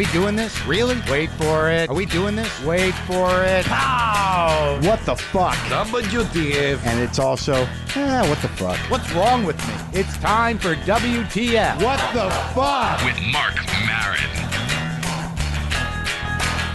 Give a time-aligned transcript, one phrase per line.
[0.00, 0.58] we doing this?
[0.64, 0.96] Really?
[1.10, 1.90] Wait for it.
[1.90, 2.64] Are we doing this?
[2.64, 3.66] Wait for it.
[3.66, 4.80] Pow!
[4.82, 5.54] What the fuck?
[5.68, 6.82] WTF.
[6.86, 8.78] And it's also, eh, what the fuck?
[8.90, 9.74] What's wrong with me?
[10.00, 11.82] It's time for WTF.
[11.82, 13.04] What the fuck?
[13.04, 14.20] with Marc Maron.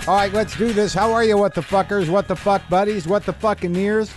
[0.07, 0.93] All right, let's do this.
[0.93, 2.07] How are you, what the fuckers?
[2.07, 3.07] What the fuck buddies?
[3.07, 4.11] What the fucking ears?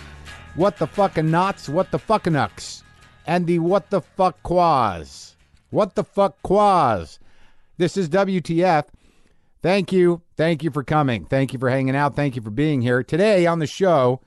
[0.53, 1.67] What the fucking knots?
[1.67, 2.83] What the fucking ucks?
[3.25, 5.35] And the what the fuck quas?
[5.71, 7.17] What the fuck quas?
[7.79, 8.83] This is WTF.
[9.61, 10.21] Thank you.
[10.37, 11.25] Thank you for coming.
[11.25, 12.15] Thank you for hanging out.
[12.15, 13.03] Thank you for being here.
[13.03, 14.21] Today on the show,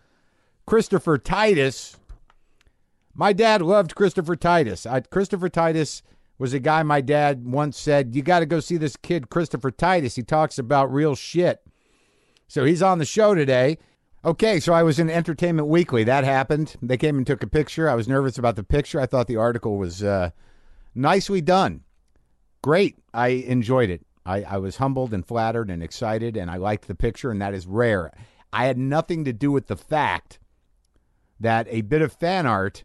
[0.67, 1.97] Christopher Titus.
[3.15, 4.85] My dad loved Christopher Titus.
[4.85, 6.03] I, Christopher Titus
[6.39, 9.71] was a guy my dad once said, You got to go see this kid, Christopher
[9.71, 10.17] Titus.
[10.17, 11.63] He talks about real shit.
[12.47, 13.79] So he's on the show today.
[14.25, 16.05] Okay, so I was in Entertainment Weekly.
[16.05, 16.77] That happened.
[16.83, 17.89] They came and took a picture.
[17.89, 19.01] I was nervous about the picture.
[19.01, 20.31] I thought the article was uh,
[20.95, 21.81] nicely done.
[22.61, 22.97] Great.
[23.13, 24.07] I enjoyed it.
[24.25, 27.55] I, I was humbled and flattered and excited, and I liked the picture, and that
[27.55, 28.13] is rare.
[28.53, 30.39] I had nothing to do with the fact
[31.41, 32.85] that a bit of fan art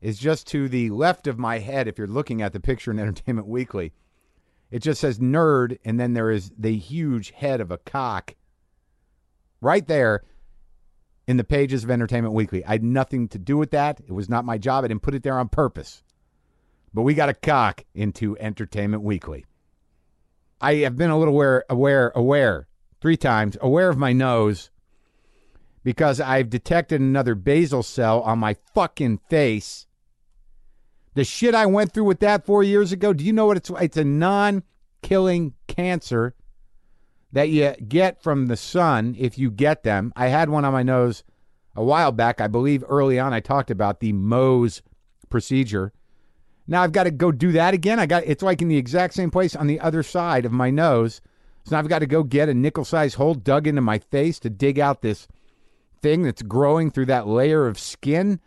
[0.00, 2.98] is just to the left of my head if you're looking at the picture in
[3.00, 3.92] Entertainment Weekly.
[4.70, 8.34] It just says nerd, and then there is the huge head of a cock
[9.60, 10.22] right there
[11.26, 12.64] in the pages of Entertainment Weekly.
[12.64, 14.00] I had nothing to do with that.
[14.00, 14.84] It was not my job.
[14.84, 16.02] I didn't put it there on purpose.
[16.92, 19.46] But we got a cock into Entertainment Weekly.
[20.60, 22.68] I have been a little aware, aware, aware,
[23.00, 24.70] three times, aware of my nose
[25.84, 29.86] because I've detected another basal cell on my fucking face.
[31.14, 33.70] The shit I went through with that four years ago, do you know what it's
[33.70, 34.62] It's a non
[35.02, 36.34] killing cancer
[37.32, 40.12] that you get from the sun if you get them.
[40.16, 41.22] I had one on my nose
[41.74, 42.40] a while back.
[42.40, 44.82] I believe early on I talked about the Mohs
[45.28, 45.92] procedure.
[46.70, 47.98] Now I've got to go do that again.
[47.98, 50.70] I got it's like in the exact same place on the other side of my
[50.70, 51.22] nose.
[51.64, 54.38] So now I've got to go get a nickel sized hole dug into my face
[54.40, 55.26] to dig out this
[56.02, 58.40] thing that's growing through that layer of skin.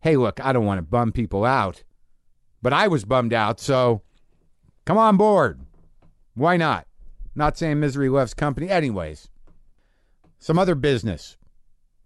[0.00, 1.84] Hey, look, I don't want to bum people out,
[2.60, 4.02] but I was bummed out, so
[4.84, 5.60] come on board.
[6.34, 6.86] Why not?
[7.34, 8.68] Not saying misery loves company.
[8.68, 9.28] Anyways,
[10.38, 11.36] some other business.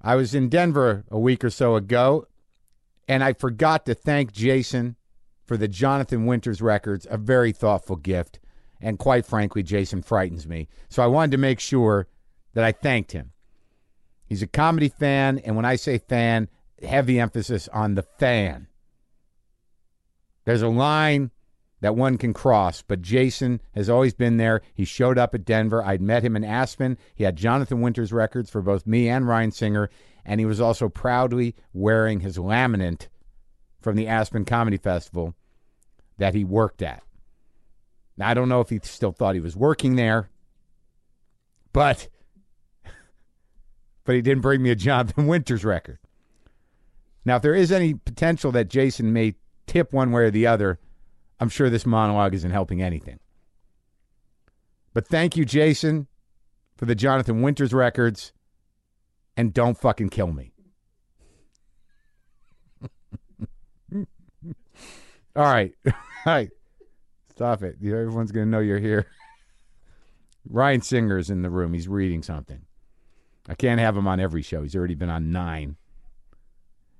[0.00, 2.27] I was in Denver a week or so ago,
[3.09, 4.97] and I forgot to thank Jason
[5.47, 8.38] for the Jonathan Winters records, a very thoughtful gift.
[8.80, 10.69] And quite frankly, Jason frightens me.
[10.88, 12.08] So I wanted to make sure
[12.54, 13.32] that I thanked him.
[14.26, 16.48] He's a comedy fan, and when I say fan,
[16.82, 18.66] heavy emphasis on the fan.
[20.44, 21.30] There's a line
[21.80, 24.62] that one can cross, but Jason has always been there.
[24.72, 25.84] He showed up at Denver.
[25.84, 26.97] I'd met him in Aspen.
[27.14, 29.91] He had Jonathan Winters records for both me and Ryan Singer,
[30.24, 33.09] and he was also proudly wearing his laminate
[33.82, 35.34] from the Aspen Comedy Festival
[36.19, 37.03] that he worked at.
[38.16, 40.31] Now, I don't know if he still thought he was working there,
[41.72, 42.09] but
[44.04, 45.98] but he didn't bring me a Jonathan Winters record.
[47.25, 49.34] Now, if there is any potential that Jason may
[49.66, 50.78] tip one way or the other,
[51.41, 53.21] I'm sure this monologue isn't helping anything.
[54.92, 56.09] But thank you, Jason,
[56.76, 58.32] for the Jonathan Winters records,
[59.37, 60.52] and don't fucking kill me.
[65.34, 65.75] All right.
[65.87, 65.93] All
[66.26, 66.50] right.
[67.31, 67.76] Stop it.
[67.82, 69.06] Everyone's going to know you're here.
[70.48, 71.72] Ryan Singer's in the room.
[71.72, 72.62] He's reading something.
[73.48, 74.62] I can't have him on every show.
[74.62, 75.76] He's already been on nine.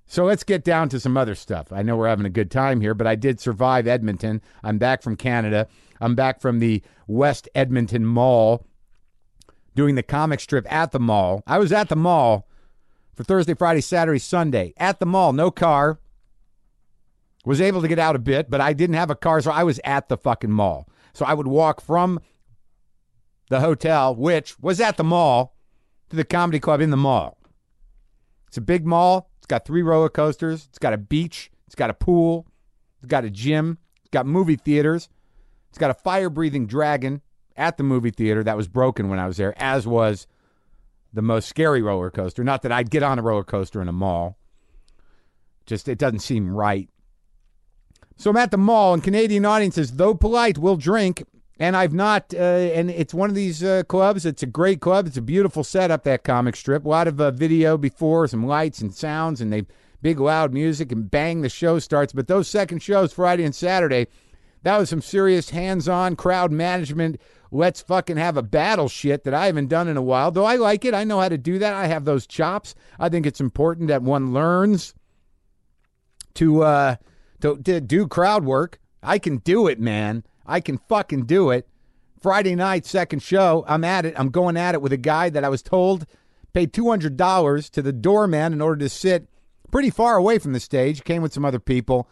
[0.07, 1.73] So let's get down to some other stuff.
[1.73, 4.43] I know we're having a good time here, but I did survive Edmonton.
[4.63, 5.69] I'm back from Canada.
[6.01, 8.67] I'm back from the West Edmonton Mall
[9.75, 11.43] doing the comic strip at the mall.
[11.47, 12.47] I was at the mall
[13.15, 14.75] for Thursday, Friday, Saturday, Sunday.
[14.77, 15.99] At the mall, no car.
[17.45, 19.65] Was able to get out a bit, but I didn't have a car, so I
[19.65, 20.89] was at the fucking mall.
[21.13, 22.21] So I would walk from
[23.49, 25.57] the hotel, which was at the mall,
[26.11, 27.37] to the comedy club in the mall.
[28.47, 29.31] It's a big mall.
[29.39, 30.67] It's got three roller coasters.
[30.69, 31.51] It's got a beach.
[31.67, 32.47] It's got a pool.
[32.99, 33.79] It's got a gym.
[34.03, 35.09] It's got movie theaters.
[35.71, 37.23] It's got a fire breathing dragon
[37.57, 40.27] at the movie theater that was broken when I was there, as was
[41.13, 42.45] the most scary roller coaster.
[42.45, 44.37] Not that I'd get on a roller coaster in a mall.
[45.67, 46.89] Just it doesn't seem right.
[48.17, 51.25] So I'm at the mall, and Canadian audiences, though polite, will drink.
[51.59, 54.27] And I've not, uh, and it's one of these uh, clubs.
[54.27, 55.07] It's a great club.
[55.07, 56.85] It's a beautiful setup, that comic strip.
[56.85, 59.67] A lot of uh, video before, some lights and sounds, and they
[60.01, 62.13] big loud music, and bang, the show starts.
[62.13, 64.09] But those second shows, Friday and Saturday,
[64.65, 67.21] that was some serious hands on crowd management.
[67.53, 70.33] Let's fucking have a battle shit that I haven't done in a while.
[70.33, 70.95] Though I like it.
[70.95, 71.75] I know how to do that.
[71.75, 72.75] I have those chops.
[72.99, 74.95] I think it's important that one learns
[76.35, 76.97] to, uh,
[77.43, 78.81] to, to do crowd work.
[79.03, 80.25] I can do it, man.
[80.47, 81.69] I can fucking do it.
[82.21, 84.15] Friday night, second show, I'm at it.
[84.17, 86.07] I'm going at it with a guy that I was told
[86.53, 89.29] paid $200 to the doorman in order to sit
[89.71, 91.05] pretty far away from the stage.
[91.05, 92.09] Came with some other people.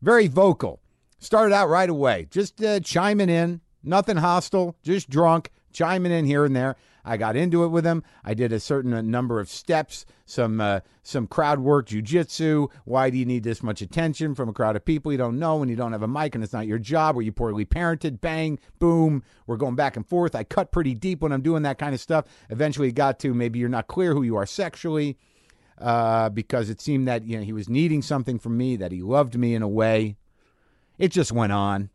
[0.00, 0.80] Very vocal.
[1.18, 3.60] Started out right away, just uh, chiming in.
[3.82, 6.76] Nothing hostile, just drunk, chiming in here and there.
[7.04, 8.02] I got into it with him.
[8.24, 12.70] I did a certain uh, number of steps, some uh, some crowd work, jujitsu.
[12.84, 15.62] Why do you need this much attention from a crowd of people you don't know
[15.62, 17.16] and you don't have a mic and it's not your job?
[17.16, 18.20] Were you poorly parented?
[18.20, 19.22] Bang, boom.
[19.46, 20.34] We're going back and forth.
[20.34, 22.26] I cut pretty deep when I'm doing that kind of stuff.
[22.50, 25.18] Eventually, got to maybe you're not clear who you are sexually.
[25.78, 29.00] Uh, because it seemed that you know he was needing something from me, that he
[29.00, 30.16] loved me in a way.
[30.98, 31.88] It just went on.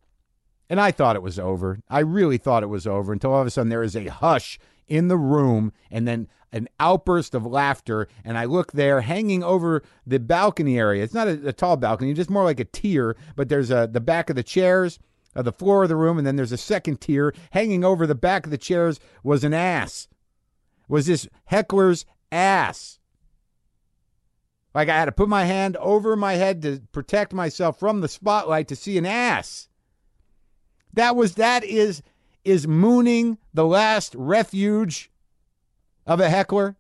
[0.70, 1.80] And I thought it was over.
[1.90, 4.58] I really thought it was over until all of a sudden there is a hush
[4.88, 8.08] in the room and then an outburst of laughter.
[8.24, 11.04] And I look there hanging over the balcony area.
[11.04, 14.00] It's not a, a tall balcony, just more like a tier, but there's a, the
[14.00, 15.00] back of the chairs,
[15.36, 17.34] of the floor of the room, and then there's a second tier.
[17.52, 20.08] Hanging over the back of the chairs was an ass.
[20.88, 23.00] Was this heckler's ass.
[24.74, 28.08] Like I had to put my hand over my head to protect myself from the
[28.08, 29.70] spotlight to see an ass.
[30.94, 32.02] That was that is
[32.46, 35.12] is mooning the last refuge
[36.06, 36.78] of a heckler?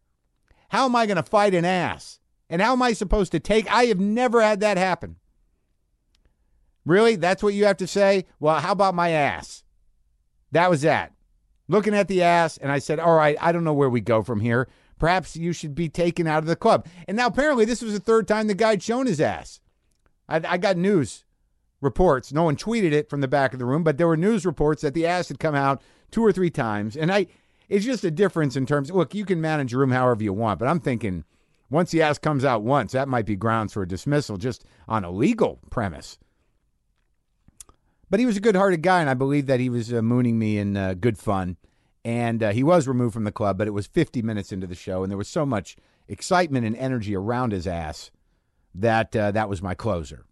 [0.69, 2.19] How am I going to fight an ass?
[2.49, 3.69] And how am I supposed to take?
[3.71, 5.17] I have never had that happen.
[6.85, 7.15] Really?
[7.15, 8.25] That's what you have to say?
[8.39, 9.63] Well, how about my ass?
[10.51, 11.13] That was that.
[11.67, 14.21] Looking at the ass, and I said, All right, I don't know where we go
[14.21, 14.67] from here.
[14.99, 16.87] Perhaps you should be taken out of the club.
[17.07, 19.59] And now apparently this was the third time the guy shown his ass.
[20.29, 21.24] I, I got news
[21.85, 22.33] reports.
[22.33, 24.81] No one tweeted it from the back of the room, but there were news reports
[24.81, 26.97] that the ass had come out two or three times.
[26.97, 27.27] And I,
[27.69, 28.91] it's just a difference in terms.
[28.91, 31.23] Look, you can manage a room however you want, but I'm thinking
[31.69, 35.05] once the ass comes out once, that might be grounds for a dismissal just on
[35.05, 36.17] a legal premise.
[38.09, 40.57] But he was a good-hearted guy, and I believe that he was uh, mooning me
[40.57, 41.57] in uh, good fun.
[42.03, 44.75] And uh, he was removed from the club, but it was 50 minutes into the
[44.75, 45.75] show, and there was so much
[46.07, 48.11] excitement and energy around his ass
[48.75, 50.25] that uh, that was my closer.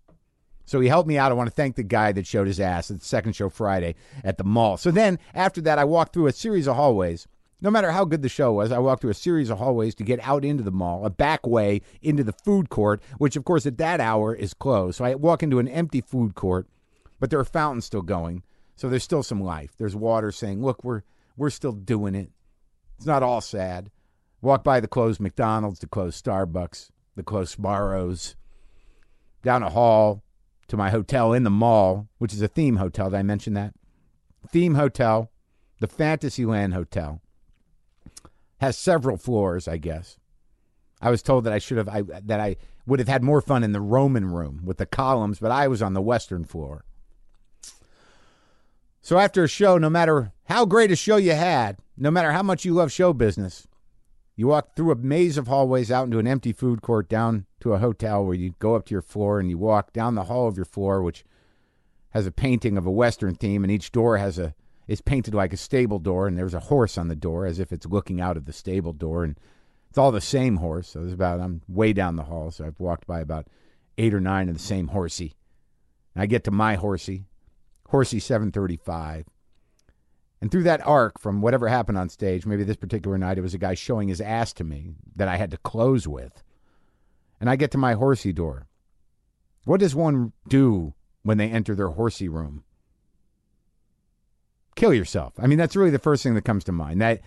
[0.66, 1.32] So he helped me out.
[1.32, 3.96] I want to thank the guy that showed his ass at the second show Friday
[4.24, 4.78] at the mall.
[4.78, 7.28] So then after that, I walked through a series of hallways.
[7.62, 10.04] No matter how good the show was, I walked through a series of hallways to
[10.04, 13.66] get out into the mall, a back way into the food court, which of course
[13.66, 14.98] at that hour is closed.
[14.98, 16.68] So I walk into an empty food court,
[17.20, 18.44] but there are fountains still going.
[18.76, 19.76] So there's still some life.
[19.78, 21.04] There's water saying, "Look, we're
[21.38, 22.32] we're still doing it.
[22.98, 23.92] It's not all sad."
[24.42, 28.36] Walk by the closed McDonald's, the closed Starbucks, the closed Sbarros.
[29.42, 30.23] Down a hall,
[30.74, 33.12] to my hotel in the mall, which is a theme hotel.
[33.12, 33.76] Did I mention that?
[34.48, 35.30] Theme hotel,
[35.80, 37.22] the Fantasyland Hotel,
[38.60, 40.18] has several floors, I guess.
[41.00, 42.56] I was told that I should have I, that I
[42.88, 45.84] would have had more fun in the Roman room with the columns, but I was
[45.84, 46.86] on the western floor.
[49.04, 52.42] So after a show, no matter how great a show you had, no matter how
[52.42, 53.68] much you love show business,
[54.36, 57.74] you walk through a maze of hallways out into an empty food court down to
[57.74, 60.48] a hotel where you go up to your floor and you walk down the hall
[60.48, 61.24] of your floor, which
[62.12, 64.54] has a painting of a Western theme, and each door has a
[64.86, 67.72] is painted like a stable door, and there's a horse on the door as if
[67.72, 69.40] it's looking out of the stable door, and
[69.90, 70.90] it's all the same horse.
[70.90, 73.48] So there's about I'm way down the hall, so I've walked by about
[73.98, 75.36] eight or nine of the same horsey.
[76.14, 77.26] And I get to my horsey,
[77.88, 79.26] horsey 735.
[80.44, 83.54] And through that arc from whatever happened on stage, maybe this particular night it was
[83.54, 86.44] a guy showing his ass to me that I had to close with.
[87.40, 88.68] And I get to my horsey door.
[89.64, 92.66] What does one do when they enter their horsey room?
[94.76, 95.32] Kill yourself.
[95.40, 97.02] I mean, that's really the first thing that comes to mind.
[97.02, 97.22] That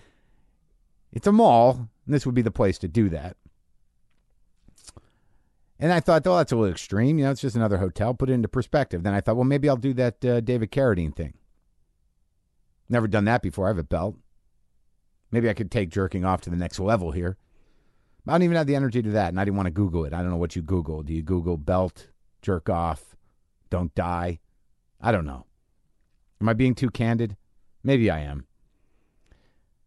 [1.10, 3.38] it's a mall, and this would be the place to do that.
[5.78, 7.18] And I thought, oh, that's a little extreme.
[7.18, 8.12] You know, it's just another hotel.
[8.12, 9.04] Put it into perspective.
[9.04, 11.32] Then I thought, well, maybe I'll do that uh, David Carradine thing.
[12.88, 13.66] Never done that before.
[13.66, 14.16] I have a belt.
[15.30, 17.36] Maybe I could take jerking off to the next level here.
[18.28, 20.12] I don't even have the energy to that, and I didn't want to Google it.
[20.12, 21.02] I don't know what you Google.
[21.02, 22.08] Do you Google belt,
[22.42, 23.16] jerk off,
[23.70, 24.40] don't die?
[25.00, 25.46] I don't know.
[26.40, 27.36] Am I being too candid?
[27.84, 28.46] Maybe I am.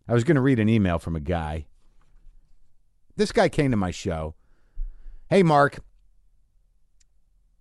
[0.08, 1.68] I was going to read an email from a guy.
[3.16, 4.36] This guy came to my show.
[5.30, 5.80] Hey, Marc.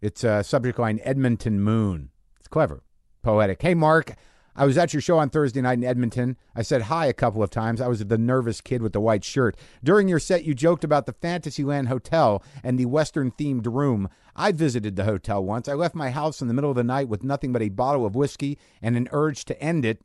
[0.00, 2.10] It's a subject line Edmonton Moon.
[2.38, 2.84] It's clever,
[3.22, 3.60] poetic.
[3.60, 4.14] Hey, Marc.
[4.58, 6.36] I was at your show on Thursday night in Edmonton.
[6.52, 7.80] I said hi a couple of times.
[7.80, 9.56] I was the nervous kid with the white shirt.
[9.84, 14.08] During your set, you joked about the Fantasyland Hotel and the Western themed room.
[14.34, 15.68] I visited the hotel once.
[15.68, 18.04] I left my house in the middle of the night with nothing but a bottle
[18.04, 20.02] of whiskey and an urge to end it.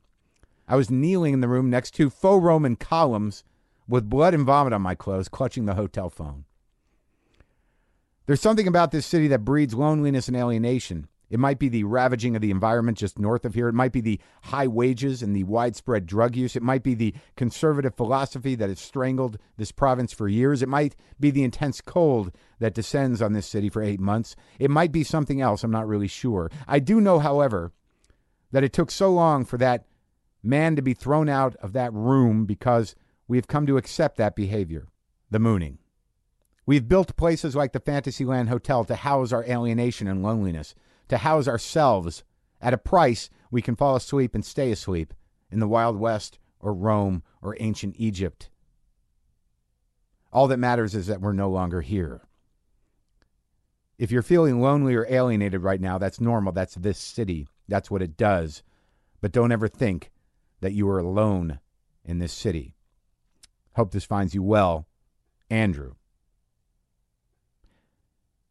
[0.68, 3.42] I was kneeling in the room next to faux Roman columns
[3.88, 6.44] with blood and vomit on my clothes, clutching the hotel phone.
[8.26, 11.08] There's something about this city that breeds loneliness and alienation.
[11.30, 13.68] It might be the ravaging of the environment just north of here.
[13.68, 16.54] It might be the high wages and the widespread drug use.
[16.54, 20.62] It might be the conservative philosophy that has strangled this province for years.
[20.62, 24.36] It might be the intense cold that descends on this city for eight months.
[24.58, 25.64] It might be something else.
[25.64, 26.50] I'm not really sure.
[26.68, 27.72] I do know, however,
[28.52, 29.86] that it took so long for that
[30.42, 32.94] man to be thrown out of that room because
[33.26, 34.88] we have come to accept that behavior
[35.30, 35.78] the mooning.
[36.66, 40.74] We've built places like the Fantasyland Hotel to house our alienation and loneliness,
[41.08, 42.24] to house ourselves
[42.60, 45.14] at a price we can fall asleep and stay asleep
[45.50, 48.50] in the Wild West or Rome or ancient Egypt.
[50.32, 52.22] All that matters is that we're no longer here.
[53.98, 56.52] If you're feeling lonely or alienated right now, that's normal.
[56.52, 57.46] That's this city.
[57.68, 58.62] That's what it does.
[59.20, 60.10] But don't ever think
[60.60, 61.60] that you are alone
[62.04, 62.74] in this city.
[63.76, 64.86] Hope this finds you well,
[65.48, 65.94] Andrew.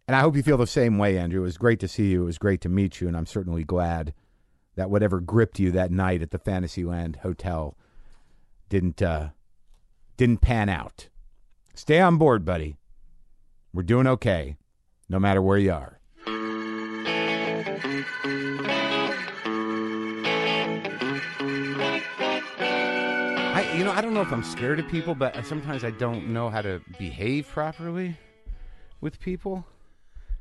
[0.08, 1.42] And I hope you feel the same way, Andrew.
[1.42, 2.24] It was great to see you.
[2.24, 3.08] It was great to meet you.
[3.08, 4.14] And I'm certainly glad
[4.76, 7.78] that whatever gripped you that night at the Fantasyland Hotel
[8.68, 9.30] didn't, uh,
[10.18, 11.08] didn't pan out.
[11.74, 12.76] Stay on board, buddy.
[13.74, 14.58] We're doing okay,
[15.08, 16.00] no matter where you are.
[23.56, 26.28] I, you know, I don't know if I'm scared of people, but sometimes I don't
[26.28, 28.18] know how to behave properly
[29.00, 29.66] with people.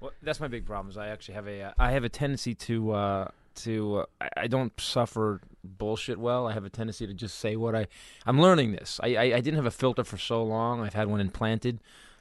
[0.03, 0.91] Well, that's my big problem.
[0.91, 4.29] Is I actually have a uh, I have a tendency to uh, to uh, I,
[4.37, 6.49] I don't suffer bullshit well.
[6.49, 7.87] I have a tendency to just say what I
[8.27, 8.99] I'm learning this.
[9.01, 10.81] I I, I didn't have a filter for so long.
[10.81, 11.79] I've had one implanted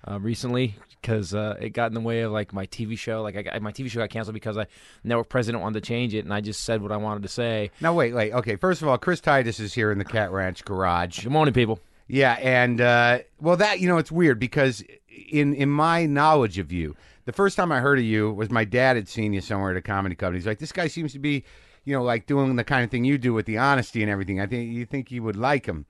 [0.07, 3.23] uh, recently because uh, it got in the way of like my TV show.
[3.23, 4.67] Like I got, my TV show got canceled because I
[5.03, 7.71] network president wanted to change it, and I just said what I wanted to say.
[7.81, 8.31] Now, wait, wait.
[8.31, 11.23] Okay, first of all, Chris Titus is here in the Cat Ranch garage.
[11.23, 11.79] Good morning, people.
[12.07, 14.83] Yeah, and uh, well, that you know, it's weird because
[15.31, 18.65] in in my knowledge of you, the first time I heard of you was my
[18.65, 20.33] dad had seen you somewhere at a comedy club.
[20.33, 21.43] He's like, this guy seems to be,
[21.83, 24.39] you know, like doing the kind of thing you do with the honesty and everything.
[24.39, 25.85] I think you think you would like him.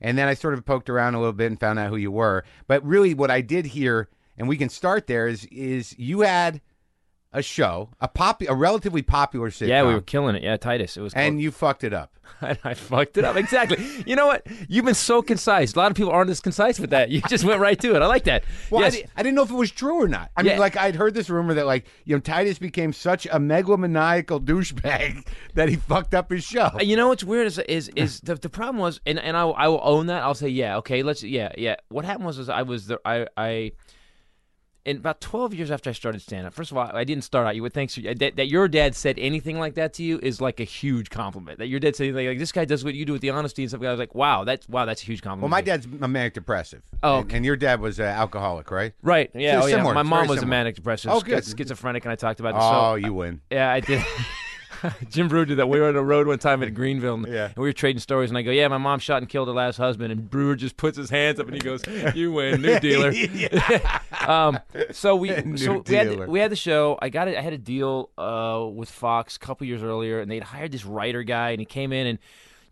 [0.00, 2.10] And then I sort of poked around a little bit and found out who you
[2.10, 2.44] were.
[2.66, 6.60] But really, what I did here, and we can start there, is is you had
[7.36, 9.68] a show, a pop, a relatively popular sitcom.
[9.68, 10.42] Yeah, we were killing it.
[10.42, 10.96] Yeah, Titus.
[10.96, 11.14] It was.
[11.14, 12.12] and you fucked it up.
[12.40, 13.36] and I fucked it up.
[13.36, 13.78] Exactly.
[14.04, 14.44] you know what?
[14.68, 15.74] You've been so concise.
[15.74, 17.08] A lot of people aren't as concise with that.
[17.08, 18.02] You just went right to it.
[18.02, 18.42] I like that.
[18.68, 18.96] Well, yes.
[18.96, 20.30] I, di- I didn't know if it was true or not.
[20.36, 23.38] I mean, like I'd heard this rumor that like you know Titus became such a
[23.38, 25.24] megalomaniacal douchebag
[25.54, 26.70] that he fucked up his show.
[26.74, 29.44] Uh, You know what's weird is is is the, the problem was, and and I,
[29.44, 30.22] will- I will own that.
[30.22, 31.76] I'll say yeah, okay, let's yeah yeah.
[31.90, 33.72] What happened was is I was the I I.
[34.86, 37.44] In about twelve years after I started stand up, first of all, I didn't start
[37.44, 37.56] out.
[37.56, 40.40] You would think so, that, that your dad said anything like that to you is
[40.40, 41.58] like a huge compliment.
[41.58, 43.64] That your dad said like, like this guy does what you do with the honesty
[43.64, 43.82] and stuff.
[43.82, 45.42] I was like, wow, that's wow, that's a huge compliment.
[45.42, 46.82] Well, my dad's a manic depressive.
[47.02, 48.92] Oh, and, and your dad was an alcoholic, right?
[49.02, 49.76] right, yeah, So oh, yeah.
[49.76, 51.44] similar, My mom was a manic depressive, Oh, good.
[51.44, 52.62] schizophrenic, and I talked about this.
[52.64, 53.40] Oh, so, you win.
[53.50, 54.04] Yeah, I did.
[55.10, 55.68] Jim Breuer did that.
[55.68, 57.46] We were on the road one time at Greenville, and, Yeah.
[57.46, 58.30] and we were trading stories.
[58.30, 60.76] And I go, "Yeah, my mom shot and killed her last husband." And Brewer just
[60.76, 61.82] puts his hands up and he goes,
[62.14, 63.12] "You win, new dealer."
[64.26, 64.58] um,
[64.92, 66.26] so we so we had dealer.
[66.26, 66.98] we had the show.
[67.00, 67.36] I got it.
[67.36, 70.84] I had a deal uh, with Fox a couple years earlier, and they'd hired this
[70.84, 72.18] writer guy, and he came in and.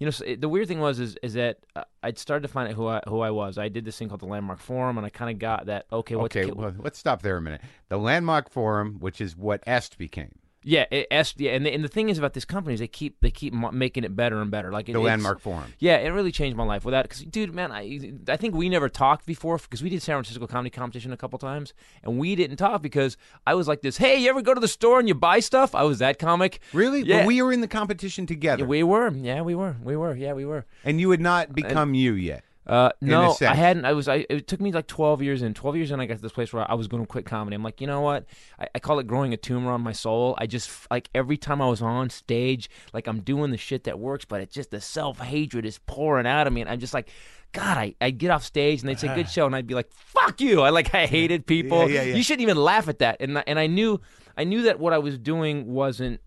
[0.00, 2.52] You know, so it- the weird thing was is, is that uh, I'd started to
[2.52, 3.58] find out who I who I was.
[3.58, 5.86] I did this thing called the Landmark Forum, and I kind of got that.
[5.92, 7.60] Okay, what's Okay, well, let's stop there a minute.
[7.90, 10.32] The Landmark Forum, which is what Est became,
[10.66, 12.88] Yeah, it, S, yeah, and the, and the thing is about this company is they
[12.88, 14.72] keep they keep making it better and better.
[14.72, 15.74] Like it, the Landmark Forum.
[15.78, 17.02] Yeah, it really changed my life with that.
[17.02, 20.46] Because, dude, man, I I think we never talked before because we did San Francisco
[20.46, 23.98] comedy competition a couple times, and we didn't talk because I was like this.
[23.98, 25.74] Hey, you ever go to the store and you buy stuff?
[25.74, 26.60] I was that comic.
[26.72, 27.02] Really?
[27.02, 27.20] Yeah.
[27.20, 29.10] But we were in the competition together, Yeah, we were.
[29.10, 29.76] Yeah, we were.
[29.82, 30.16] We were.
[30.16, 30.64] Yeah, we were.
[30.82, 32.42] and you had not become you yet.
[32.66, 33.84] Uh, no, I hadn't.
[33.84, 34.08] I was.
[34.08, 35.52] I, it took me like twelve years in.
[35.52, 37.54] Twelve years in, I got to this place where I was going to quit comedy.
[37.54, 38.24] I'm like, you know what?
[38.58, 40.34] I, I call it growing a tumor on my soul.
[40.38, 43.98] I just like every time I was on stage, like I'm doing the shit that
[43.98, 46.94] works, but it's just the self hatred is pouring out of me, and I'm just
[46.94, 47.08] like.
[47.52, 49.88] God, I, I'd get off stage and they'd say good show, and I'd be like,
[49.92, 51.88] "Fuck you!" I like I hated people.
[51.88, 52.14] Yeah, yeah, yeah.
[52.16, 53.18] You shouldn't even laugh at that.
[53.20, 54.00] And and I knew
[54.36, 56.20] I knew that what I was doing wasn't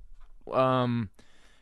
[0.54, 1.10] um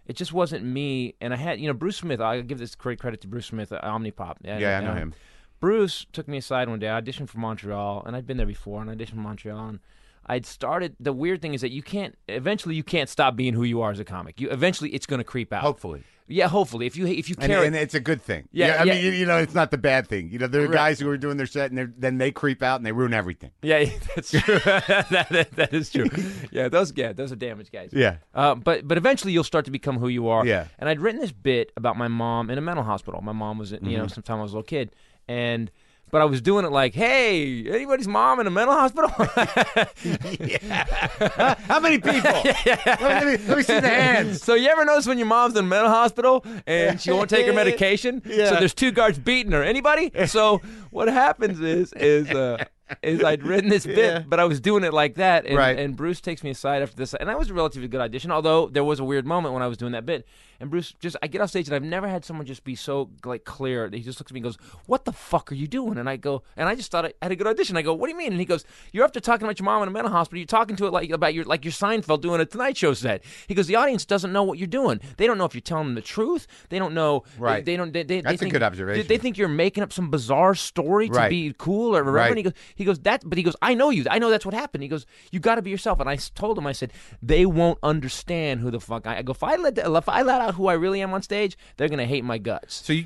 [0.05, 2.99] it just wasn't me and i had you know bruce smith i give this great
[2.99, 4.35] credit to bruce smith at omnipop.
[4.43, 5.13] And, Yeah, I know um, him.
[5.59, 6.89] bruce took me aside one day.
[6.89, 9.79] I auditioned for montreal and i'd been there before and i auditioned for montreal and
[10.27, 13.63] i'd started the weird thing is that you can't eventually you can't stop being who
[13.63, 14.39] you are as a comic.
[14.41, 15.61] You eventually it's going to creep out.
[15.61, 18.47] Hopefully, yeah hopefully if you if you and, care and it's a good thing.
[18.51, 18.93] Yeah, I yeah.
[18.95, 20.29] mean, you, you know, it's not the bad thing.
[20.31, 20.73] You know, there are Right.
[20.73, 23.51] guys who are doing their set, and then they creep out and they ruin everything.
[23.61, 26.07] yeah, yeah, that's true that, that, that is true
[26.51, 28.17] yeah those yeah those are damaged guys Yeah.
[28.33, 30.45] Uh, but but eventually you'll start to become who you are.
[30.45, 30.67] Yeah.
[30.79, 33.21] And I'd written this bit about my mom in a mental hospital.
[33.21, 33.91] My mom was, you Mm-hmm.
[33.97, 34.95] know, sometime I was a little kid,
[35.27, 35.69] and
[36.11, 39.09] but I was doing it like, hey, anybody's mom in a mental hospital?
[41.67, 42.31] How many people?
[42.85, 44.41] let, me, let me see the hands.
[44.41, 47.45] so you ever notice when your mom's in a mental hospital and she won't take
[47.47, 48.21] her medication?
[48.25, 48.49] Yeah.
[48.49, 49.63] So there's two guards beating her.
[49.63, 50.11] Anybody?
[50.27, 52.63] So what happens is is uh,
[53.01, 54.23] is I'd written this bit, Yeah.
[54.27, 55.77] but I was doing it like that, and, Right.
[55.77, 58.31] and Bruce takes me aside after this, and that was a relatively good audition.
[58.31, 60.27] Although there was a weird moment when I was doing that bit,
[60.59, 63.09] and Bruce just I get off stage and I've never had someone just be so
[63.25, 63.89] like clear.
[63.91, 66.15] He just looks at me and goes, "What the fuck are you doing?" And I
[66.15, 67.75] go, and I just thought I had a good audition.
[67.75, 68.63] I go, "What do you mean?" And he goes,
[68.93, 70.37] "You're up after talking about your mom in a mental hospital.
[70.39, 73.23] You're talking to it like about your like your Seinfeld doing a Tonight Show set."
[73.47, 75.01] He goes, "The audience doesn't know what you're doing.
[75.17, 76.47] They don't know if you're telling them the truth.
[76.69, 77.23] They don't know.
[77.37, 77.65] Right.
[77.65, 77.91] They, they don't.
[77.91, 79.05] They, they, That's they a think, good observation.
[79.07, 81.29] They, they think you're making up some bizarre story to Right.
[81.29, 82.29] be cool or irreverent.
[82.29, 82.37] Right.
[82.37, 84.05] He goes, he goes that, but he goes, I know you.
[84.09, 84.83] I know that's what happened.
[84.83, 85.99] He goes, you got to be yourself.
[85.99, 86.91] And I told him, I said,
[87.21, 89.17] they won't understand who the fuck I.
[89.17, 91.57] I go, if I let, if I let out who I really am on stage,
[91.77, 92.75] they're gonna hate my guts.
[92.85, 93.05] So you,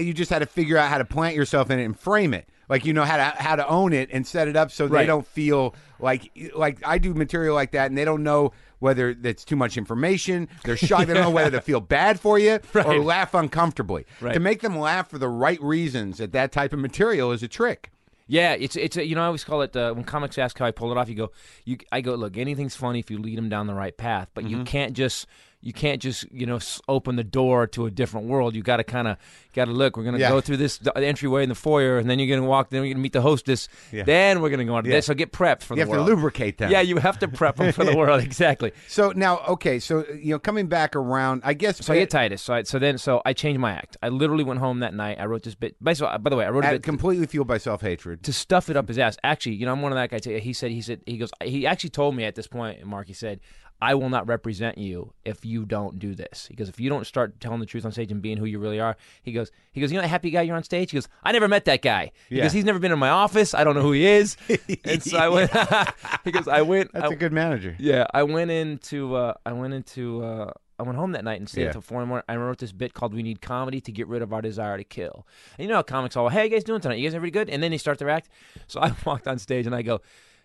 [0.00, 2.48] you just had to figure out how to plant yourself in it and frame it.
[2.68, 5.06] Like you know how to how to own it and set it up so they
[5.06, 9.44] don't feel like like I do material like that and they don't know whether that's
[9.44, 10.48] too much information.
[10.64, 11.08] They're shocked.
[11.08, 14.06] they don't know whether to feel bad for you or laugh uncomfortably.
[14.20, 14.34] Right.
[14.34, 17.48] To make them laugh for the right reasons at that type of material is a
[17.48, 17.90] trick.
[18.28, 20.66] Yeah, it's it's a, you know I always call it uh, when comics ask how
[20.66, 21.08] I pull it off.
[21.08, 21.30] You go,
[21.64, 24.44] you I go look anything's funny if you lead them down the right path, but
[24.44, 24.58] Mm-hmm.
[24.58, 25.26] you can't just
[25.60, 28.54] you can't just you know open the door to a different world.
[28.54, 29.16] You got to kind of
[29.54, 29.96] got to look.
[29.96, 30.28] We're gonna Yeah.
[30.30, 32.70] go through this the entryway in the foyer, and then you're gonna walk.
[32.70, 33.68] Then we're gonna meet the hostess.
[33.92, 34.04] Yeah.
[34.04, 34.96] Then we're gonna go on to Yeah.
[34.96, 35.06] this.
[35.06, 35.98] So get prepped for You the world.
[36.06, 36.70] You have to lubricate them.
[36.70, 38.72] Yeah, you have to prep them for the world exactly.
[38.86, 41.84] So now, okay, so you know, coming back around, I guess.
[41.84, 42.40] So I get Titus.
[42.42, 43.96] So I, so then so I changed my act.
[44.02, 45.18] I literally went home that night.
[45.20, 45.74] I wrote this bit.
[45.82, 48.22] By, so, by the way, I wrote bit completely fueled by self hatred.
[48.22, 49.16] to stuff it up his ass.
[49.24, 50.24] Actually, you know, I'm one of that guys.
[50.24, 53.12] He said, he said, he goes, he actually told me at this point, Marc, he
[53.12, 53.40] said,
[53.80, 56.46] I will not represent you if you don't do this.
[56.48, 58.58] He goes, if you don't start telling the truth on stage and being who you
[58.58, 60.90] really are, he goes, he goes, you know that happy guy you're on stage?
[60.90, 62.10] He goes, I never met that guy.
[62.28, 62.42] He Yeah.
[62.44, 63.54] goes, he's never been in my office.
[63.54, 64.36] I don't know who he is.
[64.84, 65.50] and so I went,
[66.24, 67.76] he goes, I went, That's I- a good manager.
[67.78, 71.48] yeah, I went into uh, I went into uh, I went home that night and
[71.48, 71.66] stayed Yeah.
[71.68, 72.24] until four in the morning.
[72.28, 74.84] I wrote this bit called "We Need Comedy to Get Rid of Our Desire to
[74.84, 75.26] Kill."
[75.58, 76.96] And you know how comics all, "Hey, you guys doing tonight?
[77.00, 78.28] You guys everybody good?" And then they start their act.
[78.68, 79.98] So I walked on stage and I go,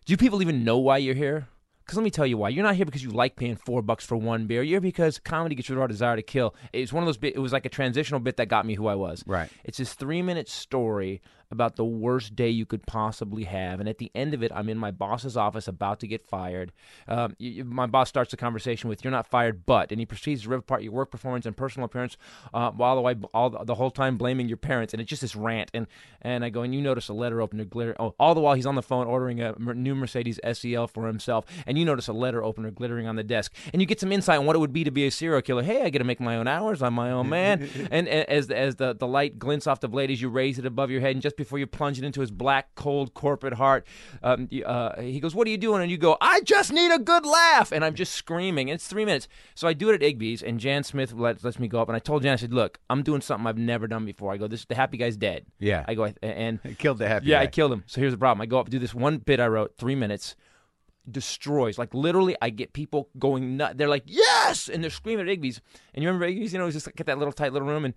[0.05, 1.47] "Do you people even know why you're here?"
[1.85, 2.49] Because let me tell you why.
[2.49, 4.63] You're not here because you like paying four bucks for one beer.
[4.63, 6.55] You're here because comedy gets rid of our desire to kill.
[6.71, 7.35] It's one of those bit.
[7.35, 9.23] It was like a transitional bit that got me who I was.
[9.27, 9.49] Right.
[9.63, 11.21] It's this three minute story
[11.53, 13.79] about the worst day you could possibly have.
[13.79, 16.73] And at the end of it, I'm in my boss's office about to get fired.
[17.07, 19.91] Um, y- y- my boss starts the conversation with, You're not fired, but.
[19.91, 22.17] And he proceeds to rip apart your work performance and personal appearance
[22.53, 24.93] uh, while the, all the, the whole time blaming your parents.
[24.93, 25.71] And it's just this rant.
[25.73, 25.87] And,
[26.21, 27.95] and I go, And you notice a letter opener glitter.
[27.99, 31.45] Oh, all the while he's on the phone ordering a new Mercedes SEL for himself.
[31.65, 33.53] And you notice a letter opener glittering on the desk.
[33.71, 35.63] And you get some insight on what it would be to be a serial killer.
[35.63, 36.81] Hey, I get to make my own hours.
[36.81, 37.69] I'm my own man.
[37.91, 40.65] and, and as, as the, the light glints off the blade as you raise it
[40.65, 43.85] above your head, and just before you plunge it into his black, cold corporate heart,
[44.21, 45.81] um, uh, he goes, What are you doing?
[45.81, 47.71] And you go, I just need a good laugh.
[47.71, 48.69] And I'm just screaming.
[48.69, 49.27] And it's three minutes.
[49.55, 51.89] So I do it at Igby's, and Jan Smith lets, lets me go up.
[51.89, 54.31] And I told Jan, I said, Look, I'm doing something I've never done before.
[54.33, 55.45] I go, This the happy guy's dead.
[55.59, 55.85] Yeah.
[55.87, 57.43] I go, "I- and It killed the happy yeah, guy.
[57.43, 57.83] I killed him.
[57.87, 58.41] So here's the problem.
[58.41, 60.35] I go up, do this one bit I wrote, three minutes,
[61.09, 61.77] destroys.
[61.77, 63.75] Like literally, I get people going nuts.
[63.77, 65.61] They're like, yes, and they're screaming at Igby's.
[65.93, 66.53] And you remember Igby's?
[66.53, 67.93] You know, it was just like get that little tight little room, and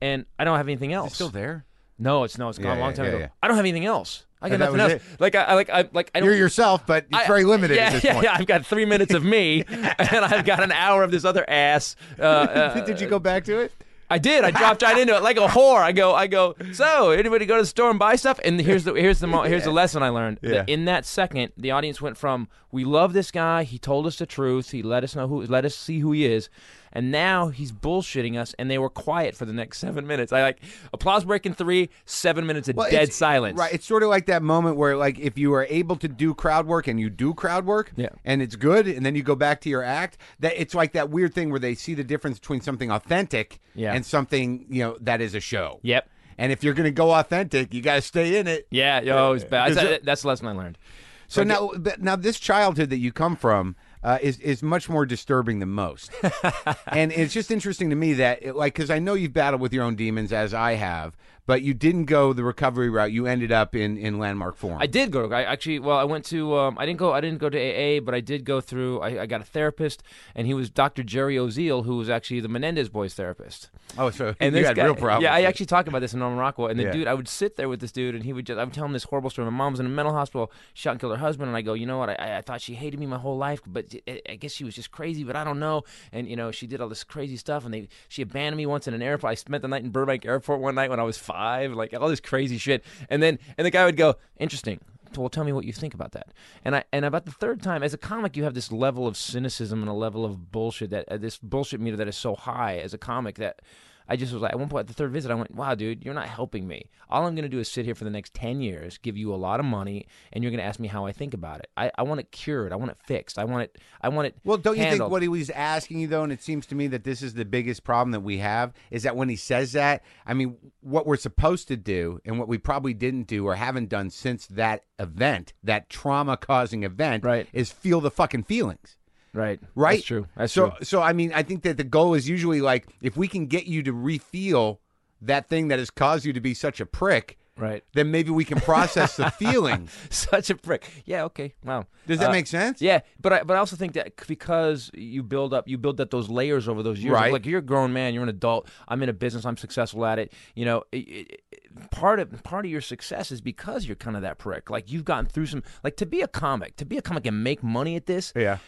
[0.00, 1.14] and I don't have anything else.
[1.14, 1.64] Still there?
[1.98, 3.18] No, it's no, it's gone Yeah, a long yeah, time yeah, ago.
[3.20, 3.28] yeah.
[3.42, 4.24] I don't have anything else.
[4.40, 5.20] I got And that nothing was else.
[5.20, 6.28] Like I, I like I like I don't.
[6.28, 8.24] You're yourself, but it's I- very limited yeah, at this yeah, point.
[8.24, 11.44] Yeah, I've got three minutes of me, and I've got an hour of this other
[11.48, 11.96] ass.
[12.18, 13.72] Uh, uh, Did you go back to it?
[14.10, 14.42] I did.
[14.42, 15.80] I dropped right into it like a whore.
[15.82, 16.14] I go.
[16.14, 16.54] I go.
[16.72, 18.38] So, anybody go to the store and buy stuff?
[18.44, 20.38] And here's the here's the mo- here's the lesson I learned.
[20.40, 20.50] Yeah.
[20.50, 23.64] That in that second, the audience went from "We love this guy.
[23.64, 24.70] He told us the truth.
[24.70, 25.42] He let us know who.
[25.42, 26.48] Let us see who he is."
[26.92, 30.32] And now he's bullshitting us, and they were quiet for the next seven minutes.
[30.32, 30.60] I like
[30.92, 33.58] applause break in three, seven minutes of Well, dead silence.
[33.58, 33.72] Right.
[33.72, 36.66] It's sort of like that moment where, like, if you are able to do crowd
[36.66, 38.08] work and you do crowd work, Yeah.
[38.24, 41.10] and it's good, and then you go back to your act, that it's like that
[41.10, 43.92] weird thing where they see the difference between something authentic Yeah.
[43.94, 45.80] and something you know that is a show.
[45.82, 46.08] Yep.
[46.38, 48.66] And if you're going to go authentic, you got to stay in it.
[48.70, 49.00] Yeah.
[49.00, 49.74] Yo, it's bad.
[49.74, 50.78] That's, that's the lesson I learned.
[51.26, 55.58] So now, now this childhood that you come from uh, is is much more disturbing
[55.58, 56.10] than most,
[56.86, 59.72] and it's just interesting to me that, it, like, because I know you've battled with
[59.72, 61.16] your own demons as I have,
[61.48, 63.10] but you didn't go the recovery route.
[63.10, 64.76] You ended up in in Landmark Forum.
[64.80, 65.30] I did go.
[65.32, 66.54] I actually, well, I went to.
[66.58, 67.14] Um, I didn't go.
[67.14, 69.00] I didn't go to AA, but I did go through.
[69.00, 70.02] I, I got a therapist,
[70.34, 71.02] and he was Dr.
[71.02, 73.70] Jerry Oziel, who was actually the Menendez boys' therapist.
[73.96, 75.22] oh, so And you had guy, real problems.
[75.22, 76.68] Yeah, I actually talked about this in Norman Rockwell.
[76.68, 76.92] And the Yeah.
[76.92, 78.58] dude, I would sit there with this dude, and he would just.
[78.58, 79.46] I would tell him this horrible story.
[79.50, 81.72] My mom was in a mental hospital, shot and killed her husband, and I go,
[81.72, 82.10] you know what?
[82.10, 84.74] I, I thought she hated me my whole life, but I, I guess she was
[84.74, 85.24] just crazy.
[85.24, 85.84] But I don't know.
[86.12, 88.86] And you know, she did all this crazy stuff, and they she abandoned me once
[88.86, 89.30] in an airport.
[89.30, 91.37] I spent the night in Burbank Airport one night when I was five.
[91.38, 92.84] Five, like all this crazy shit.
[93.08, 94.80] And then and the guy would go, interesting.
[95.16, 96.28] Well, tell me what you think about that.
[96.64, 99.16] And I and about the third time, as a comic, you have this level of
[99.16, 102.78] cynicism and a level of bullshit that uh, this bullshit meter that is so high
[102.78, 103.62] as a comic that
[104.08, 106.04] I just was like, at one point, at the third visit, I went, wow, dude,
[106.04, 106.88] you're not helping me.
[107.10, 109.34] All I'm going to do is sit here for the next 10 years, give you
[109.34, 111.68] a lot of money, and you're going to ask me how I think about it.
[111.76, 112.72] I, I want it cured.
[112.72, 113.38] I want it fixed.
[113.38, 114.36] I want it, I want it.
[114.44, 116.86] Well, don't you think what he was asking you though, and it seems to me
[116.88, 120.02] that this is the biggest problem that we have, is that when he says that,
[120.26, 123.88] I mean, what we're supposed to do, and what we probably didn't do or haven't
[123.88, 127.46] done since that event, that trauma-causing event, Right.
[127.52, 128.96] is feel the fucking feelings.
[129.38, 129.60] Right.
[129.74, 129.96] Right?
[129.98, 130.26] That's true.
[130.36, 130.84] That's so, true.
[130.84, 133.66] so I mean, I think that the goal is usually like if we can get
[133.66, 134.78] you to refeel
[135.22, 137.82] that thing that has caused you to be such a prick, Right.
[137.92, 139.90] then maybe we can process the feelings.
[140.10, 140.88] Such a prick.
[141.06, 141.24] Yeah.
[141.24, 141.54] Okay.
[141.64, 141.86] Wow.
[142.06, 142.80] Does that Uh, make sense?
[142.80, 146.10] Yeah, but I, but I also think that because you build up, you build up
[146.10, 147.14] those layers over those years.
[147.14, 147.32] Right.
[147.32, 148.68] Like you're a grown man, you're an adult.
[148.86, 149.44] I'm in a business.
[149.44, 150.32] I'm successful at it.
[150.54, 154.22] You know, it, it- part of part of your success is because you're kind of
[154.22, 154.70] that prick.
[154.70, 155.64] Like you've gotten through some.
[155.82, 158.32] Like to be a comic, to be a comic and make money at this.
[158.36, 158.58] Yeah.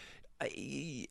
[0.40, 1.06] 哎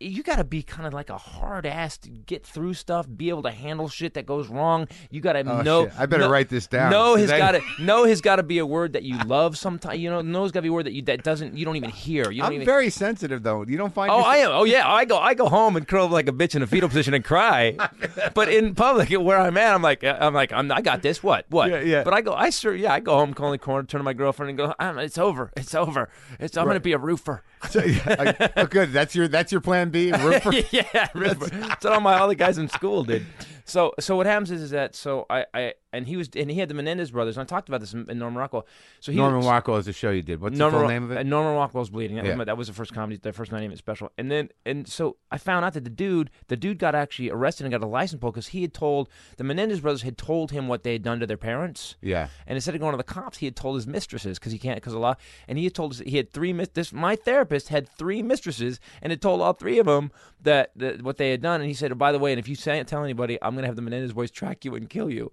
[0.00, 3.28] You got to be kind of like a hard ass to get through stuff, be
[3.28, 4.88] able to handle shit that goes wrong.
[5.10, 5.84] You got to Oh, know.
[5.86, 5.94] shit.
[5.98, 8.58] I better know- write this down, No has got to no has got to be
[8.58, 9.56] a word that you love.
[9.58, 11.64] Sometimes you know, no has got to be a word that you that doesn't you
[11.64, 12.30] don't even hear.
[12.30, 13.64] You don't I'm even, very sensitive though.
[13.66, 14.50] You don't find Oh, yourself- I am.
[14.52, 14.90] Oh, yeah.
[14.90, 15.18] I go.
[15.18, 17.76] I go home and curl like a bitch in a fetal position and cry.
[18.34, 21.22] but in public, where I'm at, I'm like, I'm like, I'm, I got this.
[21.22, 21.46] What?
[21.48, 21.70] What?
[21.70, 22.02] Yeah, yeah.
[22.04, 22.34] But I go.
[22.34, 22.74] I sure.
[22.74, 22.92] Yeah.
[22.92, 24.74] I go home, call the corner, turn to my girlfriend, and go.
[25.00, 25.50] It's over.
[25.56, 26.08] It's over.
[26.38, 26.56] It's.
[26.56, 27.42] I'm gonna be a roofer.
[27.70, 28.92] So, yeah, I- oh, good.
[28.98, 30.12] That's your that's your plan B.
[30.12, 30.52] Roofer?
[30.70, 31.50] yeah, roofer.
[31.50, 33.24] That's what all my other guys in school did.
[33.64, 36.58] So, so what happens is, is that so I, I and he was and he
[36.58, 37.36] had the Menendez brothers.
[37.36, 38.66] And I talked about this in, in Norman Rockwell.
[39.00, 40.40] So he Norman was, Rockwell is the show you did.
[40.40, 41.26] What's Norman, the full name of uh, it?
[41.26, 42.16] Norman Rockwell's bleeding.
[42.16, 42.36] That, Yeah.
[42.36, 44.12] was, that was the first comedy, the first 90 minute special.
[44.18, 47.64] And then, and so I found out that the dude, the dude got actually arrested
[47.64, 50.68] and got a license pulled because he had told the Menendez brothers had told him
[50.68, 51.96] what they had done to their parents.
[52.02, 52.28] Yeah.
[52.46, 54.76] And instead of going to the cops, he had told his mistresses because he can't
[54.76, 55.18] because a lot.
[55.46, 56.52] And he had told us he had three.
[56.52, 60.10] This my therapist had three mistresses and had told all three of them
[60.42, 61.60] that, that what they had done.
[61.60, 63.66] And he said, oh, by the way, and if you say, tell anybody, I'm gonna
[63.66, 65.30] have the Menendez boys track you and kill you.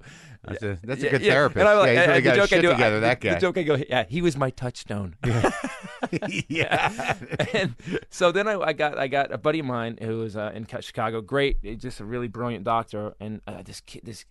[0.48, 1.34] That's a that's a good yeah.
[1.34, 1.60] therapist.
[1.60, 2.98] And I'm like, yeah, he's really got his joke I shit do- together.
[2.98, 3.34] I- that guy.
[3.34, 5.16] The joke I go, yeah, he was my touchstone.
[6.48, 7.16] yeah.
[7.54, 7.76] and
[8.10, 10.68] so then I, I got I got a buddy of mine who was uh, in
[10.82, 14.26] Chicago, great, just a really brilliant doctor, and uh, this kid, this.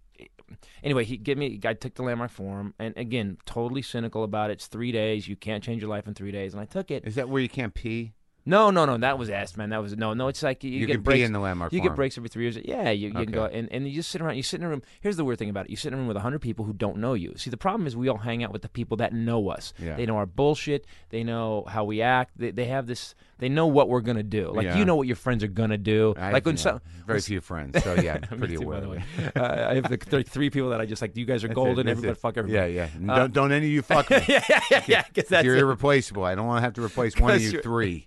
[0.82, 1.58] Anyway, he gave me.
[1.64, 4.54] I took the Landmark Forum, and again, totally cynical about it.
[4.54, 5.26] It's three days.
[5.26, 7.04] You can't change your life in three days, and I took it.
[7.04, 8.12] Is that where you can't pee?
[8.46, 8.98] No, no, no.
[8.98, 9.70] That was ass, man.
[9.70, 10.28] That was no, no.
[10.28, 12.42] It's like you, You get can breaks in the landmark You get breaks every three
[12.44, 12.58] years.
[12.62, 13.24] Yeah, you, you Okay.
[13.24, 14.36] can go and, and you just sit around.
[14.36, 14.82] You sit in a room.
[15.00, 16.74] Here's the weird thing about it: you sit in a room with hundred people who
[16.74, 17.32] don't know you.
[17.36, 19.72] See, the problem is we all hang out with the people that know us.
[19.82, 19.96] Yeah.
[19.96, 20.86] They know our bullshit.
[21.08, 22.32] They know how we act.
[22.36, 23.14] They, they have this.
[23.38, 24.50] They know what we're gonna do.
[24.52, 24.76] Like Yeah.
[24.76, 26.14] you know what your friends are gonna do.
[26.18, 26.80] I like when have, some.
[27.06, 28.80] very few friends, so yeah, pretty too, by aware.
[28.82, 29.04] the way.
[29.36, 31.16] uh, I have the th- three people that I just like.
[31.16, 31.86] You guys are That's golden.
[31.86, 32.18] that's Everybody it.
[32.20, 32.72] fuck Yeah, everybody.
[32.74, 32.88] yeah.
[32.94, 34.18] And Uh, don't don't any of you fuck me.
[34.28, 35.04] yeah, yeah, yeah, yeah.
[35.12, 35.60] Because You're it.
[35.60, 36.24] irreplaceable.
[36.24, 38.06] I don't want to have to replace one of you three.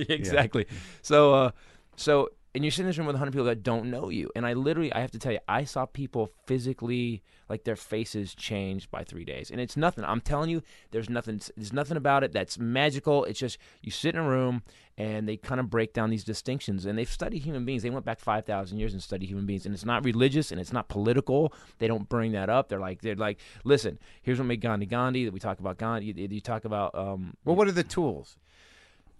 [0.08, 0.66] exactly.
[1.02, 1.50] So, uh,
[1.96, 4.46] so, and you're sitting in this room with 100 people that don't know you, and
[4.46, 8.90] I literally, I have to tell you, I saw people physically, like their faces changed
[8.92, 10.04] by three days, and it's nothing.
[10.04, 11.40] I'm telling you, there's nothing.
[11.56, 13.24] There's nothing about it that's magical.
[13.24, 14.62] It's just you sit in a room
[14.96, 17.82] and they kind of break down these distinctions, and they've studied human beings.
[17.82, 20.72] They went back 5,000 years and studied human beings, and it's not religious and it's
[20.72, 21.52] not political.
[21.80, 22.68] They don't bring that up.
[22.68, 25.24] They're like, they're like, listen, here's what made Gandhi Gandhi.
[25.24, 26.06] That we talk about Gandhi.
[26.06, 26.94] You, you talk about.
[26.94, 28.36] Um, Well, what are the tools?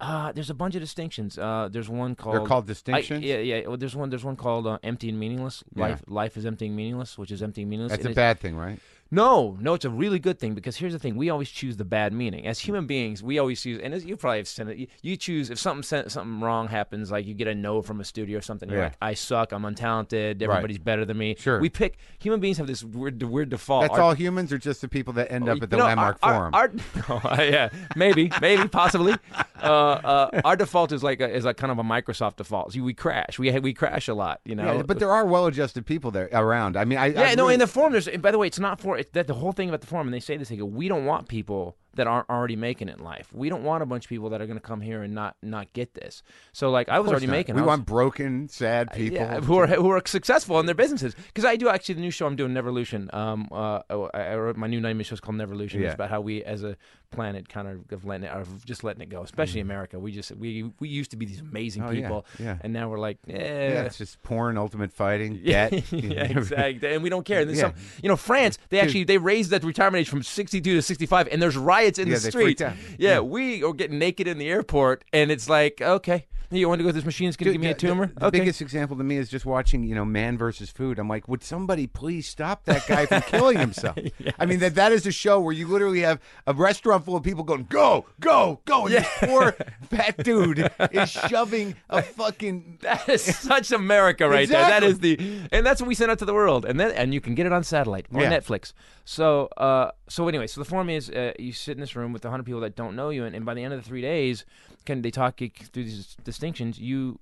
[0.01, 1.39] Uh, there's a bunch of distinctions.
[1.39, 3.25] Uh, there's one called They're called I- distinctions.
[3.25, 3.67] yeah, yeah.
[3.67, 4.11] Well, there's one.
[4.11, 5.63] There's one called uh, empty and meaningless.
[5.75, 5.83] Yeah.
[5.83, 7.93] Life, life is empty and meaningless, which is empty and meaningless.
[7.93, 8.79] That's And a bad thing, right?
[9.15, 11.85] No, no, it's a really good thing because here's the thing: we always choose the
[11.85, 12.47] bad meaning.
[12.47, 14.89] As human beings, we always choose, and as you probably have seen it.
[15.03, 18.39] You, choose if something something wrong happens, like you get a no from a studio
[18.39, 18.69] or something.
[18.69, 18.85] You're Yeah.
[18.87, 19.53] like, I suck.
[19.53, 20.43] I'm untalented.
[20.43, 21.37] Everybody's better than me.
[21.39, 21.61] Sure.
[21.61, 21.97] We pick.
[22.19, 23.83] Human beings have this weird, weird default.
[23.83, 25.87] That's Our- all humans, or just the people that end up at the you know,
[25.87, 26.55] landmark our, forum?
[26.55, 26.73] Our,
[27.09, 29.15] our, no, yeah, maybe, maybe, possibly.
[29.63, 32.75] Uh, uh, our default is like a, is like kind of a Microsoft default.
[32.77, 33.39] We crash.
[33.39, 34.41] We we crash a lot.
[34.45, 34.77] You know.
[34.77, 36.77] yeah, but there are well-adjusted people there around.
[36.77, 37.45] I mean, I Yeah, I no.
[37.45, 38.09] really- In the forum, there's.
[38.09, 39.27] By the way, it's not for that.
[39.27, 40.49] The whole thing about the forum, and they say this.
[40.49, 43.29] They go, "We don't want people that aren't already making it in life.
[43.33, 45.37] We don't want a bunch of people that are going to come here and not
[45.43, 47.33] not get this." So, like, I was already not.
[47.33, 47.55] making.
[47.55, 49.17] We was- want broken, sad people.
[49.17, 51.15] yeah, who are who are successful in their businesses.
[51.15, 53.13] Because I do actually the new show I'm doing, Neverlution.
[53.15, 53.81] Um, uh,
[54.15, 55.75] I, wrote my new name show is called Neverlution.
[55.81, 55.87] Yeah.
[55.87, 56.77] It's about how we, as a
[57.11, 59.23] planet, kind of of letting it, or just letting it go.
[59.23, 61.87] Especially America, we just we we used to be these amazing Mm.
[61.89, 62.57] Oh, people, yeah.
[62.63, 63.83] and now we're like, yeah, eh.
[63.83, 65.93] it's just porn, ultimate fighting, Yeah, debt.
[65.93, 67.41] yeah, exactly, and we don't care.
[67.41, 67.61] And Yeah.
[67.63, 71.29] some, you know, France, they actually they raised that retirement age from sixty-two to sixty-five,
[71.31, 72.45] and there's riots in Yeah, the they streets.
[72.45, 72.75] freaked out.
[72.99, 73.21] Yeah, Yeah.
[73.21, 76.93] we are getting naked in the airport, and it's like, okay, You want to go
[76.93, 78.13] this machine that's going to give me a the- the- tumor?
[78.17, 78.39] The, okay.
[78.41, 80.99] biggest example to me is just watching, you know, Man versus Food.
[80.99, 83.97] I'm like, would somebody please stop that guy from killing himself?
[84.39, 87.23] I mean, that that is a show where you literally have a restaurant full of
[87.23, 89.53] people going, go, go, go, and this poor
[89.91, 92.79] fat dude is shoving a fucking.
[92.85, 94.61] That is such America right there.
[94.61, 95.19] That is the,
[95.51, 97.47] and that's what we send out to the world, and then and you can get
[97.47, 98.31] it on satellite or Yeah.
[98.31, 98.73] Netflix.
[99.07, 102.25] So, uh, so anyway, so the form is uh, you sit in this room with
[102.25, 104.03] a hundred people that don't know you, and, and by the end of the three
[104.03, 104.45] days,
[104.85, 106.79] can they talk through these distinctions?
[106.79, 107.19] You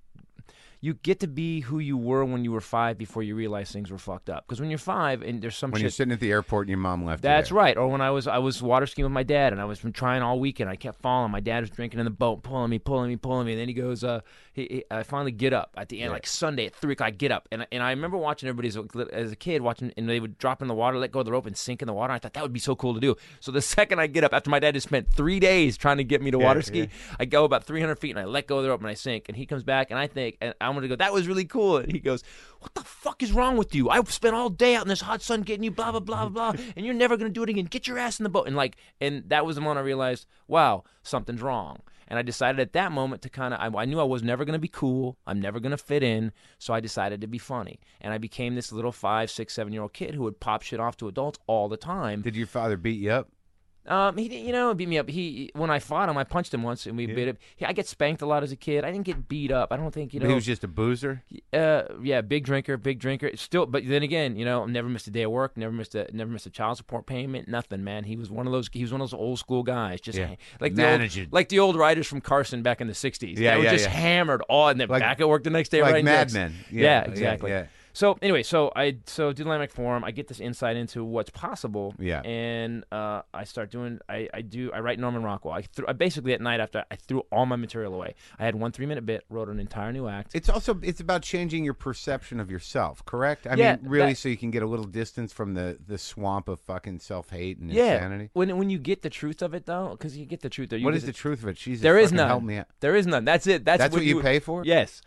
[0.85, 3.89] you get to be who you were when you were five before you realize things
[3.89, 4.45] were fucked up.
[4.45, 6.71] Because when you're five and there's some When shit you're sitting at the airport and
[6.71, 7.23] your mom left.
[7.23, 7.57] you that's there.
[7.57, 7.77] right.
[7.77, 9.93] Or when I was I was water skiing with my dad, and I was been
[9.93, 10.69] trying all weekend.
[10.69, 11.31] I kept falling.
[11.31, 13.53] My dad was drinking in the boat, pulling me, pulling me, pulling me.
[13.53, 14.23] And then he goes, uh,
[14.55, 17.07] he, he, I finally get up at the end, like Sunday at three o'clock.
[17.07, 19.93] I get up, and and I remember watching everybody as a, as a kid watching,
[19.97, 21.87] and they would drop in the water, let go of the rope, and sink in
[21.87, 22.13] the water.
[22.13, 23.15] I thought that would be so cool to do.
[23.39, 26.05] So the second I get up, after my dad has spent three days trying to
[26.05, 26.89] get me to water ski,
[27.21, 29.27] I go about 300 feet and I let go of the rope and I sink.
[29.29, 31.79] And he comes back, and I think, and I'm gonna go, that was really cool.
[31.79, 32.23] And he goes,
[32.61, 33.91] what the fuck is wrong with you?
[33.91, 36.55] I spent all day out in this hot sun getting you blah blah blah blah,
[36.77, 37.67] and you're never gonna do it again.
[37.67, 38.47] Get your ass in the boat.
[38.47, 41.79] And like, and that was the moment I realized, wow, something's wrong.
[42.09, 44.45] And I decided at that moment to kind of, I, I knew I was never
[44.45, 45.17] going to be cool.
[45.27, 46.33] I'm never going to fit in.
[46.59, 47.81] So I decided to be funny.
[48.03, 50.79] And I became this little five, six, seven year old kid who would pop shit
[50.79, 52.21] off to adults all the time.
[52.21, 53.31] Did your father beat you up?
[53.87, 55.09] Um, he didn't- you know beat me up.
[55.09, 57.37] He when I fought him, I punched him once, and we beat up.
[57.57, 58.85] He, I get spanked a lot as a kid.
[58.85, 59.73] I didn't get beat up.
[59.73, 60.29] I don't think you know.
[60.29, 61.25] he was just a boozer.
[61.53, 63.37] Uh, yeah, big drinker, big drinker.
[63.37, 66.07] Still, but then again, you know, never missed a day of work, never missed a
[66.13, 68.05] never missed a child support payment, nothing, man.
[68.05, 68.69] He was one of those.
[68.73, 70.37] He was one of those old school guys, just Yeah.
[70.61, 71.29] like the old, Managing.
[71.33, 73.37] like the old writers from Carson back in the '60s.
[73.39, 73.91] Yeah, they were yeah, just yeah.
[73.91, 76.35] hammered all, and then Like- back at work the next day, like writing Mad jokes.
[76.35, 76.55] Men.
[76.71, 77.51] Yeah, Yeah, yeah, exactly.
[77.95, 80.05] So anyway, so I so do dynamic form.
[80.05, 81.95] I get this insight into what's possible.
[81.99, 82.21] Yeah.
[82.23, 83.99] And uh, I start doing.
[84.09, 84.71] I, I do.
[84.73, 85.55] I write Norman Rockwell.
[85.55, 88.15] I, I basically at night after I threw all my material away.
[88.39, 90.33] I had one three minute bit, wrote an entire new act.
[90.35, 93.47] It's also it's about changing your perception of yourself, correct?
[93.47, 95.99] I Yeah, mean, really, that- so you can get a little distance from the the
[95.99, 97.95] swamp of fucking self hate and yeah.
[97.95, 98.31] insanity.
[98.33, 100.73] When when you get the truth of it though, because you get the truth.
[100.73, 101.57] You What get the truth of it?
[101.57, 102.29] Jesus, There is none.
[102.29, 102.67] Help me out.
[102.81, 103.25] There is none.
[103.25, 103.65] That's it.
[103.65, 104.65] That's, That's what you pay for?
[104.65, 105.03] Yes.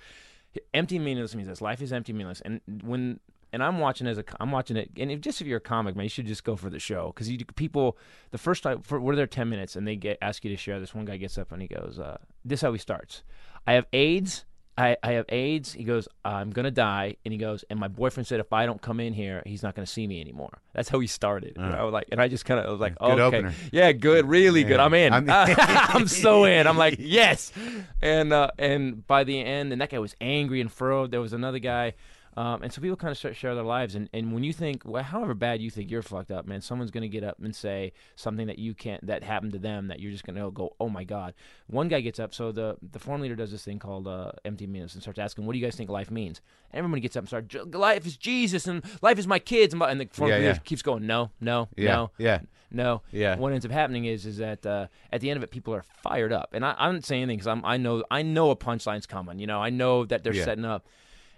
[0.73, 1.61] Empty meaningless means this.
[1.61, 2.41] Life is empty meaningless.
[2.41, 3.19] And when
[3.53, 4.91] and I'm watching as a I'm watching it.
[4.97, 7.07] And if, just if you're a comic man, you should just go for the show
[7.07, 7.97] because you people
[8.31, 10.79] the first time for, we're there ten minutes and they get ask you to share.
[10.79, 13.23] This one guy gets up and he goes, uh, "This is how he starts.
[13.65, 14.45] I have AIDS."
[14.77, 15.71] I, I have AIDS.
[15.73, 18.81] He goes, I'm gonna die, and he goes, and my boyfriend said if I don't
[18.81, 20.59] come in here, he's not gonna see me anymore.
[20.73, 21.53] That's how he started.
[21.57, 23.53] You know, like, and I just kind of was like, Good okay, opener.
[23.71, 24.79] yeah, good, really good.
[24.81, 25.13] I'm in.
[25.13, 26.67] I'm- I'm so in.
[26.67, 27.53] I'm like, yes.
[28.01, 31.11] And uh, and by the end, and that guy was angry and furrowed.
[31.11, 31.93] There was another guy.
[32.37, 34.81] Um, and so people kind of start share their lives, and, and when you think,
[34.83, 37.93] well, however bad you think you're fucked up, man, someone's gonna get up and say
[38.15, 41.05] something that you can't, that happened to them, that you're just gonna go, oh my
[41.05, 41.33] god.
[41.67, 44.67] One guy gets up, so the the forum leader does this thing called uh, empty
[44.67, 46.41] minutes and starts asking, what do you guys think life means?
[46.71, 49.73] And everybody gets up and starts, "J- life is Jesus, and life is my kids,
[49.73, 50.57] and, and the forum Yeah, leader yeah.
[50.57, 52.39] keeps going, no, no, Yeah, no, yeah.
[52.69, 53.01] no.
[53.13, 53.37] Yeah.
[53.37, 55.83] What ends up happening is is that uh, at the end of it, people are
[56.03, 58.57] fired up, and I, I'm not saying anything because I'm I know I know a
[58.57, 59.39] punchline's coming.
[59.39, 60.43] You know, I know that they're Yeah.
[60.43, 60.85] setting up.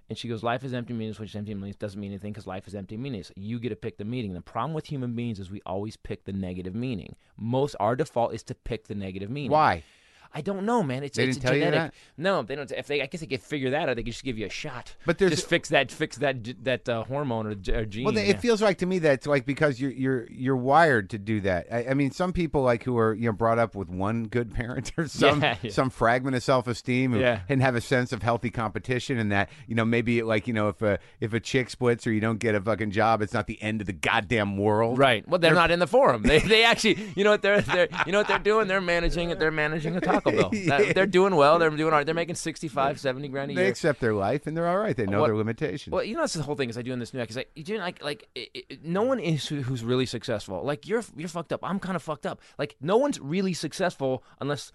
[0.09, 2.67] And she goes, "Life is empty meaningless, which empty meaningless doesn't mean anything because life
[2.67, 3.31] is empty meaningless.
[3.35, 4.33] You get to pick the meaning.
[4.33, 7.15] The problem with human beings is we always pick the negative meaning.
[7.37, 9.51] Most our default is to pick the negative meaning.
[9.51, 9.83] Why?
[10.33, 11.03] I don't know, man.
[11.03, 11.91] It's They it's didn't tell you genetic.
[11.93, 12.21] that?
[12.21, 12.71] No, they don't.
[12.71, 13.95] If they, I guess they could figure that out.
[13.95, 14.95] They could just give you a shot.
[15.05, 18.05] But there's- just fix that, fix that, that uh, hormone or, or gene.
[18.05, 18.25] Well, man.
[18.25, 21.67] it feels like to me that's like because you're you're you're wired to do that.
[21.71, 24.53] I, I mean, some people like who are you know brought up with one good
[24.53, 25.71] parent or some Yeah, yeah.
[25.71, 27.41] some fragment of self esteem Yeah.
[27.49, 30.67] and have a sense of healthy competition and that you know maybe like you know
[30.69, 33.47] if a if a chick splits or you don't get a fucking job, it's not
[33.47, 34.97] the end of the goddamn world.
[34.97, 35.27] Right.
[35.27, 36.23] Well, they're, not in the forum.
[36.23, 38.67] They, they actually, you know what they're, they're, you know what they're doing?
[38.67, 39.39] They're managing it.
[39.39, 40.49] They're managing a Taco Bell.
[40.67, 41.59] That- they're doing well.
[41.59, 42.05] They're doing all right.
[42.05, 43.65] They're making 65, 70 grand a They year.
[43.65, 44.95] They accept their life and they're all right.
[44.95, 45.91] They know What- their limitations.
[45.91, 47.37] Well, you know that's the whole thing is I do in this new act is
[47.37, 50.63] like you do like like it, it, no one is who, who's really successful.
[50.63, 51.61] Like you're you're fucked up.
[51.63, 52.41] I'm kind of fucked up.
[52.57, 54.71] Like no one's really successful unless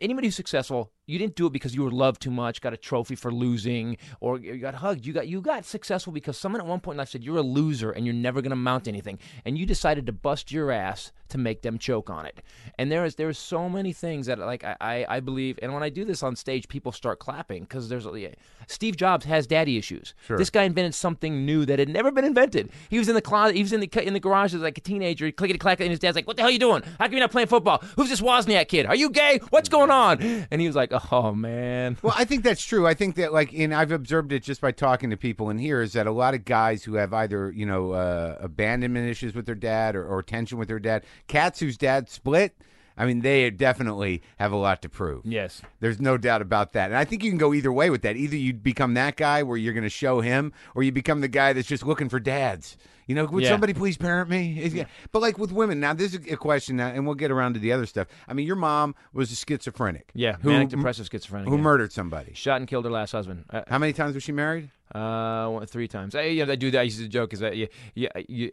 [0.00, 2.76] anybody who's successful, you didn't do it because you were loved too much, got a
[2.76, 5.04] trophy for losing, or you got hugged.
[5.04, 7.42] You got you got successful because someone at one point in life said you're a
[7.42, 11.10] loser and you're never going to mount anything, and you decided to bust your ass
[11.30, 12.42] to make them choke on it.
[12.78, 15.74] And there is there is so many things that like I I, I believe, and
[15.74, 18.28] when I do this on stage, people start clapping because there's yeah,
[18.68, 20.14] Steve Jobs has daddy issues.
[20.26, 20.38] Sure.
[20.38, 22.70] This guy invented something new that had never been invented.
[22.90, 24.80] He was in the closet, he was in the in the garage as like a
[24.80, 26.82] teenager, clickety clack, and his dad's like, "What the hell are you doing?
[27.00, 27.82] How come you're not playing football?
[27.96, 28.86] Who's this Wozniak kid?
[28.86, 29.40] Are you gay?
[29.50, 32.86] What's going on?" And he was like, "Oh man." Well, I think that's true.
[32.86, 35.82] I think that, like, and I've observed it just by talking to people in here,
[35.82, 39.46] is that a lot of guys who have either, you know, uh, abandonment issues with
[39.46, 42.56] their dad or, or tension with their dad, cats whose dad split,
[42.96, 45.24] I mean, they definitely have a lot to prove.
[45.24, 45.62] Yes.
[45.80, 46.86] There's no doubt about that.
[46.90, 48.16] And I think you can go either way with that.
[48.16, 51.28] Either you become that guy where you're going to show him, or you become the
[51.28, 52.76] guy that's just looking for dads.
[53.06, 53.48] You know, would Yeah.
[53.50, 54.68] somebody please parent me?
[54.72, 54.84] Yeah.
[55.10, 57.60] But like with women, now this is a question, now, and we'll get around to
[57.60, 58.06] the other stuff.
[58.28, 60.10] I mean, your mom was a schizophrenic.
[60.14, 60.36] Yeah.
[60.40, 61.48] Who, manic depressive schizophrenic.
[61.48, 61.62] who yeah.
[61.62, 62.32] murdered somebody.
[62.34, 63.44] Shot and killed her last husband.
[63.50, 64.70] Uh, How many times was she married?
[64.94, 66.14] Uh, three times.
[66.14, 66.80] I, yeah, I do that.
[66.80, 68.50] I used to joke is that you, you, you,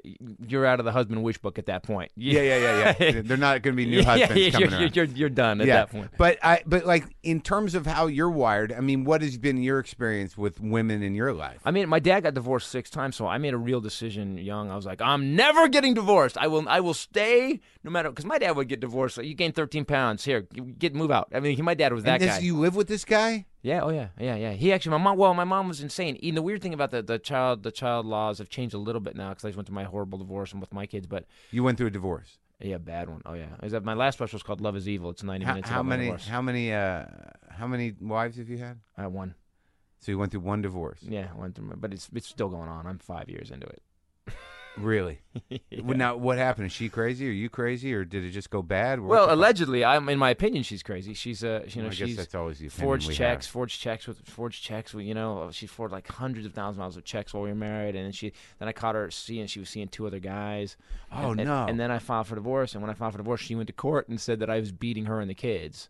[0.48, 2.12] you're out of the husband wish book at that point.
[2.16, 3.22] Yeah, yeah, yeah, yeah.
[3.24, 4.96] They're not going to be new husbands yeah, coming you're, around.
[4.96, 6.12] you're, you're done at yeah, that point.
[6.18, 9.62] but I, but like in terms of how you're wired, I mean, what has been
[9.62, 11.60] your experience with women in your life?
[11.66, 14.72] I mean, my dad got divorced six times, so I made a real decision young.
[14.72, 16.38] I was like, I'm never getting divorced.
[16.38, 18.10] I will, I will stay no matter.
[18.10, 19.16] Because my dad would get divorced.
[19.16, 20.24] So you gain 13 pounds.
[20.24, 21.30] Here, get move out.
[21.34, 22.44] I mean, he, my dad was that and this, guy.
[22.44, 23.46] you live with this guy?
[23.62, 24.52] Yeah, oh yeah, yeah, yeah.
[24.54, 25.18] He actually, my mom.
[25.18, 26.18] Well, my mom was insane.
[26.24, 29.02] And the weird thing about the, the child, the child laws have changed a little
[29.02, 31.08] bit now because I just went through my horrible divorce and with my kids.
[31.08, 32.38] But You went through a divorce.
[32.62, 33.22] yeah, bad one.
[33.26, 35.10] Oh yeah, is that my last special is called Love Is Evil.
[35.10, 35.70] It's 90 How, minutes.
[35.70, 36.06] how about my many?
[36.06, 36.28] divorce.
[36.28, 36.74] How many?
[36.74, 37.06] Uh,
[37.50, 38.80] how many wives have you had?
[38.98, 39.36] I had one.
[40.00, 41.00] So you went through one divorce.
[41.02, 42.88] Yeah, I went through, my- but it's it's still going on.
[42.88, 43.82] I'm five years into it.
[44.80, 45.20] Really?
[45.84, 46.68] Well, Now, what happened?
[46.68, 47.28] Is she crazy?
[47.28, 49.00] Are you crazy, or did it just go bad?
[49.00, 49.34] What Well, fuck?
[49.36, 51.14] allegedly, I'm in my opinion, she's crazy.
[51.14, 53.52] She's uh, you know, I guess she's that's always the forged checks, have.
[53.52, 54.94] forged checks with forged checks.
[54.94, 57.50] With, you know, she forged like hundreds of thousands of dollars of checks while we
[57.50, 60.20] were married, and then she then I caught her seeing she was seeing two other
[60.20, 60.76] guys.
[61.12, 61.66] Oh and, and- no!
[61.68, 63.74] And then I filed for divorce, and when I filed for divorce, she went to
[63.74, 65.90] court and said that I was beating her and the kids,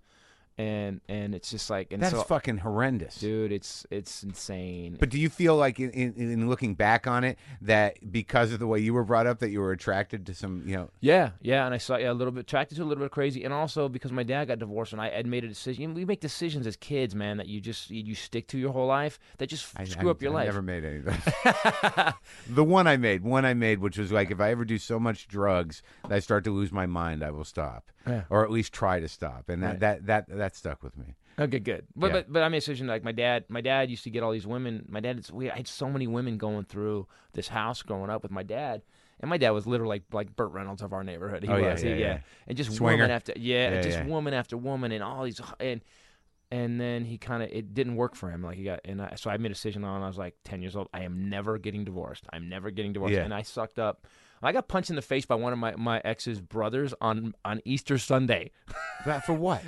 [0.59, 3.15] and and it's just like and that's so, fucking horrendous.
[3.15, 4.97] dude, it's it's insane.
[4.99, 8.59] But do you feel like, in, in, in looking back on it, that because of
[8.59, 11.31] the way you were brought up, that you were attracted to some, you know, Yeah,
[11.41, 13.53] yeah, and I saw yeah, a little bit attracted to a little bit crazy, and
[13.53, 15.93] also because my dad got divorced, and I had made a decision.
[15.93, 18.87] We make decisions as kids, man, that you just you, you stick to your whole
[18.87, 20.45] life that just I, screw I- up your I life.
[20.47, 21.05] Never made any of
[22.49, 24.99] the one I made, one I made, which was like, if I ever do so
[24.99, 28.23] much drugs that I start to lose my mind, I will stop, Yeah.
[28.29, 29.79] or at least try to stop, and that Right.
[29.79, 31.15] that that that stuck with me.
[31.37, 31.85] Okay, good.
[31.95, 32.13] But, Yeah.
[32.13, 33.45] but but I made a decision like my dad.
[33.49, 34.85] My dad used to get all these women.
[34.89, 38.31] My dad, we I had so many women going through this house growing up with
[38.31, 38.81] my dad.
[39.21, 41.43] And my dad was literally like like Burt Reynolds of our neighborhood.
[41.43, 42.19] He Oh, yeah, was, yeah, He- yeah.
[42.47, 42.95] and just Swinger.
[42.97, 44.05] woman after yeah, Yeah, just yeah.
[44.05, 45.81] woman after woman, and all these and
[46.51, 48.41] and then he kind of it didn't work for him.
[48.43, 50.01] Like he got and I, so I made a decision on.
[50.01, 50.87] I was like ten years old.
[50.93, 52.25] I am never getting divorced.
[52.33, 53.13] I'm never getting divorced.
[53.13, 53.23] Yeah.
[53.23, 54.07] And I sucked up.
[54.41, 57.61] I got punched in the face by one of my, my ex's brothers on on
[57.65, 58.51] Easter Sunday.
[59.05, 59.63] That for what?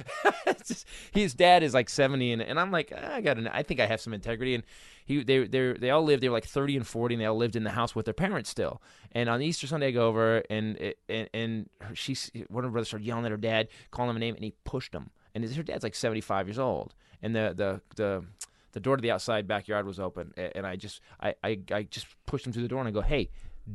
[0.67, 3.63] Just- his dad is like 70 and, and I'm like "Ah, I got an, I
[3.63, 4.63] think I have some integrity and
[5.05, 7.37] he they they they all lived they were like 30 and 40 and they all
[7.37, 8.81] lived in the house with their parents still
[9.13, 12.17] and on Easter Sunday I go over and and and she,
[12.49, 14.53] one of her brothers started yelling at her dad calling him a name and he
[14.65, 18.25] pushed him and her dad's like 75 years old and the the the
[18.73, 22.07] the door to the outside backyard was open and I just I, I I just
[22.25, 23.29] pushed him through the door and I go hey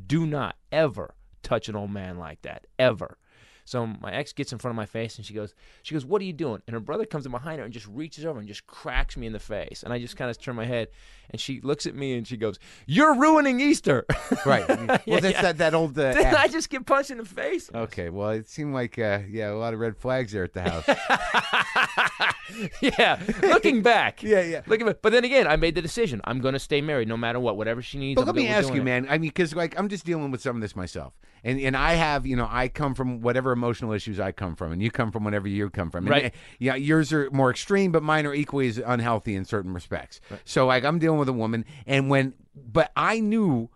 [0.06, 3.18] do not ever touch an old man like that ever
[3.66, 5.52] so my ex gets in front of my face and she goes,
[5.82, 6.62] she goes, what are you doing?
[6.68, 9.26] And her brother comes in behind her and just reaches over and just cracks me
[9.26, 9.82] in the face.
[9.82, 10.86] And I just kind of turn my head
[11.30, 14.06] and she looks at me and she goes, you're ruining Easter.
[14.46, 14.68] right.
[14.68, 14.86] Well,
[15.20, 15.42] that's yeah.
[15.42, 15.98] that that old.
[15.98, 17.68] Uh, act- I just get punched in the face.
[17.74, 20.62] Okay, well, it seemed like uh, yeah, a lot of red flags there at the
[20.62, 20.86] house.
[22.80, 24.22] yeah, looking back.
[24.22, 24.62] Yeah, yeah.
[24.66, 24.98] Looking back.
[25.02, 26.20] But then again, I made the decision.
[26.24, 27.56] I'm going to stay married no matter what.
[27.56, 28.14] Whatever she needs.
[28.16, 28.84] But I'm let me ask you, it.
[28.84, 29.06] man.
[29.08, 31.94] I mean, because like I'm just dealing with some of this myself, and and I
[31.94, 35.10] have, you know, I come from whatever emotional issues I come from, and you come
[35.10, 36.04] from whatever you come from.
[36.06, 36.34] And, Right.
[36.58, 40.20] yeah, yours are more extreme, but mine are equally as unhealthy in certain respects.
[40.44, 43.70] So like I'm dealing with a woman, and when, but I knew,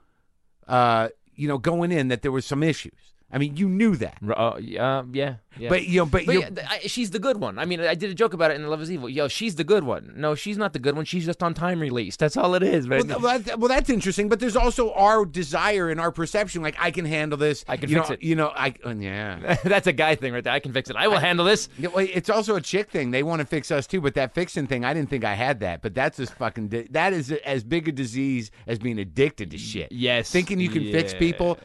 [0.69, 3.10] uh, you know, going in that there was some issues.
[3.33, 5.69] I mean, you knew that, R- Uh, yeah, yeah, yeah.
[5.69, 7.59] but you know, but, But yeah, I, she's the good one.
[7.59, 9.09] I mean, I did a joke about it in Love Is Evil.
[9.09, 10.13] Yo, she's the good one.
[10.17, 11.05] No, she's not the good one.
[11.05, 12.17] She's just on time release.
[12.17, 13.07] That's all it is, man.
[13.07, 16.61] Well, well, that- well, that's interesting, but there's also our desire and our perception.
[16.63, 17.65] Like I can handle this.
[17.69, 18.23] I can you fix know, it.
[18.23, 19.57] You know, I uh, yeah.
[19.65, 20.53] That's a guy thing right there.
[20.53, 20.97] I can fix it.
[20.97, 21.69] I will handle this.
[21.79, 23.11] Yeah, well, it's also a chick thing.
[23.13, 25.61] They want to fix us too, but that fixing thing, I didn't think I had
[25.61, 25.83] that.
[25.83, 29.59] But that's as fucking di- that is as big a disease as being addicted to
[29.59, 29.93] shit.
[29.93, 30.31] Yes.
[30.31, 31.59] thinking you can fix people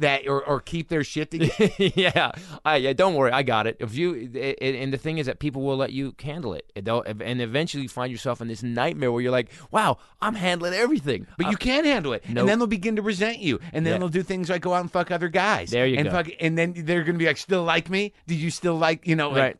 [0.00, 1.70] that or, or keep their shit together.
[1.78, 2.32] yeah,
[2.64, 2.92] I, yeah.
[2.92, 3.76] Don't worry, I got it.
[3.80, 6.70] If you it, it- and the thing is that people will let you handle it,
[6.76, 10.34] and they'll- and eventually you find yourself in this nightmare where you're like, "Wow, I'm
[10.34, 12.38] handling everything." But you can't handle it, nope.
[12.40, 13.98] and then they'll begin to resent you, and then Yeah.
[13.98, 15.70] they'll do things like go out and fuck other guys.
[15.70, 16.10] There you and go.
[16.12, 18.12] Fuck, and then they're gonna be like, "Still like me?
[18.26, 19.56] Did you still like you know?" like- right.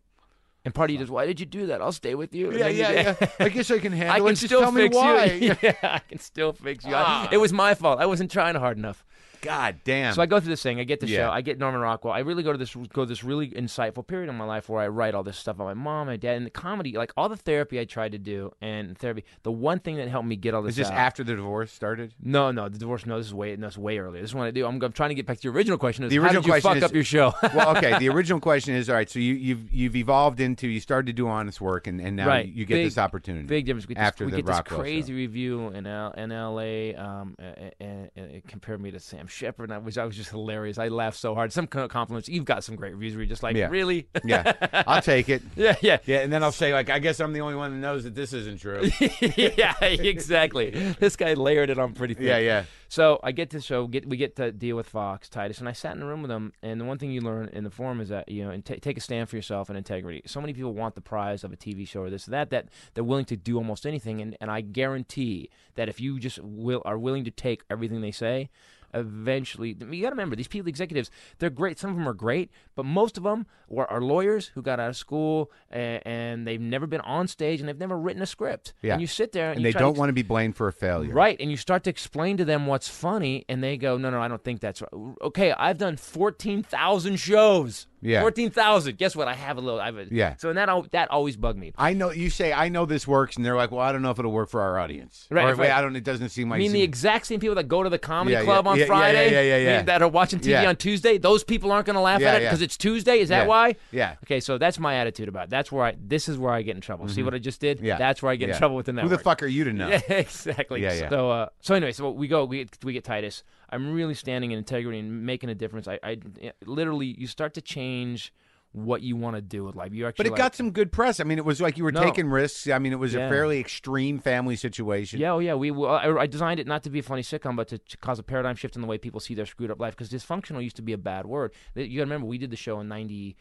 [0.64, 1.80] And part of you is, "Why did you do that?
[1.80, 3.28] I'll stay with you." Yeah, you- yeah, yeah.
[3.40, 4.20] I guess I can handle I it.
[4.20, 5.24] can Just still tell me fix why.
[5.24, 5.56] you.
[5.62, 6.94] yeah, I can still fix you.
[6.94, 7.28] I- Ah.
[7.32, 8.00] it was my fault.
[8.00, 9.04] I wasn't trying hard enough.
[9.42, 10.14] God damn.
[10.14, 10.80] So I go through this thing.
[10.80, 11.26] I get the Yeah.
[11.26, 11.30] show.
[11.30, 12.12] I get Norman Rockwell.
[12.12, 14.88] I really go to this go this really insightful period in my life where I
[14.88, 16.92] write all this stuff about my mom, my dad, and the comedy.
[16.96, 19.24] Like all the therapy I tried to do and therapy.
[19.42, 21.72] The one thing that helped me get all this Is this out- after the divorce
[21.72, 22.14] started?
[22.22, 23.06] No, no, the divorce.
[23.06, 23.54] No, this is way.
[23.56, 24.20] No, this is way earlier.
[24.22, 24.66] This is what I do.
[24.66, 26.04] I'm, I'm trying to get back to your original question.
[26.04, 27.32] Is The how original did you question fuck is- up your show?
[27.54, 27.98] well, okay.
[27.98, 31.12] The original question is: All right, so you, you've you've evolved into you started to
[31.12, 32.46] do honest work, and, and now Right.
[32.48, 33.46] you get Big- this opportunity.
[33.46, 33.86] Big difference.
[33.88, 35.16] We After this, the we get this Rockwell crazy show.
[35.16, 36.94] review in L- in L.A.
[36.96, 40.16] Um, and, and, and it compared me to Sam Shepard, and I was I was
[40.16, 40.78] just hilarious.
[40.78, 41.52] I laughed so hard.
[41.52, 42.28] Some co- compliments.
[42.28, 43.68] You've got some great reviews where you're just like, Yeah.
[43.68, 44.08] really?
[44.24, 44.52] yeah,
[44.86, 45.42] I'll take it.
[45.56, 45.98] yeah, yeah.
[46.04, 48.14] Yeah, and then I'll say like, I guess I'm the only one that knows that
[48.14, 48.88] this isn't true.
[49.36, 50.70] yeah, exactly.
[50.98, 52.24] This guy layered it on pretty thick.
[52.26, 52.64] yeah, yeah.
[52.90, 55.72] So I get to show, get we get to deal with Fox, Titus, and I
[55.72, 56.52] sat in the room with him.
[56.62, 58.74] And the one thing you learn in the forum is that you know, and ta
[58.80, 60.22] take a stand for yourself and integrity.
[60.26, 62.68] So many people want the prize of a TV show or this or that that
[62.94, 64.20] they're willing to do almost anything.
[64.22, 68.10] And, and I guarantee that if you just will are willing to take everything they
[68.10, 68.48] say,
[68.94, 72.50] eventually you got to remember these people executives they're great some of them are great
[72.74, 76.60] but most of them are, are lawyers who got out of school and, and they've
[76.60, 78.92] never been on stage and they've never written a script Yeah.
[78.94, 81.12] and you sit there and, And they don't want to be blamed for a failure.
[81.12, 84.20] Right, and you start to explain to them what's funny, and they go, "No, no,
[84.20, 84.90] I don't think that's right."
[85.22, 87.86] Okay, I've done fourteen thousand shows.
[88.00, 88.20] Yeah.
[88.20, 88.96] fourteen thousand.
[88.98, 89.28] Guess what?
[89.28, 89.80] I have a little.
[89.80, 90.36] I have a, Yeah.
[90.36, 91.72] So that al- that always bugged me.
[91.76, 94.10] I know you say I know this works, and they're like, "Well, I don't know
[94.10, 95.58] if it'll work for our audience." Right, Or, right.
[95.58, 95.96] "Wait, I don't.
[95.96, 98.32] It doesn't seem I like." mean, the exact same people that go to the comedy
[98.34, 99.82] Yeah, yeah, club on yeah, yeah, Friday, yeah, yeah, yeah, yeah.
[99.82, 100.68] that are watching TV Yeah.
[100.68, 101.18] on Tuesday.
[101.18, 102.48] Those people aren't going to laugh Yeah, at it yeah.
[102.50, 103.18] because it's Tuesday.
[103.20, 103.46] Is that Yeah.
[103.46, 103.74] why?
[103.92, 104.14] yeah.
[104.24, 105.50] Okay, so that's my attitude about it.
[105.50, 105.96] That's where I.
[106.00, 107.08] This is where I get in trouble.
[107.08, 107.78] See what I just did?
[107.78, 107.86] Mm-hmm.
[107.86, 107.98] Yeah.
[107.98, 108.54] That's where I get Yeah.
[108.54, 109.10] in trouble with the network.
[109.10, 109.88] Who the fuck are you to know?
[109.88, 110.82] Yeah, exactly.
[110.82, 111.08] Yeah, yeah.
[111.08, 113.42] So, uh, so anyway, so we go, we we get Titus.
[113.70, 115.86] I'm really standing in integrity and making a difference.
[115.88, 116.18] I, I
[116.64, 118.32] literally, you start to change
[118.72, 119.92] what you want to do with life.
[119.94, 121.20] You actually, But it like- got some good press.
[121.20, 122.02] I mean, it was like you were No.
[122.02, 122.68] taking risks.
[122.68, 125.20] I mean, it was a fairly extreme family situation.
[125.20, 125.54] Yeah, oh yeah.
[125.54, 127.96] We well, I, I designed it not to be a funny sitcom, but to, to
[127.96, 129.96] cause a paradigm shift in the way people see their screwed up life.
[129.96, 131.52] Because dysfunctional used to be a bad word.
[131.74, 133.36] You got to remember, we did the show in ninety.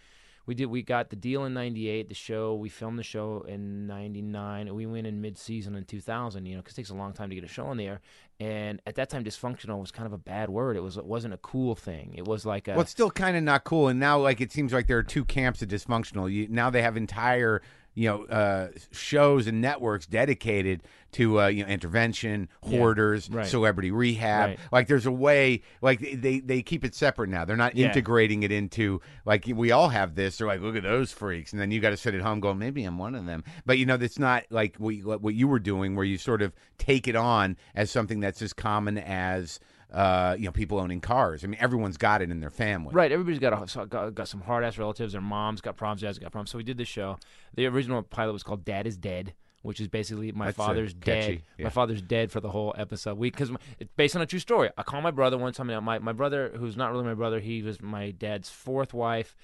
[0.47, 0.67] We did.
[0.67, 2.07] We got the deal in '98.
[2.07, 2.55] The show.
[2.55, 4.73] We filmed the show in '99.
[4.73, 6.45] We went in mid-season in 2000.
[6.45, 8.01] You know, because it takes a long time to get a show on the air.
[8.39, 10.77] And at that time, dysfunctional was kind of a bad word.
[10.77, 10.97] It was.
[10.97, 12.13] It wasn't a cool thing.
[12.15, 12.71] It was like a.
[12.71, 13.89] Well, it's still kind of not cool.
[13.89, 16.31] And now, like, it seems like there are two camps of dysfunctional.
[16.31, 17.61] You, now they have entire,
[17.97, 20.83] you know, uh, shows and networks dedicated
[21.13, 23.47] to, uh, you know, intervention, hoarders, right.
[23.47, 24.49] celebrity rehab.
[24.49, 24.59] Right.
[24.71, 27.43] Like, there's a way, like, they, they keep it separate now.
[27.43, 27.87] They're not Yeah.
[27.87, 30.37] integrating it into, like, we all have this.
[30.37, 31.53] They're like, look at those freaks.
[31.53, 33.43] And then you got to sit at home going, maybe I'm one of them.
[33.65, 36.43] But, you know, that's not like what, you- what you were doing, where you sort
[36.43, 39.59] of take it on as something that's as common as,
[39.93, 41.43] uh, you know, people owning cars.
[41.43, 42.93] I mean, everyone's got it in their family.
[42.93, 45.13] Right, everybody's got a, got, got some hard ass relatives.
[45.13, 46.01] Their moms got problems.
[46.01, 46.51] Dads got problems.
[46.51, 47.17] So we did this show.
[47.55, 51.41] The original pilot was called "Dad is Dead," which is basically my That's, father's dead.
[51.57, 51.63] yeah.
[51.65, 53.17] My father's dead for the whole episode.
[53.17, 54.69] We because it's based on a true story.
[54.77, 55.67] I called my brother one time.
[55.83, 59.35] My my brother, who's not really my brother, he was my dad's fourth wife.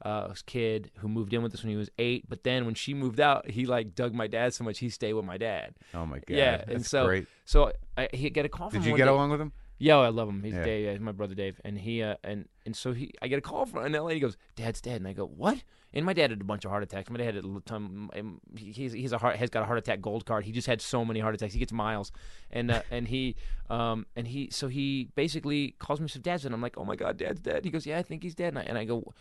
[0.00, 2.94] Uh, kid who moved in with us when he was eight, but then when she
[2.94, 5.74] moved out, he like dug my dad so much he stayed with my dad.
[5.92, 6.24] Oh my god!
[6.28, 7.26] yeah, that's and so great.
[7.44, 9.50] so I, he get a call from Did you get day- along with him?
[9.78, 10.42] Yeah, oh, I love him.
[10.42, 10.64] He's Yeah.
[10.64, 10.84] Dave.
[10.86, 13.40] Yeah, he's my brother Dave, and he uh, and and so he, I get a
[13.40, 14.08] call from in LA.
[14.08, 15.62] He goes, "Dad's dead," and I go, "What?"
[15.94, 17.08] And my dad had a bunch of heart attacks.
[17.10, 20.00] My dad had a um, he- He's he's a heart has got a heart attack
[20.00, 20.44] gold card.
[20.44, 21.52] He just had so many heart attacks.
[21.54, 22.12] He gets miles,
[22.50, 23.36] and uh, and he
[23.70, 26.84] um and he so he basically calls me and says, "Dad's dead." I'm like, "Oh
[26.84, 28.84] my God, Dad's dead." He goes, "Yeah, I think he's dead." And I, and I
[28.84, 29.14] go,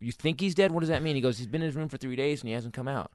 [0.00, 0.70] "You think he's dead?
[0.72, 2.48] What does that mean?" He goes, "He's been in his room for three days and
[2.48, 3.12] he hasn't come out."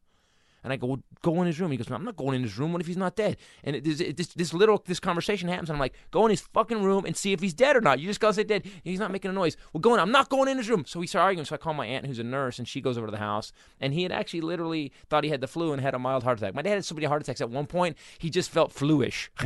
[0.63, 1.71] And I go, well, go in his room.
[1.71, 2.71] He goes, I'm not going in his room.
[2.71, 3.37] What if he's not dead?
[3.63, 5.69] And it, it, this, this little this conversation happens.
[5.69, 7.99] And I'm like, go in his fucking room and see if he's dead or not.
[7.99, 8.65] You just gotta say dead.
[8.83, 9.57] He's not making a noise.
[9.73, 9.99] Well, go in.
[9.99, 10.85] I'm not going in his room.
[10.85, 11.45] So we start arguing.
[11.45, 13.51] So I call my aunt, who's a nurse, and she goes over to the house.
[13.79, 16.37] And he had actually literally thought he had the flu and had a mild heart
[16.37, 16.53] attack.
[16.55, 19.31] My dad had so many heart attacks at one point, he just felt fluish.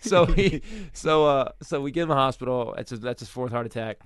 [0.00, 0.62] so he,
[0.92, 2.74] so uh, so we get him the hospital.
[2.76, 4.00] That's that's his fourth heart attack.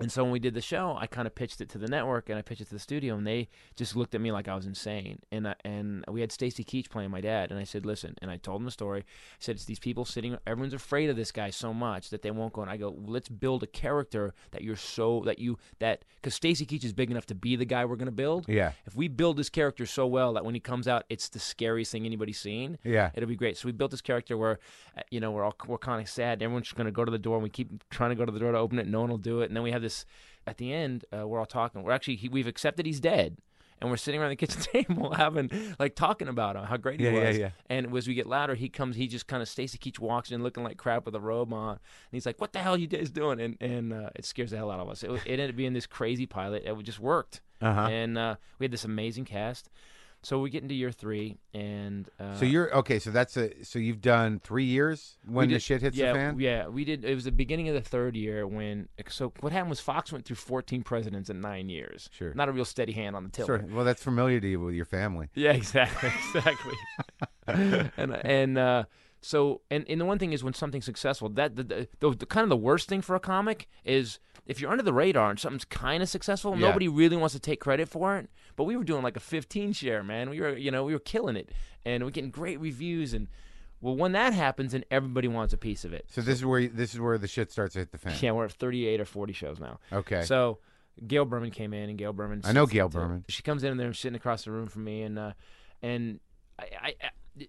[0.00, 2.28] And so when we did the show, I kind of pitched it to the network
[2.28, 4.54] and I pitched it to the studio, and they just looked at me like I
[4.54, 5.20] was insane.
[5.30, 8.30] And I, and we had Stacy Keach playing my dad, and I said, "Listen," and
[8.30, 9.00] I told him the story.
[9.00, 9.04] I
[9.38, 10.36] said, "It's these people sitting.
[10.46, 13.28] Everyone's afraid of this guy so much that they won't go." And I go, "Let's
[13.28, 17.26] build a character that you're so that you that because Stacy Keach is big enough
[17.26, 18.48] to be the guy we're going to build.
[18.48, 18.72] Yeah.
[18.86, 21.92] If we build this character so well that when he comes out, it's the scariest
[21.92, 22.78] thing anybody's seen.
[22.82, 23.10] Yeah.
[23.14, 23.56] It'll be great.
[23.56, 24.58] So we built this character where,
[24.96, 26.42] uh, you know, we're all we're kind of sad.
[26.42, 28.40] Everyone's going to go to the door, and we keep trying to go to the
[28.40, 28.88] door to open it.
[28.88, 29.46] No one will do it.
[29.46, 30.04] And then we have this.
[30.46, 31.82] At the end, uh, we're all talking.
[31.82, 33.38] We're actually he, we've accepted he's dead,
[33.80, 37.06] and we're sitting around the kitchen table having like talking about him, how great he
[37.06, 37.38] Yeah, yeah, was.
[37.38, 37.50] yeah.
[37.70, 38.96] And as we get louder, he comes.
[38.96, 41.70] He just kind of Stacy Keach walks in looking like crap with a robe on,
[41.70, 41.78] and
[42.12, 44.70] he's like, "What the hell you guys doing?" And and uh, it scares the hell
[44.70, 45.02] out of us.
[45.02, 46.64] It, it ended up being this crazy pilot.
[46.66, 47.86] It just worked, Uh-huh.
[47.90, 49.70] and uh, we had this amazing cast.
[50.24, 52.98] So we get into year three, and uh, So you're okay.
[52.98, 53.62] So that's a.
[53.62, 56.40] So you've done three years when the shit hits yeah, the fan.
[56.40, 57.04] Yeah, we did.
[57.04, 58.88] It was the beginning of the third year when.
[59.08, 62.08] So what happened was Fox went through 14 presidents in nine years.
[62.10, 62.32] Sure.
[62.34, 63.58] Not a real steady hand on the tiller.
[63.58, 63.68] Sure.
[63.70, 65.28] Well, that's familiar to you with your family.
[65.34, 66.74] Yeah, exactly, exactly.
[67.96, 68.84] and and uh,
[69.24, 72.26] so and, and the one thing is when something's successful, that the, the, the, the
[72.26, 75.40] kind of the worst thing for a comic is if you're under the radar and
[75.40, 76.68] something's kind of successful, Yeah.
[76.68, 78.28] nobody really wants to take credit for it.
[78.56, 80.30] But we were doing like a 15 share, man.
[80.30, 81.50] We were you know we were killing it,
[81.84, 83.28] and we're getting great reviews and.
[83.80, 86.06] Well, when that happens, and everybody wants a piece of it.
[86.08, 88.14] So this is where this is where the shit starts to hit the fan.
[88.18, 89.78] Yeah, we're at 38 or 40 shows now.
[89.92, 90.22] Okay.
[90.22, 90.58] So
[91.06, 92.40] Gail Berman came in, and Gail Berman.
[92.44, 93.26] I know Gail Berman.
[93.28, 95.32] She comes in and there and sitting across the room from me, and uh,
[95.82, 96.20] and
[96.58, 96.94] I, I,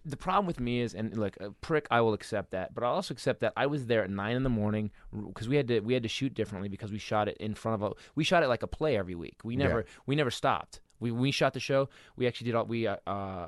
[0.03, 2.93] the problem with me is, and look, a prick, I will accept that, but I'll
[2.93, 4.91] also accept that I was there at nine in the morning
[5.27, 7.81] because we had to we had to shoot differently because we shot it in front
[7.81, 9.37] of a we shot it like a play every week.
[9.43, 9.85] We never Yeah.
[10.05, 10.81] we never stopped.
[10.99, 11.89] We we shot the show.
[12.15, 13.47] We actually did all we uh, uh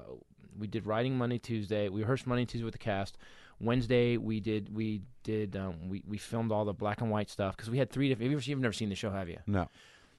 [0.59, 1.89] we did writing Monday Tuesday.
[1.89, 3.17] We rehearsed Monday Tuesday with the cast.
[3.59, 7.55] Wednesday we did we did um, we we filmed all the black and white stuff
[7.57, 8.47] because we had three different.
[8.47, 9.39] You've never seen the show, have you?
[9.47, 9.67] no.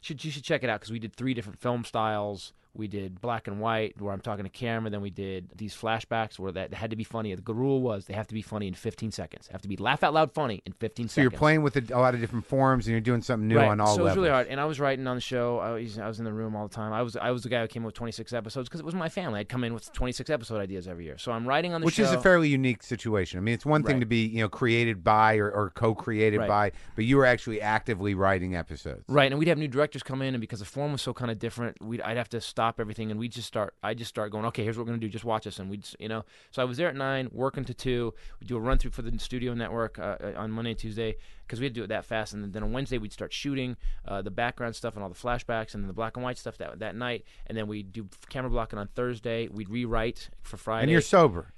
[0.01, 2.53] should you should check it out because we did three different film styles.
[2.79, 4.89] We did black and white, where I'm talking to camera.
[4.89, 7.35] Then we did these flashbacks, where that had to be funny.
[7.35, 9.49] The rule was they have to be funny in 15 seconds.
[9.49, 11.22] They Have to be laugh out loud funny in 15 So seconds.
[11.24, 13.68] you're playing with a, a lot of different forms, and you're doing something new right.
[13.68, 14.47] on all so it was really hard.
[14.47, 15.59] And I was writing on the show.
[15.59, 16.93] I was, I was in the room all the time.
[16.93, 18.95] I was I was the guy who came up with 26 episodes because it was
[18.95, 19.41] my family.
[19.41, 21.18] I'd come in with 26 episode ideas every year.
[21.18, 21.87] So I'm writing on the show.
[21.87, 22.03] Which show.
[22.05, 23.39] is a fairly unique situation.
[23.39, 24.01] I mean, it's one thing Right.
[24.01, 26.49] to be, you know, created by or, or co-created Right.
[26.49, 29.03] by, but you were actually actively writing episodes.
[29.09, 31.31] Right, and we'd have new directors come in, and because the form was so kind
[31.33, 33.75] of different, we'd I'd have to stop everything, and we'd just start.
[33.83, 35.09] I just start going, okay, here's what we're gonna do.
[35.09, 36.25] Just watch us, and we'd, you know.
[36.51, 38.14] So I was there at nine, working to two.
[38.41, 41.16] We do a run through for the studio network uh, uh, on Monday and Tuesday
[41.47, 43.77] because we had to do it that fast, and then on Wednesday we'd start shooting
[44.07, 46.59] uh, the background stuff and all the flashbacks and then the black and white stuff
[46.59, 49.49] that that night, and then we would do camera blocking on Thursday.
[49.49, 50.83] We'd rewrite for Friday.
[50.85, 51.53] And you're sober.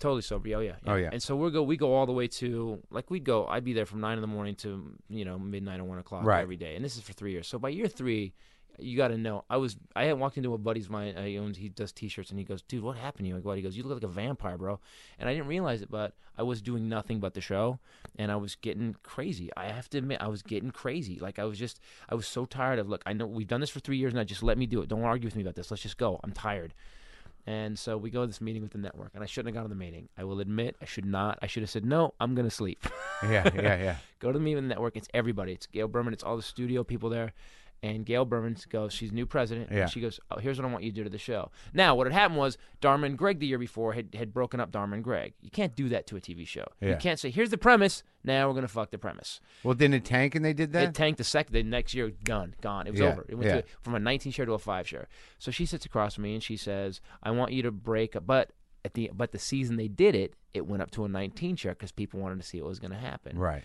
[0.00, 0.48] Totally sober.
[0.54, 0.76] Oh yeah.
[0.86, 1.08] Oh, yeah.
[1.12, 3.72] And so we go we go all the way to like we'd go I'd be
[3.72, 6.40] there from nine in the morning to you know midnight or one o'clock Right.
[6.40, 7.48] every day, and this is for three years.
[7.48, 8.32] So by year three,
[8.78, 11.16] you got to know I was I had walked into a buddy's of mine.
[11.16, 13.36] Uh, he owns he does t-shirts, and he goes, dude, what happened to you?
[13.36, 13.52] I go.
[13.52, 14.80] He goes, you look like a vampire, bro.
[15.18, 17.78] And I didn't realize it, but I was doing nothing but the show,
[18.18, 19.50] and I was getting crazy.
[19.56, 21.18] I have to admit, I was getting crazy.
[21.18, 23.02] Like I was just I was so tired of look.
[23.06, 24.24] I know we've done this for three years now.
[24.24, 24.88] Just let me do it.
[24.88, 25.70] Don't argue with me about this.
[25.70, 26.20] Let's just go.
[26.22, 26.74] I'm tired.
[27.48, 29.70] And so we go to this meeting with the network, and I shouldn't have gone
[29.70, 30.10] to the meeting.
[30.18, 31.38] I will admit, I should not.
[31.40, 32.86] I should have said, no, I'm going to sleep.
[33.22, 33.96] Yeah, yeah, yeah.
[34.18, 34.96] go to the meeting with the network.
[34.98, 35.52] It's everybody.
[35.52, 36.12] It's Gail Berman.
[36.12, 37.32] It's all the studio people there.
[37.82, 39.70] And Gail Berman goes, she's new president.
[39.70, 39.82] Yeah.
[39.82, 41.50] And she goes, oh, here's what I want you to do to the show.
[41.72, 44.72] Now, what had happened was Dharma and Greg the year before had, had broken up
[44.72, 45.34] Dharma and Greg.
[45.40, 46.66] You can't do that to a TV show.
[46.80, 46.90] Yeah.
[46.90, 48.02] You can't say, here's the premise.
[48.24, 49.40] Now we're going to fuck the premise.
[49.62, 50.88] Well, didn't it tank and they did that?
[50.88, 51.52] It tanked the second.
[51.54, 52.88] The next year, done, gone.
[52.88, 53.26] It was Yeah, over.
[53.28, 53.60] It went yeah.
[53.60, 55.06] to, from a 19 share to a five share.
[55.38, 58.26] So she sits across from me and she says, "I want you to break." up
[58.26, 58.50] But
[58.84, 61.72] at the but the season they did it, it went up to a 19 share
[61.74, 63.38] because people wanted to see what was going to happen.
[63.38, 63.62] right.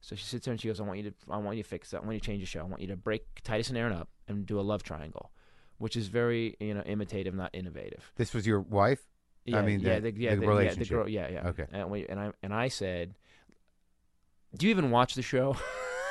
[0.00, 1.68] So she sits there and she goes, "I want you to, I want you to
[1.68, 1.98] fix that.
[1.98, 2.60] I want you to change the show.
[2.60, 5.32] I want you to break Titus and Erin up and do a love triangle."
[5.78, 8.10] Which is very, you know, imitative, not innovative.
[8.16, 9.00] This was your wife?
[9.44, 10.78] Yeah, mean, yeah, the- the, yeah, the the, relationship.
[10.78, 11.48] Yeah, the girl, yeah, yeah.
[11.50, 11.66] Okay.
[11.72, 13.14] And, we, and I and I said,
[14.56, 15.56] "Do you even watch the show?"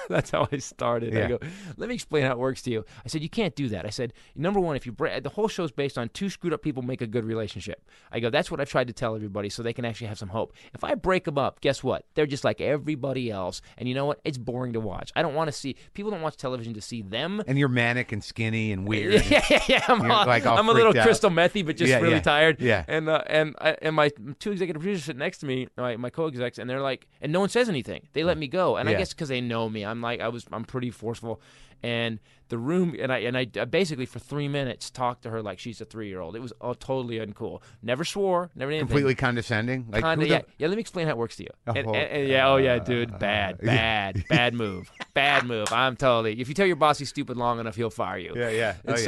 [0.10, 1.14] That's how I started.
[1.14, 1.26] Yeah.
[1.26, 1.40] I go,
[1.78, 3.90] "Let me explain how it works to you." I said, "You can't do that." I
[3.90, 6.82] said, "Number one, if you break, the whole show's based on two screwed up people
[6.84, 9.74] make a good relationship." I go, "That's what I've tried to tell everybody, so they
[9.74, 12.06] can actually have some hope." If I break them up, guess what?
[12.16, 14.20] They're just like everybody else, and you know what?
[14.24, 15.12] It's boring to watch.
[15.16, 17.44] I don't want to see people don't watch television to see them.
[17.48, 19.26] And you're manic and skinny and weird.
[19.30, 19.84] Yeah, yeah, yeah.
[19.88, 21.04] I'm, all- like, I'm a little out.
[21.04, 22.22] crystal methy, but just Yeah, really yeah.
[22.22, 22.62] tired.
[22.62, 22.86] Yeah.
[22.88, 26.10] And uh, and I, and my two executive producers sit next to me, my, my
[26.10, 28.08] co-execs, and they're like, and no one says anything.
[28.14, 30.46] They let me go, and I guess because they know me, I'm like, I was,
[30.52, 31.42] I'm pretty forceful,
[31.84, 32.20] and
[32.50, 35.60] the room, and I and I uh, basically for three minutes talked to her like
[35.60, 36.36] she's a three year old.
[36.36, 37.62] It was all totally uncool.
[37.84, 38.88] Never swore, never anything.
[38.88, 39.86] Completely condescending.
[39.90, 40.68] Like Kinda, who the- yeah, yeah.
[40.68, 41.50] Let me explain how it works to you.
[41.68, 43.66] Oh, and- and- yeah, oh yeah, uh, dude, bad, yeah.
[44.12, 45.68] bad, bad move, bad move.
[45.72, 46.40] I'm totally.
[46.40, 48.34] If you tell your boss he's stupid long enough, he'll fire you.
[48.36, 48.76] Yeah, yeah.
[48.86, 49.06] And Oh, yeah.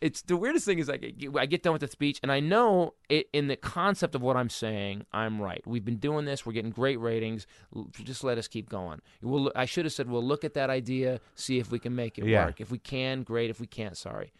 [0.00, 1.04] It's the weirdest thing is like
[1.38, 4.36] I get done with the speech and I know it, in the concept of what
[4.36, 5.62] I'm saying, I'm right.
[5.66, 6.44] We've been doing this.
[6.44, 7.46] We're getting great ratings.
[7.92, 9.00] Just let us keep going.
[9.22, 12.18] We'll, I should have said we'll look at that idea, see if we can make
[12.18, 12.46] it Yeah.
[12.46, 12.60] work.
[12.60, 13.50] If we can, great.
[13.50, 14.32] If we can't, sorry.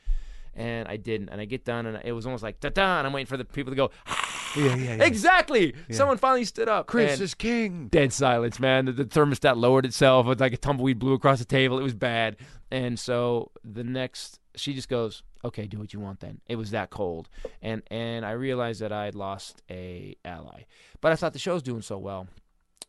[0.55, 1.31] And I didn't.
[1.31, 2.99] And I get done and it was almost like da da.
[2.99, 3.91] And I'm waiting for the people to go.
[4.07, 4.31] Ah!
[4.57, 5.05] yeah, yeah, yeah.
[5.05, 5.75] Exactly.
[5.91, 6.87] Someone finally stood up.
[6.87, 7.89] Chris is king.
[7.89, 8.85] dead silence, man.
[8.85, 10.27] The, the thermostat lowered itself.
[10.29, 11.79] It's like a tumbleweed blew across the table.
[11.79, 12.37] It was bad.
[12.71, 16.71] And so the next, she just goes, "Okay, do what you want." Then it was
[16.73, 17.29] that cold,
[17.63, 20.63] and and I realized that I had lost a ally.
[21.01, 22.27] But I thought the show's doing so well.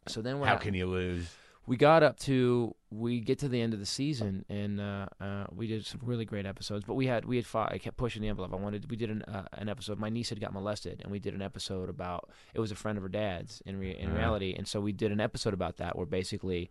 [0.08, 0.38] So then?
[0.38, 1.36] How hap- can you lose?
[1.68, 5.46] we got up to we get to the end of the season and uh, uh,
[5.52, 6.86] we did some really great episodes.
[6.86, 7.72] But we had we had fought.
[7.74, 8.54] I kept pushing the envelope.
[8.54, 9.98] I wanted we did an uh, an episode.
[9.98, 13.00] My niece had got molested, and we did an episode about it was a friend
[13.00, 14.18] of her dad's in re- in Uh-huh.
[14.18, 16.70] reality, and so we did an episode about that where basically.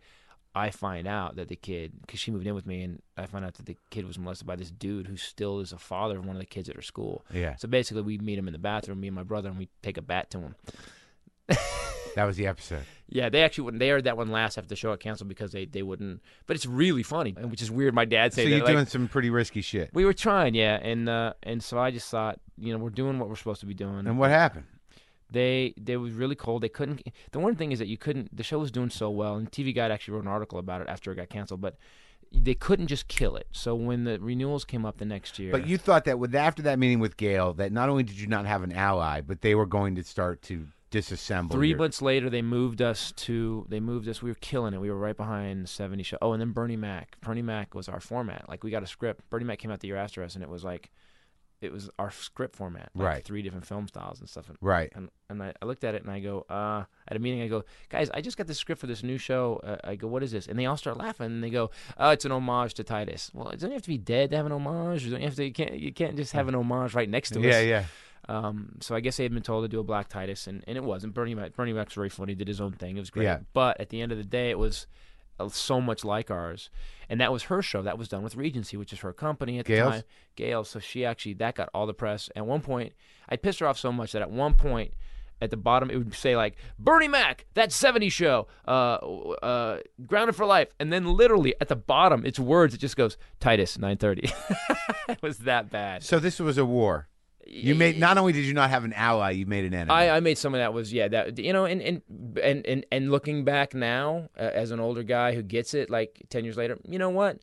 [0.55, 3.43] I find out that the kid, because she moved in with me, and I find
[3.43, 6.25] out that the kid was molested by this dude who still is a father of
[6.25, 7.25] one of the kids at her school.
[7.33, 7.55] Yeah.
[7.57, 9.97] So basically, we meet him in the bathroom, me and my brother, and we take
[9.97, 10.55] a bat to him.
[12.15, 12.83] That was the episode.
[13.09, 13.79] Yeah, they actually wouldn't.
[13.79, 16.21] They aired that one last after the show got canceled because they, they wouldn't.
[16.47, 17.93] But it's really funny, which is weird.
[17.93, 18.43] My dad said.
[18.43, 18.65] So you're that.
[18.65, 19.89] Like, doing some pretty risky shit.
[19.93, 23.19] we were trying, yeah, and uh, and so I just thought, you know, we're doing
[23.19, 24.07] what we're supposed to be doing.
[24.07, 24.65] And what happened?
[25.29, 26.61] They they was really cold.
[26.61, 27.01] They couldn't.
[27.31, 28.35] The one thing is that you couldn't.
[28.35, 30.87] The show was doing so well, and TV Guide actually wrote an article about it
[30.87, 31.61] after it got canceled.
[31.61, 31.77] But
[32.31, 33.47] they couldn't just kill it.
[33.51, 36.61] So when the renewals came up the next year, But you thought that with after
[36.63, 39.55] that meeting with Gail, that not only did you not have an ally, but they
[39.55, 41.51] were going to start to disassemble.
[41.51, 43.65] Three your- months later, they moved us to.
[43.69, 44.21] They moved us.
[44.21, 44.81] We were killing it.
[44.81, 46.17] We were right behind the '70 show.
[46.21, 47.19] Oh, and then Bernie Mac.
[47.21, 48.47] Bernie Mac was our format.
[48.47, 49.29] Like we got a script.
[49.29, 50.91] Bernie Mac came out the year after us, and it was like,
[51.61, 52.89] it was our script format.
[52.93, 53.23] Like Right.
[53.23, 54.49] Three different film styles and stuff.
[54.49, 54.91] And, Right.
[54.95, 57.47] and and I, I looked at it and I go, uh, at a meeting, I
[57.47, 59.59] go, guys, I just got this script for this new show.
[59.63, 60.47] Uh, I go, what is this?
[60.47, 63.31] And they all start laughing and they go, oh, it's an homage to Titus.
[63.33, 65.03] Well, it doesn't have to be dead to have an homage.
[65.03, 65.45] You don't have to.
[65.45, 65.79] You can't.
[65.79, 67.45] You can't just have an homage right next to us.
[67.45, 67.85] Yeah, yeah.
[68.27, 70.77] Um, so I guess they had been told to do a Black Titus, and, and
[70.77, 71.13] it wasn't.
[71.13, 72.97] Bernie Mac, Bernie Mac's very funny, did his own thing.
[72.97, 73.25] It was great.
[73.25, 73.39] Yeah.
[73.53, 74.87] But at the end of the day, it was
[75.49, 76.69] so much like ours,
[77.09, 77.81] and that was her show.
[77.81, 79.93] That was done with Regency, which is her company at the Gail's?
[79.93, 80.03] time.
[80.35, 80.63] Gail.
[80.63, 82.29] So she actually that got all the press.
[82.35, 82.93] At one point,
[83.29, 84.93] I pissed her off so much that at one point.
[85.41, 88.71] At the bottom, it would say like Bernie Mac, that '70s show, uh,
[89.43, 92.73] uh, Grounded for Life, and then literally at the bottom, it's words.
[92.73, 94.33] It just goes Titus 9:30.
[95.09, 96.03] it was that bad.
[96.03, 97.09] So this was a war.
[97.45, 99.91] You made not only did you not have an ally, you made an enemy.
[99.91, 102.01] I, I made some of that was yeah that you know and and
[102.41, 106.23] and and, and looking back now uh, as an older guy who gets it like
[106.29, 107.39] 10 years later you know what?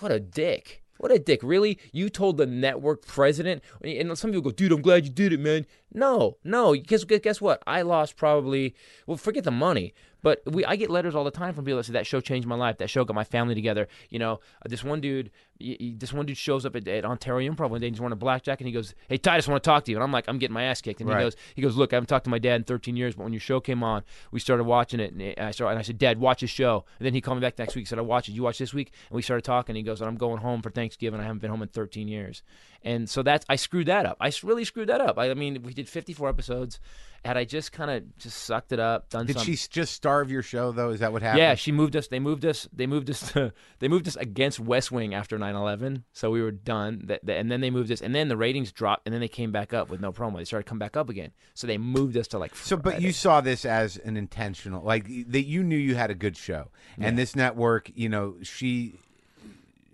[0.00, 0.82] What a dick.
[0.96, 1.40] What a dick.
[1.44, 1.78] Really?
[1.92, 5.40] You told the network president and some people go dude i'm glad you did it
[5.40, 5.66] man.
[5.92, 6.74] No no.
[6.74, 7.62] Guess, guess what?
[7.66, 8.74] I lost probably
[9.06, 11.84] well forget the money but we i get letters all the time from people that
[11.84, 12.78] say that show changed my life.
[12.78, 13.88] That show got my family together.
[14.10, 15.30] You know this one dude
[15.60, 18.16] this one dude shows up at, at ontario improv one day and he's wearing a
[18.16, 20.24] blackjack and he goes hey titus i want to talk to you and i'm like
[20.28, 21.18] i'm getting my ass kicked and Right.
[21.18, 23.24] he goes he goes, look, I haven't talked to my dad in 13 years, but
[23.24, 25.98] when your show came on, we started watching it, and I started, and I said,
[25.98, 26.84] Dad, watch his show.
[26.98, 28.32] And then he called me back next week, and said, I watch it.
[28.32, 29.72] You watch this week, and we started talking.
[29.72, 31.18] And He goes, I'm going home for Thanksgiving.
[31.20, 32.42] I haven't been home in 13 years,
[32.84, 34.16] and so that's I screwed that up.
[34.20, 35.18] I really screwed that up.
[35.18, 36.78] I, I mean, we did 54 episodes,
[37.24, 39.54] had I just kind of just sucked it up, done did something.
[39.56, 40.90] she just starve your show though?
[40.90, 41.40] Is that what happened?
[41.40, 42.06] Yeah, she moved us.
[42.08, 42.68] They moved us.
[42.72, 43.52] They moved us to.
[43.80, 47.02] They moved us against West Wing after 9/11, so we were done.
[47.06, 49.28] That, that- and then they moved us, and then the ratings dropped, and then they
[49.28, 50.36] came back up with no promo.
[50.38, 52.54] They started to come back up again, so they moved us to like.
[52.56, 56.14] So, but you saw this as an intentional, like that you knew you had a
[56.14, 56.68] good show,
[56.98, 58.94] and this network, you know, she,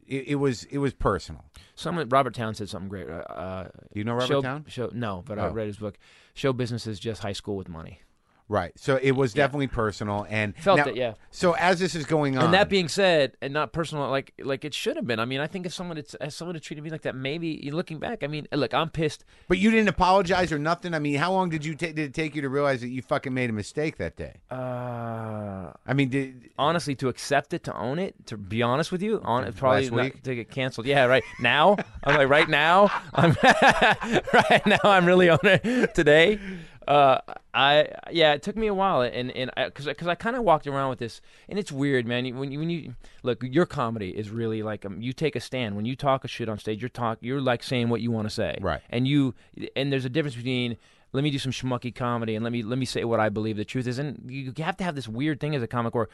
[0.06, 1.44] it, it was it was personal.
[1.74, 3.08] Someone Robert Towne said something great.
[3.08, 4.64] Uh, Uh, You know Robert show, Towne?
[4.68, 5.52] Show, no, but I Oh.
[5.52, 5.98] read his book.
[6.34, 8.00] Show business is just high school with money.
[8.46, 8.72] Right.
[8.76, 11.14] So it was definitely personal, and Felt now- it, yeah.
[11.30, 14.64] So as this is going on, And that being said, and not personal, like like
[14.66, 15.18] it should have been.
[15.18, 17.70] I mean, I think if someone had, if someone had treated me like that, maybe
[17.72, 19.24] looking back, I mean, look, I'm pissed.
[19.48, 20.92] but you didn't apologize or nothing.
[20.94, 23.00] I mean, how long did you ta- did it take you to realize that you
[23.00, 24.34] fucking made a mistake that day?
[24.50, 29.02] Uh, I mean, did honestly, to accept it, to own it, to be honest with
[29.02, 30.22] you, on it probably Last not week?
[30.22, 30.86] to get canceled.
[30.86, 31.76] Yeah, right now.
[32.04, 32.90] I'm like right now.
[33.14, 34.78] I'm right now.
[34.84, 36.38] I'm really on it today.
[36.86, 37.18] Uh,
[37.54, 40.66] I yeah, it took me a while, and and because because I, kind of walked
[40.66, 42.24] around with this, and it's weird, man.
[42.36, 45.76] When you when you look, your comedy is really like um, you take a stand
[45.76, 46.82] when you talk a shit on stage.
[46.82, 48.82] You're talk, you're like saying what you want to say, Right.
[48.90, 49.34] And you
[49.74, 50.76] and there's a difference between
[51.12, 53.56] let me do some schmucky comedy and let me let me say what I believe
[53.56, 53.98] the truth is.
[53.98, 56.08] And you have to have this weird thing as a comic where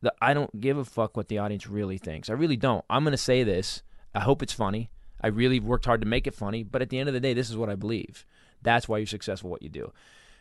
[0.00, 2.30] the I don't give a fuck what the audience really thinks.
[2.30, 2.84] I really don't.
[2.90, 3.82] I'm gonna say this.
[4.14, 4.90] I hope it's funny.
[5.26, 7.34] I really worked hard to make it funny, but at the end of the day,
[7.34, 8.24] this is what I believe.
[8.62, 9.50] That's why you're successful.
[9.50, 9.92] What you do.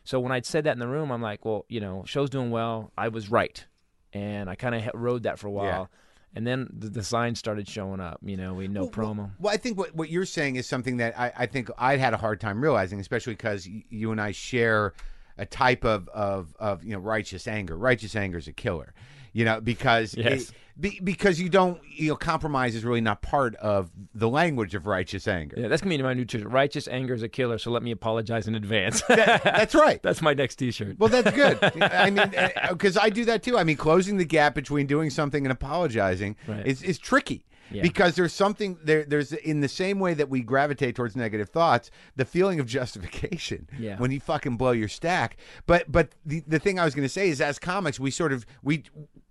[0.03, 2.51] So when I'd said that in the room, I'm like, well, you know, show's doing
[2.51, 2.91] well.
[2.95, 3.65] I was right,
[4.13, 5.89] and I kind of rode that for a while.
[6.36, 8.19] And then the, the signs started showing up.
[8.21, 9.17] You know, we no Well, promo.
[9.17, 11.97] Well, well, I think what, what you're saying is something that I, I think I
[11.97, 14.93] had a hard time realizing, especially because you and I share
[15.39, 17.75] a type of, of, of you know righteous anger.
[17.75, 18.93] Righteous anger is a killer,
[19.36, 20.49] you know, because Yes.
[20.49, 24.75] it- be, because you don't you know compromise is really not part of the language
[24.75, 25.55] of righteous anger.
[25.57, 26.49] Yeah, that's gonna be my new t-shirt.
[26.51, 29.01] Righteous anger is a killer, so let me apologize in advance.
[29.07, 30.03] That's right.
[30.03, 30.99] that's my next T-shirt.
[30.99, 31.59] Well, that's good.
[31.81, 33.57] I mean, eh, eh, because I do that too.
[33.57, 36.67] I mean, closing the gap between doing something and apologizing Right.
[36.67, 37.45] is, is tricky.
[37.71, 37.81] Yeah.
[37.81, 39.05] because there's something there.
[39.05, 43.67] There's in the same way that we gravitate towards negative thoughts, the feeling of justification.
[43.79, 43.97] Yeah.
[43.97, 47.09] When you fucking blow your stack, but but the the thing I was going to
[47.09, 48.83] say is, as comics, we sort of we.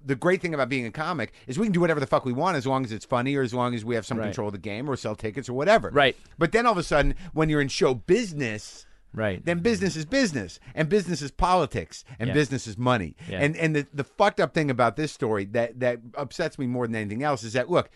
[0.04, 2.32] The great thing about being a comic is we can do whatever the fuck we
[2.32, 4.24] want as long as it's funny or as long as we have some Right.
[4.26, 5.90] control of the game or sell tickets or whatever.
[5.90, 6.16] Right.
[6.38, 9.44] But then all of a sudden, when you're in show business, Right.
[9.44, 12.34] then business is business and business is politics and Yeah.
[12.34, 13.38] business is money Yeah.
[13.42, 16.86] and and the, the fucked up thing about this story that that upsets me more
[16.88, 17.90] than anything else is that look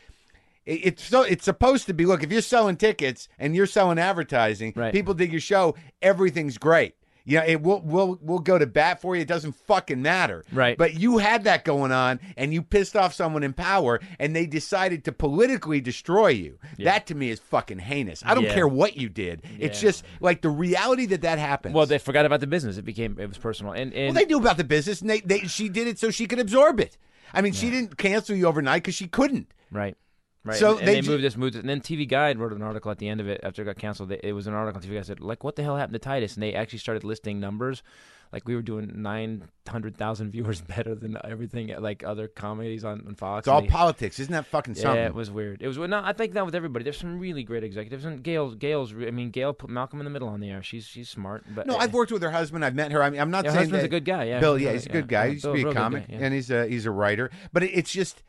[0.64, 3.98] it- it's so it's supposed to be look if you're selling tickets and you're selling
[3.98, 4.92] advertising Right.
[4.92, 6.94] people dig your show everything's great
[7.28, 9.20] you know, it will we'll we'll go to bat for you.
[9.22, 10.44] It doesn't fucking matter.
[10.50, 10.78] Right.
[10.78, 14.46] But you had that going on and you pissed off someone in power and they
[14.46, 16.58] decided to politically destroy you.
[16.78, 18.22] That to me is fucking heinous.
[18.24, 18.54] I don't Yeah.
[18.54, 19.42] care what you did.
[19.58, 21.74] It's just like the reality that that happens.
[21.74, 22.78] well, they forgot about the business.
[22.78, 25.20] It became it was personal, and and Well, they knew about the business, and they,
[25.20, 26.96] they she did it so she could absorb it.
[27.34, 29.52] I mean, she didn't cancel you overnight because she couldn't.
[29.70, 29.96] Right.
[30.48, 30.56] Right.
[30.58, 32.62] So and, and they they, moved this, moved it, and then TV Guide wrote an
[32.62, 34.10] article at the end of it after it got canceled.
[34.10, 36.34] It was an article on TV Guide said, like, what the hell happened to Titus?
[36.34, 37.82] And they actually started listing numbers.
[38.32, 43.04] Like we were doing nine hundred thousand viewers better than everything like other comedies on,
[43.06, 43.42] on Fox.
[43.42, 45.04] It's all they- politics, isn't that fucking yeah, something?
[45.04, 45.62] it was weird.
[45.62, 46.02] It was no.
[46.04, 46.84] I think that with everybody.
[46.84, 48.54] There's some really great executives, and Gail.
[48.54, 48.92] Gail's.
[48.92, 50.62] I mean, Gail put Malcolm in the middle on the air.
[50.62, 51.44] She's she's smart.
[51.54, 51.80] But no, eh.
[51.80, 52.64] I've worked with her husband.
[52.64, 53.02] I've met her.
[53.02, 54.40] I mean, I'm not Yeah, her saying husband's that a good guy, yeah.
[54.40, 55.22] Bill, yeah, Yeah, he's a yeah, good guy.
[55.24, 55.28] yeah.
[55.28, 56.24] He used to be a comic, guy, yeah.
[56.24, 57.30] and he's a he's a writer.
[57.52, 58.22] But it, it's just.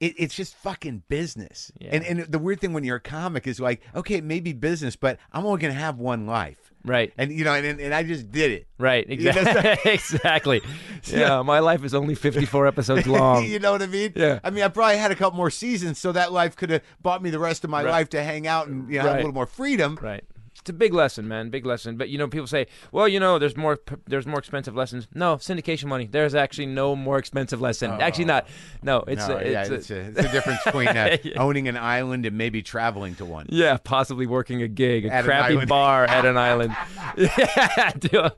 [0.00, 1.88] It, it's just fucking business, Yeah.
[1.92, 4.52] and and the weird thing when you're a comic is like, okay, it may be
[4.52, 7.12] business, but I'm only gonna have one life, right.
[7.18, 8.68] and you know, and, and I just did it.
[8.78, 9.92] Right, exactly.
[9.92, 10.60] exactly.
[11.04, 13.44] Yeah, my life is only 54 episodes long.
[13.44, 14.12] you know what I mean?
[14.14, 14.38] Yeah.
[14.44, 17.20] I mean, I probably had a couple more seasons, so that life could have bought
[17.22, 17.90] me the rest of my Right.
[17.90, 19.98] life to hang out and you know, have a little more freedom.
[20.00, 20.22] Right.
[20.68, 21.48] It's a big lesson, man.
[21.48, 21.96] Big lesson.
[21.96, 25.36] But you know, people say, "Well, you know, there's more there's more expensive lessons." No,
[25.36, 26.06] syndication money.
[26.06, 27.90] There's actually no more expensive lesson.
[27.92, 28.46] Actually, not.
[28.82, 31.38] No, it's no, a, yeah, a- it's, a, it's a difference between uh, Yeah.
[31.42, 33.46] owning an island and maybe traveling to one.
[33.48, 36.76] yeah, possibly working a gig, a At crappy bar at an island.
[37.16, 38.34] yeah,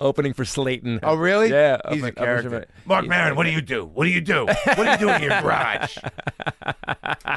[0.00, 0.98] opening for Slayton.
[1.04, 1.50] Oh, really?
[1.50, 2.66] Yeah, He's up a in- up in character.
[2.86, 3.84] Marc He- Maron, what do you do?
[3.84, 4.46] What do you do?
[4.46, 5.96] What do you do in your garage?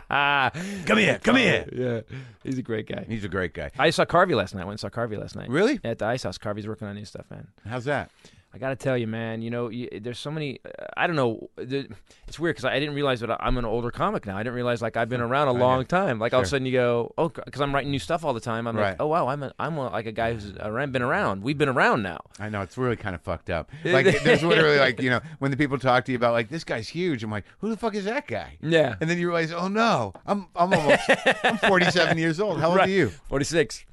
[0.10, 1.68] Come here, come here.
[1.72, 2.01] Yeah,
[2.43, 3.05] he's a great guy.
[3.07, 3.70] He's a great guy.
[3.78, 4.62] I saw Carvey last night.
[4.62, 5.50] I went and saw Carvey last night.
[5.50, 5.80] Really?
[5.84, 6.38] At the Ice House.
[6.38, 7.47] Carvey's working on new stuff, man.
[7.68, 8.12] How's that?
[8.52, 9.43] I gotta tell you, man.
[9.43, 10.58] You know, you, there's so many.
[10.66, 11.50] Uh, I don't know.
[11.56, 11.88] The,
[12.28, 14.36] it's weird because I didn't realize that I'm an older comic now.
[14.36, 16.18] I didn't realize like I've been around a long time.
[16.18, 16.56] Like all of a Sure.
[16.56, 18.66] sudden you go, oh, because I'm writing new stuff all the time.
[18.66, 18.89] I'm Right.
[18.89, 21.43] like, oh wow, I'm a, I'm a, like a guy who's around, been around.
[21.43, 22.22] We've been around now.
[22.39, 23.70] I know it's really kind of fucked up.
[23.86, 26.64] Like there's literally like you know when the people talk to you about like this
[26.64, 28.58] guy's huge, I'm like, who the fuck is that guy?
[28.64, 28.95] Yeah.
[29.00, 31.04] And then you realize, oh no, I'm I'm almost
[31.43, 32.60] I'm 47 years old.
[32.60, 33.10] How old are you?
[33.28, 33.86] 46.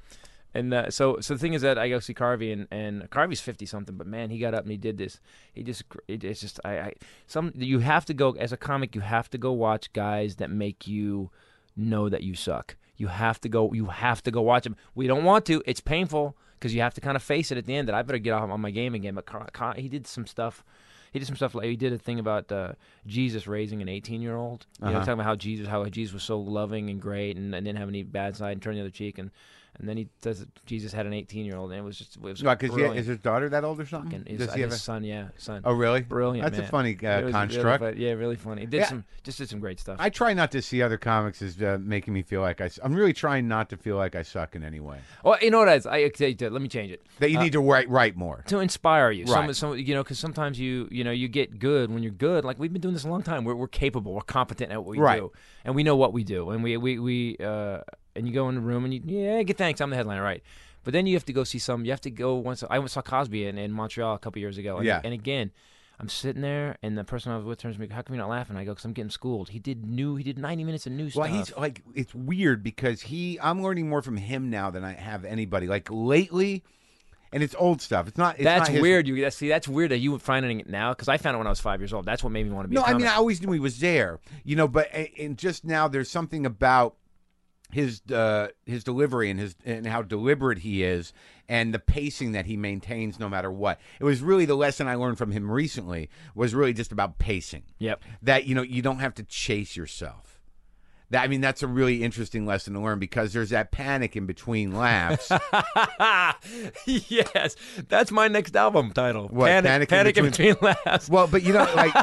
[0.57, 3.39] And uh, so, so the thing is that I go see Carvey, and, and Carvey's
[3.41, 5.19] fifty something, but man, he got up and he did this.
[5.53, 6.93] He just, it, it's just, I, I,
[7.27, 8.95] some, you have to go as a comic.
[8.95, 11.29] You have to go watch guys that make you
[11.75, 12.75] know that you suck.
[12.95, 13.71] You have to go.
[13.73, 14.75] You have to go watch them.
[14.95, 15.61] We don't want to.
[15.67, 18.01] It's painful because you have to kind of face it at the end that I
[18.01, 19.13] better get off on my game again.
[19.13, 20.63] But Car- Car- he did some stuff.
[21.13, 22.73] He did some stuff like he did a thing about uh,
[23.05, 24.65] Jesus raising an 18 year old.
[24.79, 24.99] You know, Uh-huh.
[25.01, 27.87] talking about how Jesus, how Jesus was so loving and great, and, and didn't have
[27.89, 29.29] any bad side, and turned the other cheek, and
[29.79, 32.21] and then he says Jesus had an 18 year old, and it was just it
[32.21, 34.19] was Because is his daughter that old or something?
[34.21, 35.61] Fucking- his, Does he have his a- son, yeah, son.
[35.65, 36.01] Oh really?
[36.01, 36.49] brilliant!
[36.51, 37.83] That's a funny uh, was construct.
[37.83, 38.65] Really, yeah, really funny.
[38.65, 38.85] Did Yeah.
[38.87, 39.97] some just did some great stuff.
[39.99, 42.69] I try not to see other comics as uh, making me feel like I.
[42.83, 44.97] I'm really trying not to feel like I suck in any way.
[45.23, 45.85] well, you know what is?
[45.85, 47.01] I I- let me change it.
[47.19, 48.43] That you need to write write more.
[48.47, 49.25] to inspire you.
[49.27, 49.55] Some, Right.
[49.55, 52.45] some, you know, because sometimes you, you know, you get good when you're good.
[52.45, 53.43] Like we've been doing this a long time.
[53.43, 54.13] We're, we're capable.
[54.13, 55.19] We're competent at what we Right.
[55.19, 55.31] do,
[55.65, 56.49] and we know what we do.
[56.51, 57.79] And we, we, we, uh,
[58.17, 59.79] and you go in the room and you, yeah, get thanks.
[59.79, 60.43] I'm the headliner, right?
[60.83, 61.85] But then you have to go see some.
[61.85, 62.63] You have to go once.
[62.69, 64.77] I went saw Cosby in, in Montreal a couple years ago.
[64.77, 65.01] And, Yeah.
[65.03, 65.51] And again,
[65.99, 68.23] I'm sitting there, and the person I was with turns to me, "How come you're
[68.23, 70.15] not laughing?" I go, "Cause I'm getting schooled." He did new.
[70.15, 71.29] He did 90 minutes of new Well, stuff.
[71.29, 73.39] he's like it's weird because he.
[73.41, 75.65] I'm learning more from him now than I have anybody.
[75.67, 76.63] Like lately,
[77.33, 78.07] and it's old stuff.
[78.07, 78.35] It's not.
[78.35, 79.07] It's that's not his- weird.
[79.07, 80.93] You see, that's weird that you finding it now.
[80.93, 82.05] Because I found it when I was five years old.
[82.05, 82.75] That's what made me want to be.
[82.75, 84.67] No, I mean I always knew he was there, you know.
[84.67, 86.95] But and just now, there's something about
[87.71, 91.11] his uh, his delivery and his and how deliberate he is,
[91.49, 93.79] and the pacing that he maintains no matter what.
[93.99, 97.63] It was really the lesson I learned from him recently was really just about pacing.
[97.79, 98.03] Yep.
[98.21, 100.39] That you know you don't have to chase yourself.
[101.09, 104.25] That I mean that's a really interesting lesson to learn because there's that panic in
[104.25, 105.29] between laughs.
[106.85, 107.55] yes,
[107.87, 109.27] that's my next album title.
[109.29, 111.09] What, Panic, Panic in Panic in Between- between, laughs.
[111.09, 111.93] well, but you know like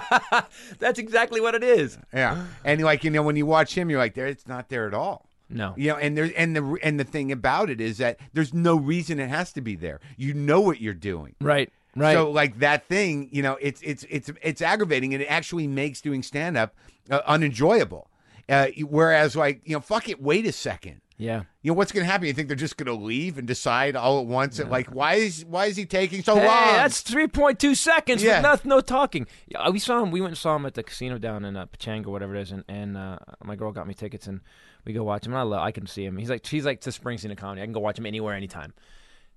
[0.79, 1.99] That's exactly what it is.
[2.13, 4.87] yeah, and like you know when you watch him, you're like there it's not there
[4.87, 5.27] at all.
[5.55, 5.73] No.
[5.77, 8.77] You know, and there's and the and the thing about it is that there's no
[8.77, 10.01] reason it has to be there.
[10.17, 11.35] You know what you're doing.
[11.41, 11.73] Right.
[11.97, 12.13] Right.
[12.15, 16.01] So like that thing, you know, it's it's it's it's aggravating, and it actually makes
[16.01, 16.75] doing stand up
[17.09, 18.11] uh, unenjoyable.
[18.49, 21.01] Uh, whereas, like, you know, fuck it, wait a second.
[21.17, 21.45] Yeah.
[21.63, 22.27] You know what's going to happen?
[22.27, 24.59] You think they're just going to leave and decide all at once?
[24.59, 26.75] And like, why is why is he taking so Hey, long?
[26.75, 28.43] that's three point two seconds Yeah.
[28.53, 29.27] with no, no talking.
[29.47, 30.11] Yeah, we saw him.
[30.11, 32.51] We went and saw him at the casino down in uh, Pechanga, whatever it is,
[32.53, 34.41] and, and uh, my girl got me tickets, and
[34.85, 35.35] we go watch him.
[35.35, 35.63] I love.
[35.63, 36.17] I can see him.
[36.17, 37.63] He's like he's like the Springsteen comedy.
[37.63, 38.75] I can go watch him anywhere, anytime.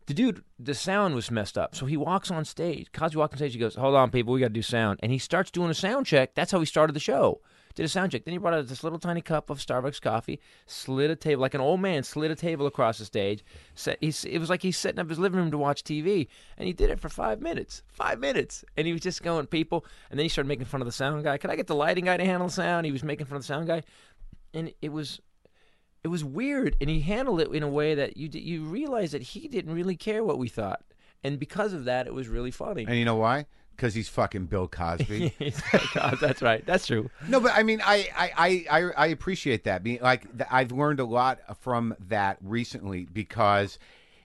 [0.08, 2.94] The dude, the sound was messed up, so he walks on stage.
[2.94, 3.54] Cosby walks on stage.
[3.54, 5.74] He goes, "Hold on, people, we got to do sound," and he starts doing a
[5.74, 6.34] sound check.
[6.34, 7.42] That's how he started the show.
[7.76, 8.26] Did a sound check.
[8.26, 11.54] Then he brought out this little tiny cup of Starbucks coffee, slid a table like
[11.54, 13.44] an old man, slid a table across the stage.
[13.76, 16.28] Set, he's, it was like he's setting up his living room to watch TV,
[16.58, 17.84] and he did it for five minutes.
[17.92, 19.86] Five minutes, and he was just going people.
[20.10, 21.38] And then he started making fun of the sound guy.
[21.38, 22.88] Could I get the lighting guy to handle the sound?
[22.88, 23.84] He was making fun of the sound guy,
[24.56, 25.22] and it was
[26.08, 29.22] it was weird, and he handled it in a way that you you realize that
[29.22, 30.84] he didn't really care what we thought,
[31.24, 32.86] and because of that, it was really funny.
[32.88, 33.46] and you know why?
[33.76, 35.34] Because he's fucking Bill Cosby.
[35.94, 37.10] "God, that's right, that's true.
[37.28, 39.84] no, but I mean, I I, I, I appreciate that.
[39.84, 43.78] Being like, I've learned a lot from that recently because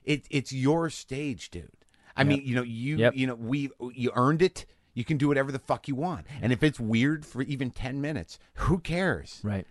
[0.05, 1.69] it it's your stage, dude.
[2.15, 3.13] I mean, you know, you Yep.
[3.15, 4.65] you know, we you earned it.
[4.95, 7.99] You can do whatever the fuck you want, and if it's weird for even ten
[7.99, 9.39] minutes, who cares?
[9.43, 9.65] Right.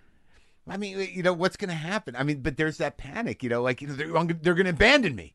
[0.68, 2.14] I mean, you know, what's going to happen?
[2.16, 4.70] I mean, but there's that panic, you know, like you know, they're, they're going to
[4.70, 5.34] abandon me.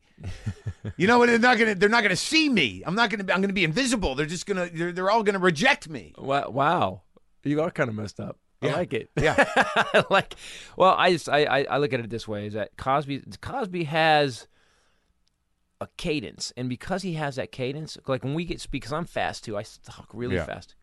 [0.96, 2.82] you know, and they're not going to they're not going to see me.
[2.86, 4.14] I'm not going to I'm going to be invisible.
[4.14, 6.14] They're just going to they're, they're all going to reject me.
[6.16, 7.02] Wow,
[7.44, 8.38] you are kind of messed up.
[8.60, 9.10] I like it.
[9.20, 9.44] Yeah.
[10.10, 10.34] Like.
[10.76, 13.84] Well, I just I, I I look at it this way: is that Cosby Cosby
[13.84, 14.48] has
[15.80, 19.04] a cadence, and because he has that cadence, like when we get speak, because I'm
[19.04, 20.44] fast too, I talk really Yeah.
[20.44, 20.74] fast.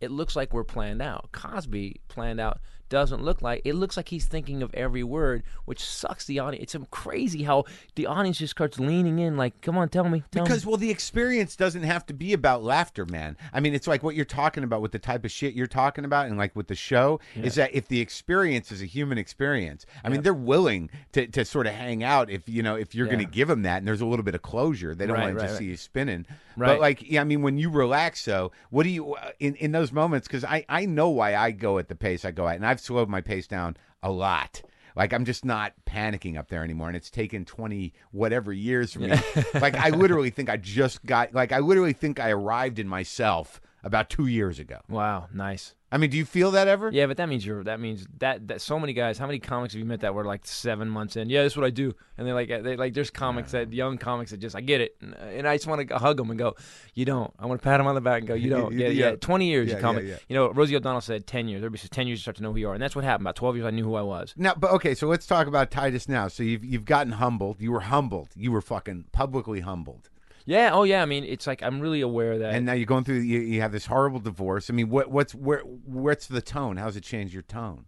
[0.00, 1.30] It looks like we're planned out.
[1.30, 2.58] Cosby planned out
[2.90, 6.74] doesn't look like it looks like he's thinking of every word, which sucks the audience.
[6.74, 7.64] It's crazy how
[7.94, 10.76] the audience just starts leaning in, like, "Come on, tell me, tell Because me." well,
[10.76, 13.36] the experience doesn't have to be about laughter, man.
[13.52, 16.04] I mean, it's like what you're talking about with the type of shit you're talking
[16.04, 19.86] about, and like with the show, is that if the experience is a human experience,
[20.04, 23.06] I mean, they're willing to, to sort of hang out if you know if you're
[23.06, 24.94] going to give them that, and there's a little bit of closure.
[24.94, 25.58] They don't Right, want to just right.
[25.60, 26.26] see you spinning.
[26.56, 29.72] But like, yeah, I mean, when you relax, so what do you uh, in in
[29.72, 30.26] those moments?
[30.26, 32.79] Because I I know why I go at the pace I go at, and I've
[32.80, 34.62] slowed my pace down a lot.
[34.96, 39.00] Like I'm just not panicking up there anymore, and it's taken twenty whatever years for
[39.00, 39.12] me.
[39.54, 43.60] like I literally think I just got like I literally think I arrived in myself
[43.82, 44.78] about two years ago.
[44.88, 45.74] wow, nice.
[45.92, 46.88] I mean, do you feel that ever?
[46.92, 47.64] Yeah, but that means you're.
[47.64, 49.18] That means that that so many guys.
[49.18, 51.28] How many comics have you met that were like seven months in?
[51.28, 52.94] Yeah, this is what I do, and they like they like.
[52.94, 55.88] There's comics that young comics that just I get it, and, and I just want
[55.88, 56.54] to hug them and go,
[56.94, 57.34] you don't.
[57.40, 58.72] I want to pat them on the back and go, you don't.
[58.78, 59.10] Yeah, yeah.
[59.10, 59.16] Yeah.
[59.16, 60.04] Twenty years, Yeah, you comic.
[60.06, 60.18] yeah.
[60.28, 61.58] You know, Rosie O'Donnell said ten years.
[61.58, 63.26] Everybody says ten years you start to know who you are, and that's what happened.
[63.26, 64.32] About twelve years, I knew who I was.
[64.36, 66.28] Now, but okay, so let's talk about Titus now.
[66.28, 67.60] So you've you've gotten humbled.
[67.60, 68.28] You were humbled.
[68.36, 70.08] You were fucking publicly humbled.
[70.46, 70.70] Yeah.
[70.72, 71.02] Oh yeah.
[71.02, 72.54] I mean, it's like I'm really aware that.
[72.54, 73.20] And now you're going through.
[73.20, 74.70] You, you have this horrible divorce.
[74.70, 76.76] I mean, what what's where what's the tone?
[76.76, 77.86] How's it changed your tone?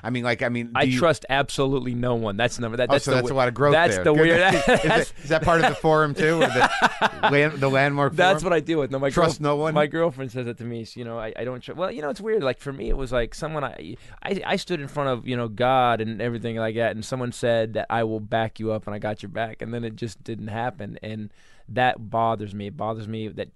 [0.00, 2.36] I mean, like I mean, I you- trust absolutely no one.
[2.36, 2.76] That's the number.
[2.76, 4.04] That, Oh, that's so the that's a lot of growth That's there.
[4.04, 4.38] the weird.
[4.68, 6.70] is, that part of the forum too, or the
[7.32, 8.14] land, the landmark?
[8.14, 8.52] That's forum?
[8.52, 8.92] what I deal with.
[8.92, 9.74] No, my Trust no one?
[9.74, 10.84] My girlfriend says that to me.
[10.84, 11.60] so, You know, I, I don't.
[11.60, 12.44] Tr- well, you know, it's weird.
[12.44, 15.36] Like for me, it was like someone I, I I stood in front of you
[15.36, 18.86] know God and everything like that, and someone said that I will back you up,
[18.86, 21.30] and I got your back, and then it just didn't happen, and
[21.68, 22.68] that bothers me.
[22.68, 23.48] It bothers me that.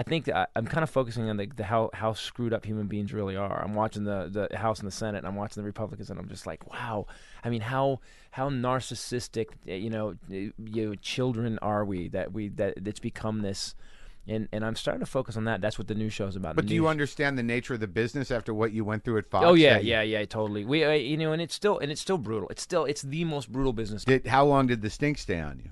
[0.00, 2.86] I think I, I'm kind of focusing on the, the how how screwed up human
[2.86, 3.62] beings really are.
[3.62, 6.28] I'm watching the the House and the Senate, and I'm watching the Republicans, and I'm
[6.28, 7.06] just like, wow.
[7.44, 8.00] I mean, how
[8.30, 13.00] how narcissistic, eh, you know, eh, you know, children are we that we that it's
[13.00, 13.74] become this,
[14.28, 15.60] and and I'm starting to focus on that.
[15.60, 16.54] That's what the new show's about.
[16.54, 19.18] But do you new- understand the nature of the business after what you went through
[19.18, 19.44] at Fox?
[19.44, 20.64] Oh yeah, yeah, yeah, totally.
[20.64, 22.48] We, uh, you know, and it's still and it's still brutal.
[22.50, 24.04] It's still it's the most brutal business.
[24.04, 25.70] Did how long did the stink stay on you?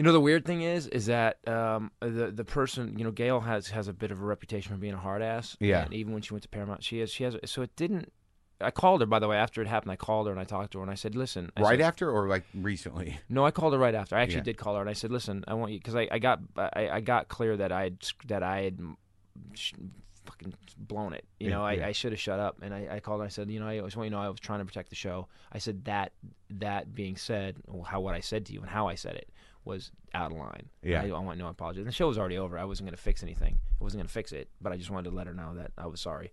[0.00, 3.38] You know, the weird thing is, is that um, the the person, you know, Gail
[3.40, 5.58] has has a bit of a reputation for being a hard ass.
[5.60, 5.84] Yeah.
[5.84, 7.36] And even when she went to Paramount, she has she has.
[7.44, 8.10] So it didn't.
[8.62, 9.92] I called her by the way after it happened.
[9.92, 11.80] I called her and I talked to her and I said, "Listen." I right said,
[11.82, 13.18] after or like recently?
[13.28, 14.16] No, I called her right after.
[14.16, 14.44] I actually Yeah.
[14.44, 16.88] did call her, and I said, "Listen, I want you because I, I got I,
[16.92, 17.98] I got clear that I had
[18.28, 18.78] that I had
[19.52, 19.74] sh-
[20.24, 21.26] fucking blown it.
[21.38, 21.88] You Yeah, know, I, yeah.
[21.88, 23.26] I should have shut up." And I, I called her.
[23.26, 24.88] I said, "You know, I just want you to know I was trying to protect
[24.88, 26.12] the show." I said that
[26.48, 29.28] that being said, how what I said to you and how I said it
[29.64, 30.68] was out of line.
[30.82, 31.02] Yeah.
[31.02, 31.80] I, I want no apology.
[31.80, 32.58] And the show was already over.
[32.58, 33.58] I wasn't going to fix anything.
[33.80, 35.72] I wasn't going to fix it, but I just wanted to let her know that
[35.76, 36.32] I was sorry.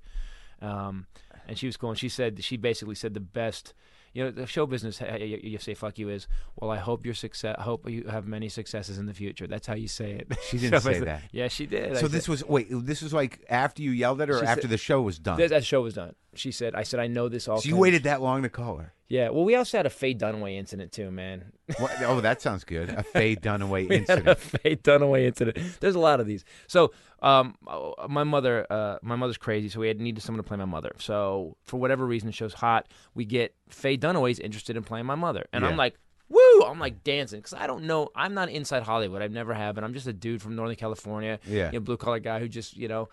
[0.62, 1.06] Um,
[1.48, 1.90] and she was cool.
[1.92, 3.74] And she said she basically said the best.
[4.14, 5.00] You know, the show business.
[5.02, 6.72] You, you say "fuck you" is well.
[6.72, 7.56] I hope your success.
[7.60, 9.46] Hope you have many successes in the future.
[9.46, 10.32] That's how you say it.
[10.50, 11.22] She didn't say that.
[11.32, 11.92] Yeah, she did.
[11.98, 12.68] I So this said- was wait.
[12.72, 15.38] This was like after you yelled at her, or after said- the show was done.
[15.38, 16.16] that, that show was done.
[16.34, 18.78] She said, "I said I know this all." so you waited that long to call
[18.78, 18.94] her.
[19.10, 19.30] Yeah.
[19.30, 21.52] Well, we also had a Faye Dunaway incident too, man.
[21.80, 22.90] What, oh, that sounds good.
[22.90, 24.40] A Faye Dunaway had a incident.
[24.40, 25.58] Faye Dunaway incident.
[25.80, 26.44] There's a lot of these.
[26.68, 26.92] So,
[27.22, 30.58] um, uh, my mother, uh, my mother's crazy, so we had needed someone to play
[30.58, 30.92] my mother.
[31.00, 32.88] So, for whatever reason, the show's hot.
[33.16, 35.70] We get Faye Dunaway's interested in playing my mother, and Yeah.
[35.70, 35.96] I'm like,
[36.30, 36.62] woo!
[36.64, 38.10] I'm like dancing because I don't know.
[38.16, 39.22] I'm not inside Hollywood.
[39.22, 41.40] I've never have, and I'm just a dude from Northern California.
[41.48, 41.68] Yeah.
[41.68, 43.08] you know, blue collar guy who just you know,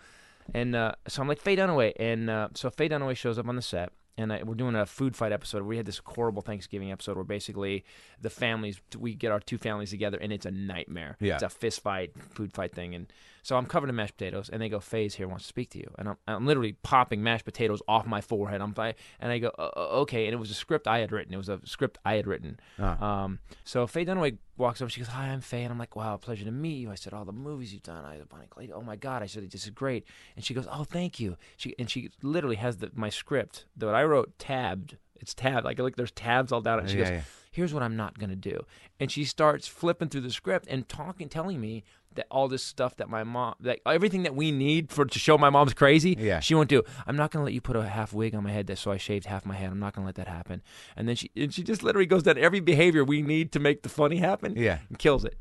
[0.52, 3.54] and uh, so I'm like Faye Dunaway, and uh, so Faye Dunaway shows up on
[3.56, 3.90] the set.
[4.16, 5.64] And I, we're doing a food fight episode.
[5.64, 7.84] We had this horrible Thanksgiving episode where basically
[8.20, 11.16] the families, we get our two families together, and it's a nightmare.
[11.18, 11.34] Yeah.
[11.34, 12.94] It's a fist fight, food fight thing.
[12.94, 13.12] And
[13.42, 15.78] so I'm covered in mashed potatoes, and they go, Faye's here, wants to speak to
[15.78, 15.90] you.
[15.98, 18.60] And I'm, I'm literally popping mashed potatoes off my forehead.
[18.60, 20.26] I'm fi- And I go, okay.
[20.26, 21.34] And it was a script I had written.
[21.34, 22.60] It was a script I had written.
[22.78, 23.04] Uh.
[23.04, 24.88] Um, so Faye Dunaway walks over.
[24.90, 27.12] She goes, "Hi, I'm Faye," and I'm like, "Wow, pleasure to meet you." I said,
[27.12, 29.22] "All the movies you've done." I "Bonnie and Clyde." Oh my God!
[29.22, 32.56] I said, "This is great." And she goes, "Oh, thank you." She and she literally
[32.56, 34.96] has the my script that I wrote tabbed.
[35.16, 35.64] It's tabbed.
[35.64, 36.90] Like like there's tabs all down it.
[36.90, 37.22] She Yeah, goes, yeah.
[37.54, 38.64] "Here's what I'm not gonna do,"
[39.00, 41.84] and she starts flipping through the script and talking, telling me
[42.14, 45.36] that all this stuff that my mom, that everything that we need for to show
[45.36, 46.38] my mom's crazy, Yeah.
[46.40, 46.82] she won't do.
[47.08, 48.98] I'm not gonna let you put a half wig on my head, that so I
[48.98, 49.70] shaved half my head.
[49.70, 50.62] I'm not gonna let that happen.
[50.96, 53.82] And then she and she just literally goes down every behavior we need to make
[53.82, 54.54] the funny happen.
[54.56, 54.78] Yeah.
[54.88, 55.36] and kills it.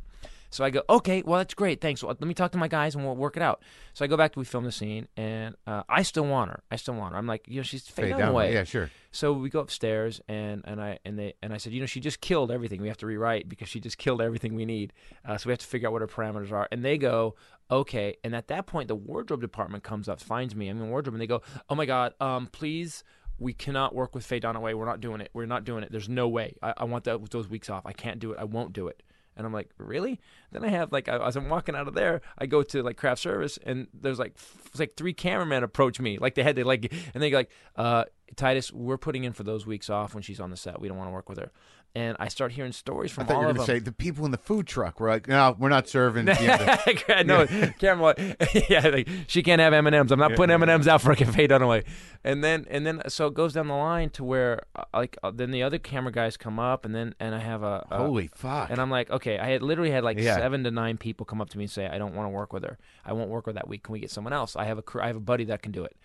[0.53, 2.03] So I go, okay, well that's great, thanks.
[2.03, 3.63] Well, let me talk to my guys and we'll work it out.
[3.93, 6.61] So I go back to we film the scene, and uh, I still want her.
[6.69, 7.17] I still want her.
[7.17, 8.19] I'm like, you know, she's Dunaway.
[8.19, 8.53] Dunaway.
[8.53, 8.91] Yeah, sure.
[9.11, 11.99] So we go upstairs and, and I and they and I said, you know, she
[11.99, 12.81] just killed everything.
[12.83, 14.93] We have to rewrite because she just killed everything we need.
[15.25, 16.67] Uh, so we have to figure out what her parameters are.
[16.71, 17.33] And they go,
[17.71, 18.17] okay.
[18.23, 20.69] And at that point, the wardrobe department comes up, finds me.
[20.69, 23.03] I'm in wardrobe, and they go, oh my god, um, please.
[23.39, 24.75] We cannot work with Faye Dunaway.
[24.75, 25.31] We're not doing it.
[25.33, 25.91] We're not doing it.
[25.91, 26.55] There's no way.
[26.61, 27.83] I, I want that, those weeks off.
[27.83, 28.37] I can't do it.
[28.39, 29.01] I won't do it.
[29.35, 30.19] And I'm like, really?
[30.51, 32.97] Then I have like, I- as I'm walking out of there, I go to like
[32.97, 36.65] craft service, and there's like, f- like three cameramen approach me, like they had to
[36.65, 38.05] like, and they go like, uh,
[38.35, 40.79] Titus, we're putting in for those weeks off when she's on the set.
[40.81, 41.51] We don't want to work with her.
[41.95, 43.79] And I start hearing stories from I thought you all were of going to them.
[43.81, 46.25] say the people in the food truck were like, no, we're not serving.
[46.25, 47.45] you know, the- no,
[47.79, 48.15] camera.
[48.69, 50.11] yeah, like, she can't have M and M's.
[50.11, 51.85] I'm not putting M and M's out for Faye Dunaway.
[52.23, 55.29] And then, and then, so it goes down the line to where, uh, like, uh,
[55.29, 58.27] then the other camera guys come up, and then, and I have a, a Holy
[58.33, 58.71] fuck.
[58.71, 60.35] And I'm like, okay, I had literally had like Yeah.
[60.37, 62.53] seven to nine people come up to me and say, I don't want to work
[62.53, 62.79] with her.
[63.05, 63.83] I won't work with that week.
[63.83, 64.55] Can we get someone else?
[64.55, 65.95] I have a I have a buddy that can do it.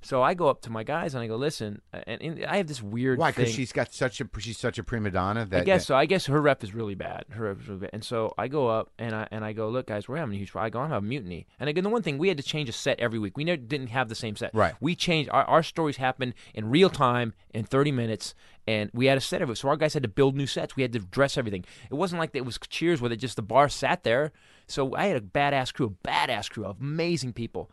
[0.00, 2.58] So I go up to my guys and I go, listen, uh, and, and I
[2.58, 3.30] have this weird Why?
[3.30, 5.96] Because she's got such a she's such a prima donna that I guess so.
[5.96, 7.24] I guess her rep is really bad.
[7.30, 7.90] Her rep is really bad.
[7.92, 10.38] And so I go up and I and I go, look, guys, we're having a
[10.38, 10.52] huge.
[10.52, 10.66] Problem.
[10.66, 11.46] I go, I'm having a mutiny.
[11.58, 13.36] And again, the one thing we had to change a set every week.
[13.36, 14.54] We never didn't have the same set.
[14.54, 14.74] Right.
[14.80, 18.34] We changed our, our stories happen in real time in 30 minutes,
[18.66, 19.56] and we had a set of it.
[19.56, 20.76] So our guys had to build new sets.
[20.76, 21.64] We had to dress everything.
[21.90, 24.32] It wasn't like it was Cheers where they just the bar sat there.
[24.66, 27.70] So I had a badass crew, a badass crew of amazing people.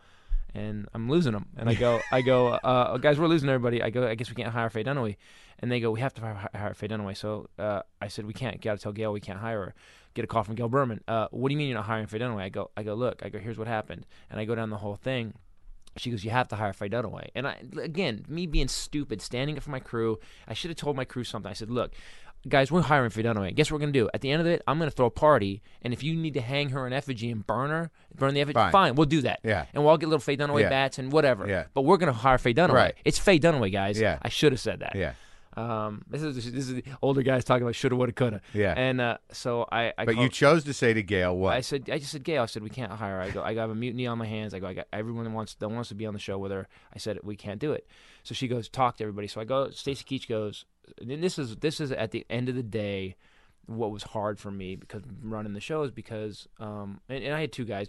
[0.55, 3.83] And I'm losing them, and I go, I go, uh, guys, we're losing everybody.
[3.83, 5.17] I go, I guess we can't hire Faye Dunaway,
[5.59, 7.17] and they go, we have to hire, hire Faye Dunaway.
[7.17, 8.61] So uh, I said, we can't.
[8.61, 9.75] Got to tell Gail we can't hire her.
[10.13, 11.01] Get a call from Gail Berman.
[11.09, 12.43] Uh, what do you mean you're not hiring Faye Dunaway?
[12.43, 14.77] I go, I go, look, I go, here's what happened, and I go down the
[14.77, 15.33] whole thing.
[15.97, 17.29] She goes, you have to hire Faye Dunaway.
[17.35, 20.95] And I, again, me being stupid, standing up for my crew, I should have told
[20.95, 21.49] my crew something.
[21.49, 21.93] I said, look,
[22.47, 23.53] guys, we're hiring Faye Dunaway.
[23.55, 24.09] Guess what we're gonna do?
[24.13, 26.41] At the end of it, I'm gonna throw a party, and if you need to
[26.41, 28.71] hang her in effigy and burn her, burn the effigy, Fine.
[28.71, 29.39] fine, we'll do that.
[29.43, 29.65] Yeah.
[29.73, 30.69] and we'll all get little Faye Dunaway Yeah.
[30.69, 31.47] bats and whatever.
[31.47, 31.65] Yeah.
[31.73, 32.73] but we're gonna hire Faye Dunaway.
[32.73, 32.95] Right.
[33.05, 33.99] It's Faye Dunaway, guys.
[33.99, 34.19] Yeah.
[34.21, 34.95] I should have said that.
[34.95, 35.13] yeah.
[35.57, 38.41] Um, this is this is the older guys talking about shoulda, woulda, coulda.
[38.53, 38.73] Yeah.
[38.75, 41.53] And uh, so I, I But you chose to say to Gail what?
[41.53, 42.43] I said, I just said, Gail.
[42.43, 43.15] I said, we can't hire.
[43.15, 43.21] her.
[43.21, 44.53] I go, I have a mutiny on my hands.
[44.53, 46.51] I go, I got everyone that wants that wants to be on the show with
[46.51, 46.67] her.
[46.93, 47.87] I said, we can't do it.
[48.25, 49.27] So she goes, talk to everybody.
[49.27, 49.69] So I go.
[49.69, 50.65] Stacy Keach goes,
[50.99, 53.15] and this is this is at the end of the day,
[53.67, 57.41] what was hard for me because running the show is because, um, and, and I
[57.41, 57.87] had two guys,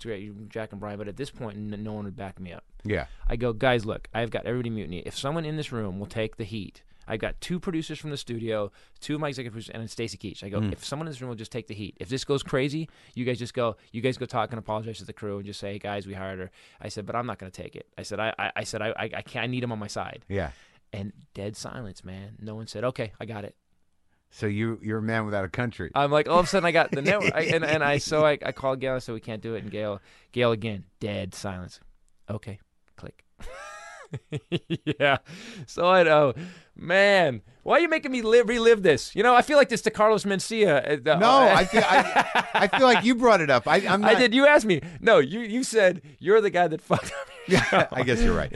[0.49, 2.65] Jack and Brian, but at this point, no one would back me up.
[2.85, 3.07] yeah.
[3.27, 5.01] I go, guys, look, I've got everybody mutiny.
[5.01, 8.17] If someone in this room will take the heat, I've got two producers from the
[8.17, 10.43] studio, two of my executive producers, and then Stacy Keach.
[10.43, 10.73] I go, hmm.
[10.73, 13.25] if someone in this room will just take the heat, if this goes crazy, you
[13.25, 15.73] guys just go, you guys go talk and apologize to the crew and just say,
[15.73, 16.51] hey, guys, we hired her.
[16.81, 17.87] I said, but I'm not going to take it.
[17.97, 19.45] I said, I, I, I said, I, I, I can't.
[19.45, 20.25] I need him on my side.
[20.29, 20.51] Yeah.
[20.93, 22.37] And dead silence, man.
[22.41, 23.55] No one said, okay, I got it.
[24.31, 25.91] So you you're a man without a country.
[25.95, 28.25] I'm like, all of a sudden, I got the network, I, and and I so
[28.25, 28.95] I, I called Gail.
[28.95, 30.01] I said we can't do it, and Gail,
[30.33, 31.81] Gail again, dead silence.
[32.29, 32.59] Okay,
[32.97, 33.25] click.
[34.99, 35.19] yeah.
[35.67, 36.35] So I know,
[36.75, 37.43] man.
[37.63, 39.17] Why are you making me live relive this?
[39.17, 41.05] You know, I feel like this to Carlos Mencia.
[41.07, 43.67] uh, uh, no, I feel I, I feel like you brought it up.
[43.67, 44.33] I, I'm not, I did.
[44.33, 44.81] You asked me.
[45.01, 47.29] No, you you said you're the guy that fucked up.
[47.49, 48.53] Yeah, I guess you're right.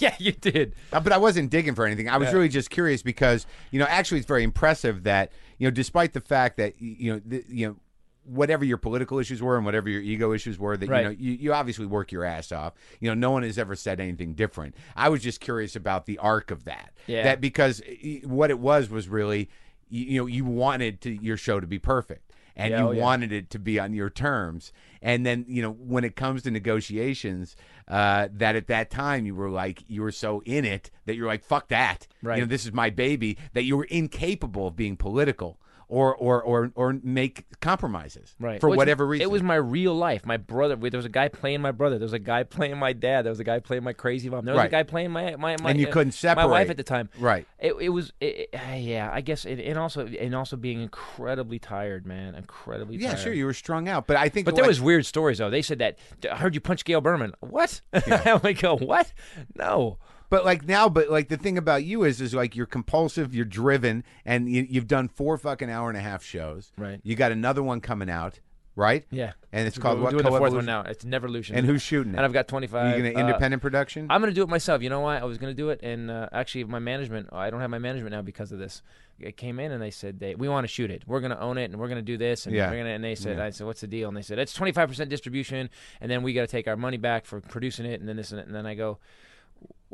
[0.00, 0.74] yeah, you did.
[0.92, 2.10] Uh, but I wasn't digging for anything.
[2.10, 5.70] I was really just curious because you know actually it's very impressive that you know
[5.70, 7.76] despite the fact that you know the, you know
[8.24, 10.98] whatever your political issues were and whatever your ego issues were that Right.
[11.00, 13.74] you know you, you obviously work your ass off you know no one has ever
[13.74, 17.24] said anything different i was just curious about the arc of that Yeah.
[17.24, 19.50] that because eh, what it was was really
[19.88, 22.90] you, you know you wanted to your show to be perfect and Yeah, you oh,
[22.92, 23.02] yeah.
[23.02, 26.50] wanted it to be on your terms and then you know when it comes to
[26.50, 27.56] negotiations
[27.88, 31.26] uh, that at that time you were like you were so in it that you're
[31.26, 32.36] like fuck that Right.
[32.38, 35.58] you know this is my baby that you were incapable of being political
[35.92, 38.60] or or or or make compromises Right.
[38.60, 40.24] for Well, whatever reason It was my real life.
[40.24, 40.74] My brother.
[40.76, 41.98] There was a guy playing my brother.
[41.98, 43.22] There was a guy playing my dad.
[43.26, 44.44] There was a guy playing my crazy mom.
[44.46, 44.68] There was Right.
[44.68, 46.82] a guy playing my my, my And you uh, couldn't separate my wife at the
[46.82, 47.10] time.
[47.18, 47.46] Right.
[47.58, 49.10] It, it was it, uh, yeah.
[49.12, 52.34] I guess it, and also and also being incredibly tired, man.
[52.34, 53.20] Incredibly yeah tired.
[53.20, 55.50] sure you were strung out but i think But there like- was weird stories though.
[55.50, 55.98] They said that
[56.30, 57.32] I heard you punch Gail Berman.
[57.40, 57.82] What?
[57.92, 59.12] I'm like, go what?
[59.54, 59.98] No.
[60.32, 63.44] But like now, but like the thing about you is, is like you're compulsive, you're
[63.44, 66.72] driven, and you, you've done four fucking hour and a half shows.
[66.78, 66.98] Right.
[67.02, 68.40] You got another one coming out,
[68.74, 69.04] right?
[69.10, 69.32] Yeah.
[69.52, 70.10] And it's called We're what?
[70.12, 70.84] doing the fourth one now.
[70.84, 71.54] It's Neverlution.
[71.54, 72.16] And who's shooting it?
[72.16, 72.96] And I've got 25.
[72.96, 74.06] you gonna uh, independent production?
[74.08, 74.80] I'm gonna do it myself.
[74.80, 75.18] You know why?
[75.18, 77.28] I was gonna do it, and uh, actually, my management.
[77.30, 78.80] I don't have my management now because of this.
[79.20, 81.02] It came in and they said they we want to shoot it.
[81.06, 82.70] We're gonna own it, and we're gonna do this, and Yeah.
[82.70, 82.88] we're gonna.
[82.88, 83.44] And they said, Yeah.
[83.44, 84.08] I said, what's the deal?
[84.08, 85.68] And they said it's 25 percent distribution,
[86.00, 88.32] and then we got to take our money back for producing it, and then this
[88.32, 88.96] and, and then I go,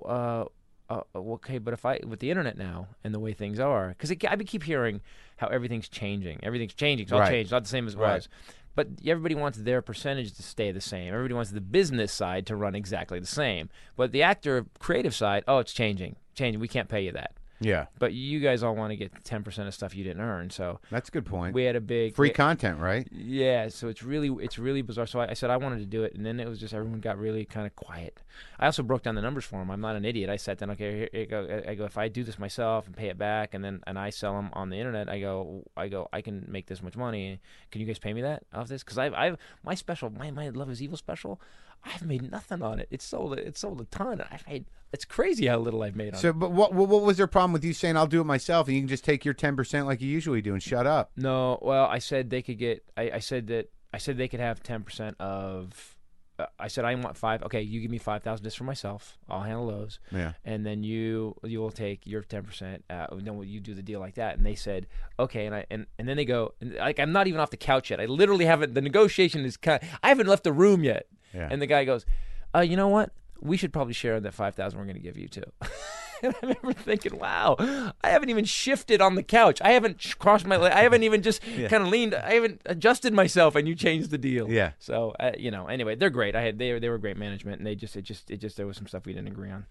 [0.05, 0.45] uh,
[0.91, 4.11] uh, okay, but if I with the internet now and the way things are, because
[4.11, 5.01] I keep hearing
[5.37, 7.31] how everything's changing, everything's changing, it's all Right.
[7.31, 8.15] changed, it's not the same as it Right.
[8.15, 8.29] was.
[8.75, 11.13] But everybody wants their percentage to stay the same.
[11.13, 13.71] Everybody wants the business side to run exactly the same.
[13.97, 16.61] But the actor creative side, oh, it's changing, changing.
[16.61, 17.33] We can't pay you that.
[17.61, 20.51] Yeah, But you guys all want to get ten percent of stuff you didn't earn.
[20.51, 21.55] So that's a good point.
[21.55, 23.07] we had a big Free we- content, right?
[23.13, 25.07] yeah, so it's really it's really bizarre.
[25.07, 27.01] So I, I said I wanted to do it, and then it was just everyone
[27.01, 28.23] got really kind of quiet.
[28.61, 29.71] I also broke down the numbers for him.
[29.71, 30.31] I'm not an idiot.
[30.31, 30.71] I sat down.
[30.71, 31.63] Okay, here, go.
[31.67, 34.11] I go if I do this myself and pay it back, and then and I
[34.11, 35.09] sell them on the internet.
[35.09, 37.41] I go I go I can make this much money.
[37.73, 38.83] Can you guys pay me that off this?
[38.85, 41.41] Because I've I've my special my my Love Is Evil special.
[41.85, 42.89] I've made nothing on it.
[42.91, 44.23] It's sold it sold a ton.
[44.31, 46.23] I've made it's crazy how little I've made on it.
[46.23, 48.75] So, but what, what was their problem with you saying I'll do it myself and
[48.77, 51.11] you can just take your ten percent like you usually do and shut up?
[51.17, 52.85] No, well, I said they could get.
[52.97, 55.95] I, I said that I said they could have ten percent of.
[56.39, 57.43] Uh, I said I want five.
[57.43, 59.19] Okay, you give me five thousand just for myself.
[59.29, 60.33] I'll handle those, Yeah.
[60.45, 62.85] and then you you will take your ten percent.
[62.89, 64.37] Uh, then you do the deal like that.
[64.39, 64.87] And they said
[65.19, 67.57] okay, and I and, and then they go and, like I'm not even off the
[67.57, 68.01] couch yet.
[68.01, 68.73] I literally haven't.
[68.75, 69.83] The negotiation is kind.
[70.03, 71.09] I haven't left the room yet.
[71.35, 71.49] Yeah.
[71.51, 72.07] And the guy goes,
[72.55, 73.13] uh, you know what?
[73.41, 75.45] We should probably share that five thousand we're going to give you too.
[76.23, 77.57] and I remember thinking, wow,
[78.03, 79.61] I haven't even shifted on the couch.
[79.63, 80.73] I haven't crossed my leg.
[80.73, 82.15] I haven't even just kind of leaned.
[82.15, 84.51] I haven't adjusted myself, and you changed the deal.
[84.51, 84.73] Yeah.
[84.79, 86.35] So uh, you know, anyway, they're great.
[86.35, 88.67] I had they they were great management, and they just it just it just there
[88.67, 89.67] was some stuff we didn't agree on.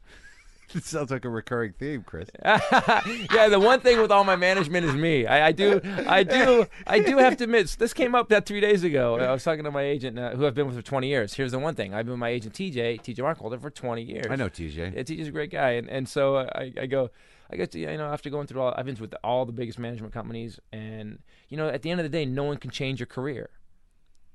[0.75, 2.29] It sounds like a recurring theme, Chris.
[2.43, 5.25] yeah, the one thing with all my management is me.
[5.25, 7.77] I, I do, I do, I do have to admit.
[7.79, 9.17] This came up that three days ago.
[9.17, 11.33] I was talking to my agent, uh, who I've been with for 20 years.
[11.33, 14.27] Here's the one thing: I've been with my agent TJ, TJ Markwalter, for 20 years.
[14.29, 14.95] I know TJ.
[14.95, 17.11] Yeah, TJ's a great guy, and and so uh, I, I go,
[17.49, 19.79] I get to you know after going through all, I've been with all the biggest
[19.79, 22.99] management companies, and you know at the end of the day, no one can change
[22.99, 23.49] your career.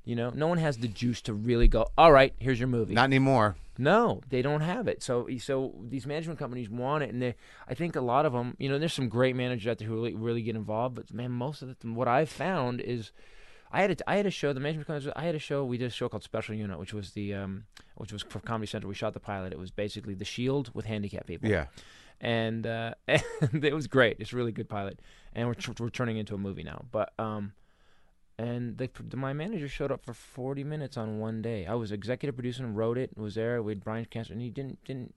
[0.04, 1.86] You know, no one has the juice to really go.
[1.96, 2.94] All right, here's your movie.
[2.94, 3.54] Not anymore.
[3.78, 5.02] No, they don't have it.
[5.02, 7.34] So so these management companies want it, and they,
[7.68, 9.94] I think a lot of them, you know, there's some great managers out there who
[9.94, 10.96] really really get involved.
[10.96, 13.12] But man, most of the what I've found is,
[13.72, 14.52] I had a, I had a show.
[14.52, 15.64] The management companies, I had a show.
[15.64, 17.64] We did a show called Special Unit, which was the um,
[17.96, 18.88] which was for Comedy Central.
[18.88, 19.52] We shot the pilot.
[19.52, 21.66] It was basically the Shield with handicapped people Yeah.
[22.20, 24.16] and uh, and it was great.
[24.18, 25.00] It's a really good pilot,
[25.32, 26.84] and we're tr- we're turning into a movie now.
[26.90, 27.52] But um,
[28.38, 31.66] and my manager showed up for forty minutes on one day.
[31.66, 33.16] I was executive producer and wrote it.
[33.16, 35.14] Was there with Brian Cancer, and he didn't didn't.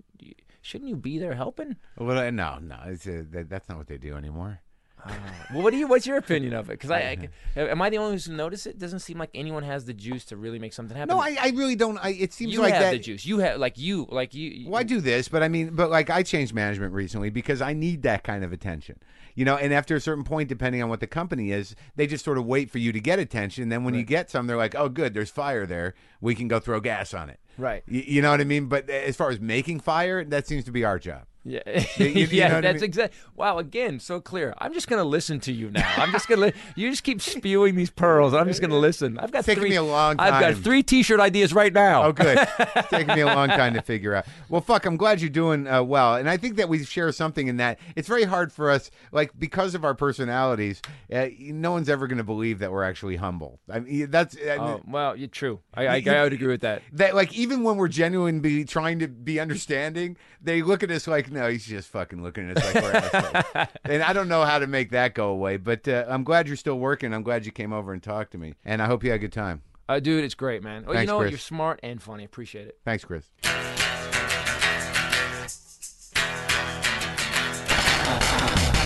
[0.62, 1.76] Shouldn't you be there helping?
[1.98, 2.96] Well, no, no, uh,
[3.32, 4.62] that, that's not what they do anymore.
[5.06, 5.14] Uh,
[5.54, 5.88] well, what do you?
[5.88, 6.74] What's your opinion of it?
[6.74, 8.80] Because I, I, am I the only one who's noticed it?
[8.80, 11.16] Doesn't seem like anyone has the juice to really make something happen.
[11.16, 11.98] No, I, I really don't.
[12.00, 12.92] I, it seems you like have that.
[12.92, 13.26] the juice.
[13.26, 14.70] You have like you like you.
[14.70, 17.74] Well, I do this, but I mean, but like I changed management recently because I
[17.74, 19.00] need that kind of attention.
[19.36, 22.24] You know, and after a certain point, depending on what the company is, they just
[22.24, 23.70] sort of wait for you to get attention.
[23.70, 25.94] Then when you get some, they're like, "Oh, good, there's fire there.
[26.22, 27.84] We can go throw gas on it." Right.
[27.86, 28.68] You, you know what I mean?
[28.68, 31.26] But eh, as far as making fire, that seems to be our job.
[31.48, 31.60] Yeah,
[31.98, 32.90] you- you yeah, know what I that's mean?
[32.90, 33.20] exactly.
[33.36, 34.56] Wow, again, so clear.
[34.58, 35.88] I'm just gonna listen to you now.
[35.98, 36.48] I'm just gonna.
[36.48, 39.20] Li- you just keep spewing these pearls, and I'm just gonna listen.
[39.20, 39.70] I've got It's taken three.
[39.70, 40.34] me a long time.
[40.34, 42.06] I've got three T-shirt ideas right now.
[42.06, 42.40] Oh, good.
[42.60, 44.26] it's taken me a long time to figure out.
[44.50, 46.16] Well, fuck, I'm glad you're doing uh, well.
[46.16, 49.32] And I think that we share something in that it's very hard for us, like,
[49.38, 50.82] because of our personalities,
[51.14, 53.60] uh, no one's ever going to believe that we're actually humble.
[53.70, 54.36] I mean, that's.
[54.36, 55.60] I mean, Oh, well, you're true.
[55.76, 56.82] I, I, You- I would agree with that.
[56.94, 61.32] that like even when we're genuinely trying to be understanding, they look at us like
[61.36, 63.68] No, he's just fucking looking at us like we're assholes.
[63.84, 65.58] and I don't know how to make that go away.
[65.58, 67.14] But uh, I'm glad you're still working.
[67.14, 68.54] I'm glad you came over and talked to me.
[68.64, 69.62] And I hope you had a good time.
[69.90, 70.86] Uh, dude, it's great, man.
[70.88, 71.24] Oh, you know what?
[71.24, 71.32] Chris.
[71.32, 72.24] You're smart and funny.
[72.24, 72.80] Appreciate it.
[72.86, 73.30] Thanks, Chris.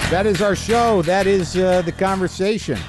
[0.09, 1.03] That is our show.
[1.03, 2.79] That is uh, the conversation.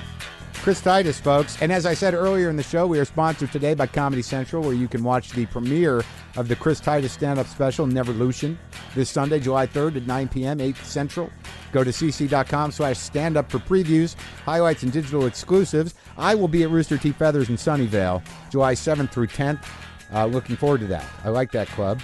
[0.62, 1.60] Chris Titus, folks.
[1.62, 4.62] And as I said earlier in the show, we are sponsored today by Comedy Central,
[4.62, 6.04] where you can watch the premiere
[6.36, 8.58] of the Chris Titus stand up special, Neverlution,
[8.94, 11.30] this Sunday, July 3rd at 9 p.m., 8 Central.
[11.72, 15.94] Go to cc.com slash stand up for previews, highlights, and digital exclusives.
[16.18, 17.12] I will be at Rooster T.
[17.12, 19.64] Feathers in Sunnyvale, July 7th through 10th.
[20.12, 21.06] Uh, looking forward to that.
[21.24, 22.00] I like that club.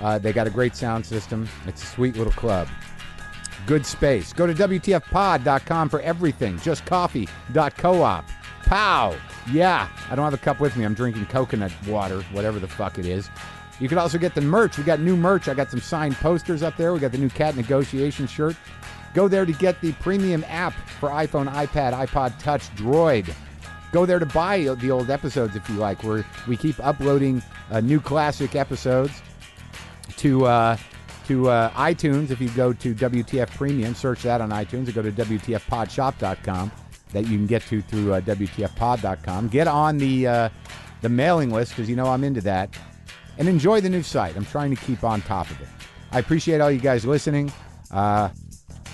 [0.00, 1.46] Uh, they got a great sound system.
[1.66, 2.66] It's a sweet little club.
[3.70, 4.32] Good space.
[4.32, 6.58] Go to WTFpod.com for everything.
[6.58, 8.24] Just coffee.coop.
[8.64, 9.16] Pow!
[9.52, 9.88] Yeah.
[10.10, 10.84] I don't have a cup with me.
[10.84, 13.30] I'm drinking coconut water, whatever the fuck it is.
[13.78, 14.76] You can also get the merch.
[14.76, 15.46] We got new merch.
[15.46, 16.92] I got some signed posters up there.
[16.92, 18.56] We got the new cat negotiation shirt.
[19.14, 23.32] Go there to get the premium app for iPhone, iPad, iPod Touch, Droid.
[23.92, 26.02] Go there to buy the old episodes if you like.
[26.02, 27.40] Where we keep uploading
[27.70, 29.22] uh, new classic episodes
[30.16, 30.76] to uh,
[31.30, 32.32] to uh, iTunes.
[32.32, 36.72] If you go to WTF Premium, search that on iTunes, or go to WTFPodShop.com
[37.12, 39.46] that you can get to through uh, WTFPod.com.
[39.46, 40.48] Get on the uh,
[41.02, 42.76] the mailing list because you know I'm into that,
[43.38, 44.36] and enjoy the new site.
[44.36, 45.68] I'm trying to keep on top of it.
[46.10, 47.52] I appreciate all you guys listening.
[47.92, 48.30] Uh,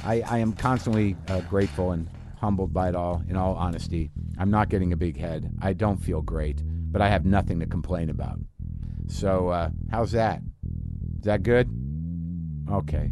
[0.04, 2.06] I, I am constantly uh, grateful and
[2.38, 3.22] humbled by it all.
[3.30, 5.50] In all honesty, I'm not getting a big head.
[5.62, 6.60] I don't feel great,
[6.92, 8.38] but I have nothing to complain about.
[9.06, 10.42] So uh, how's that?
[11.18, 11.85] Is that good?
[12.70, 13.10] Okay.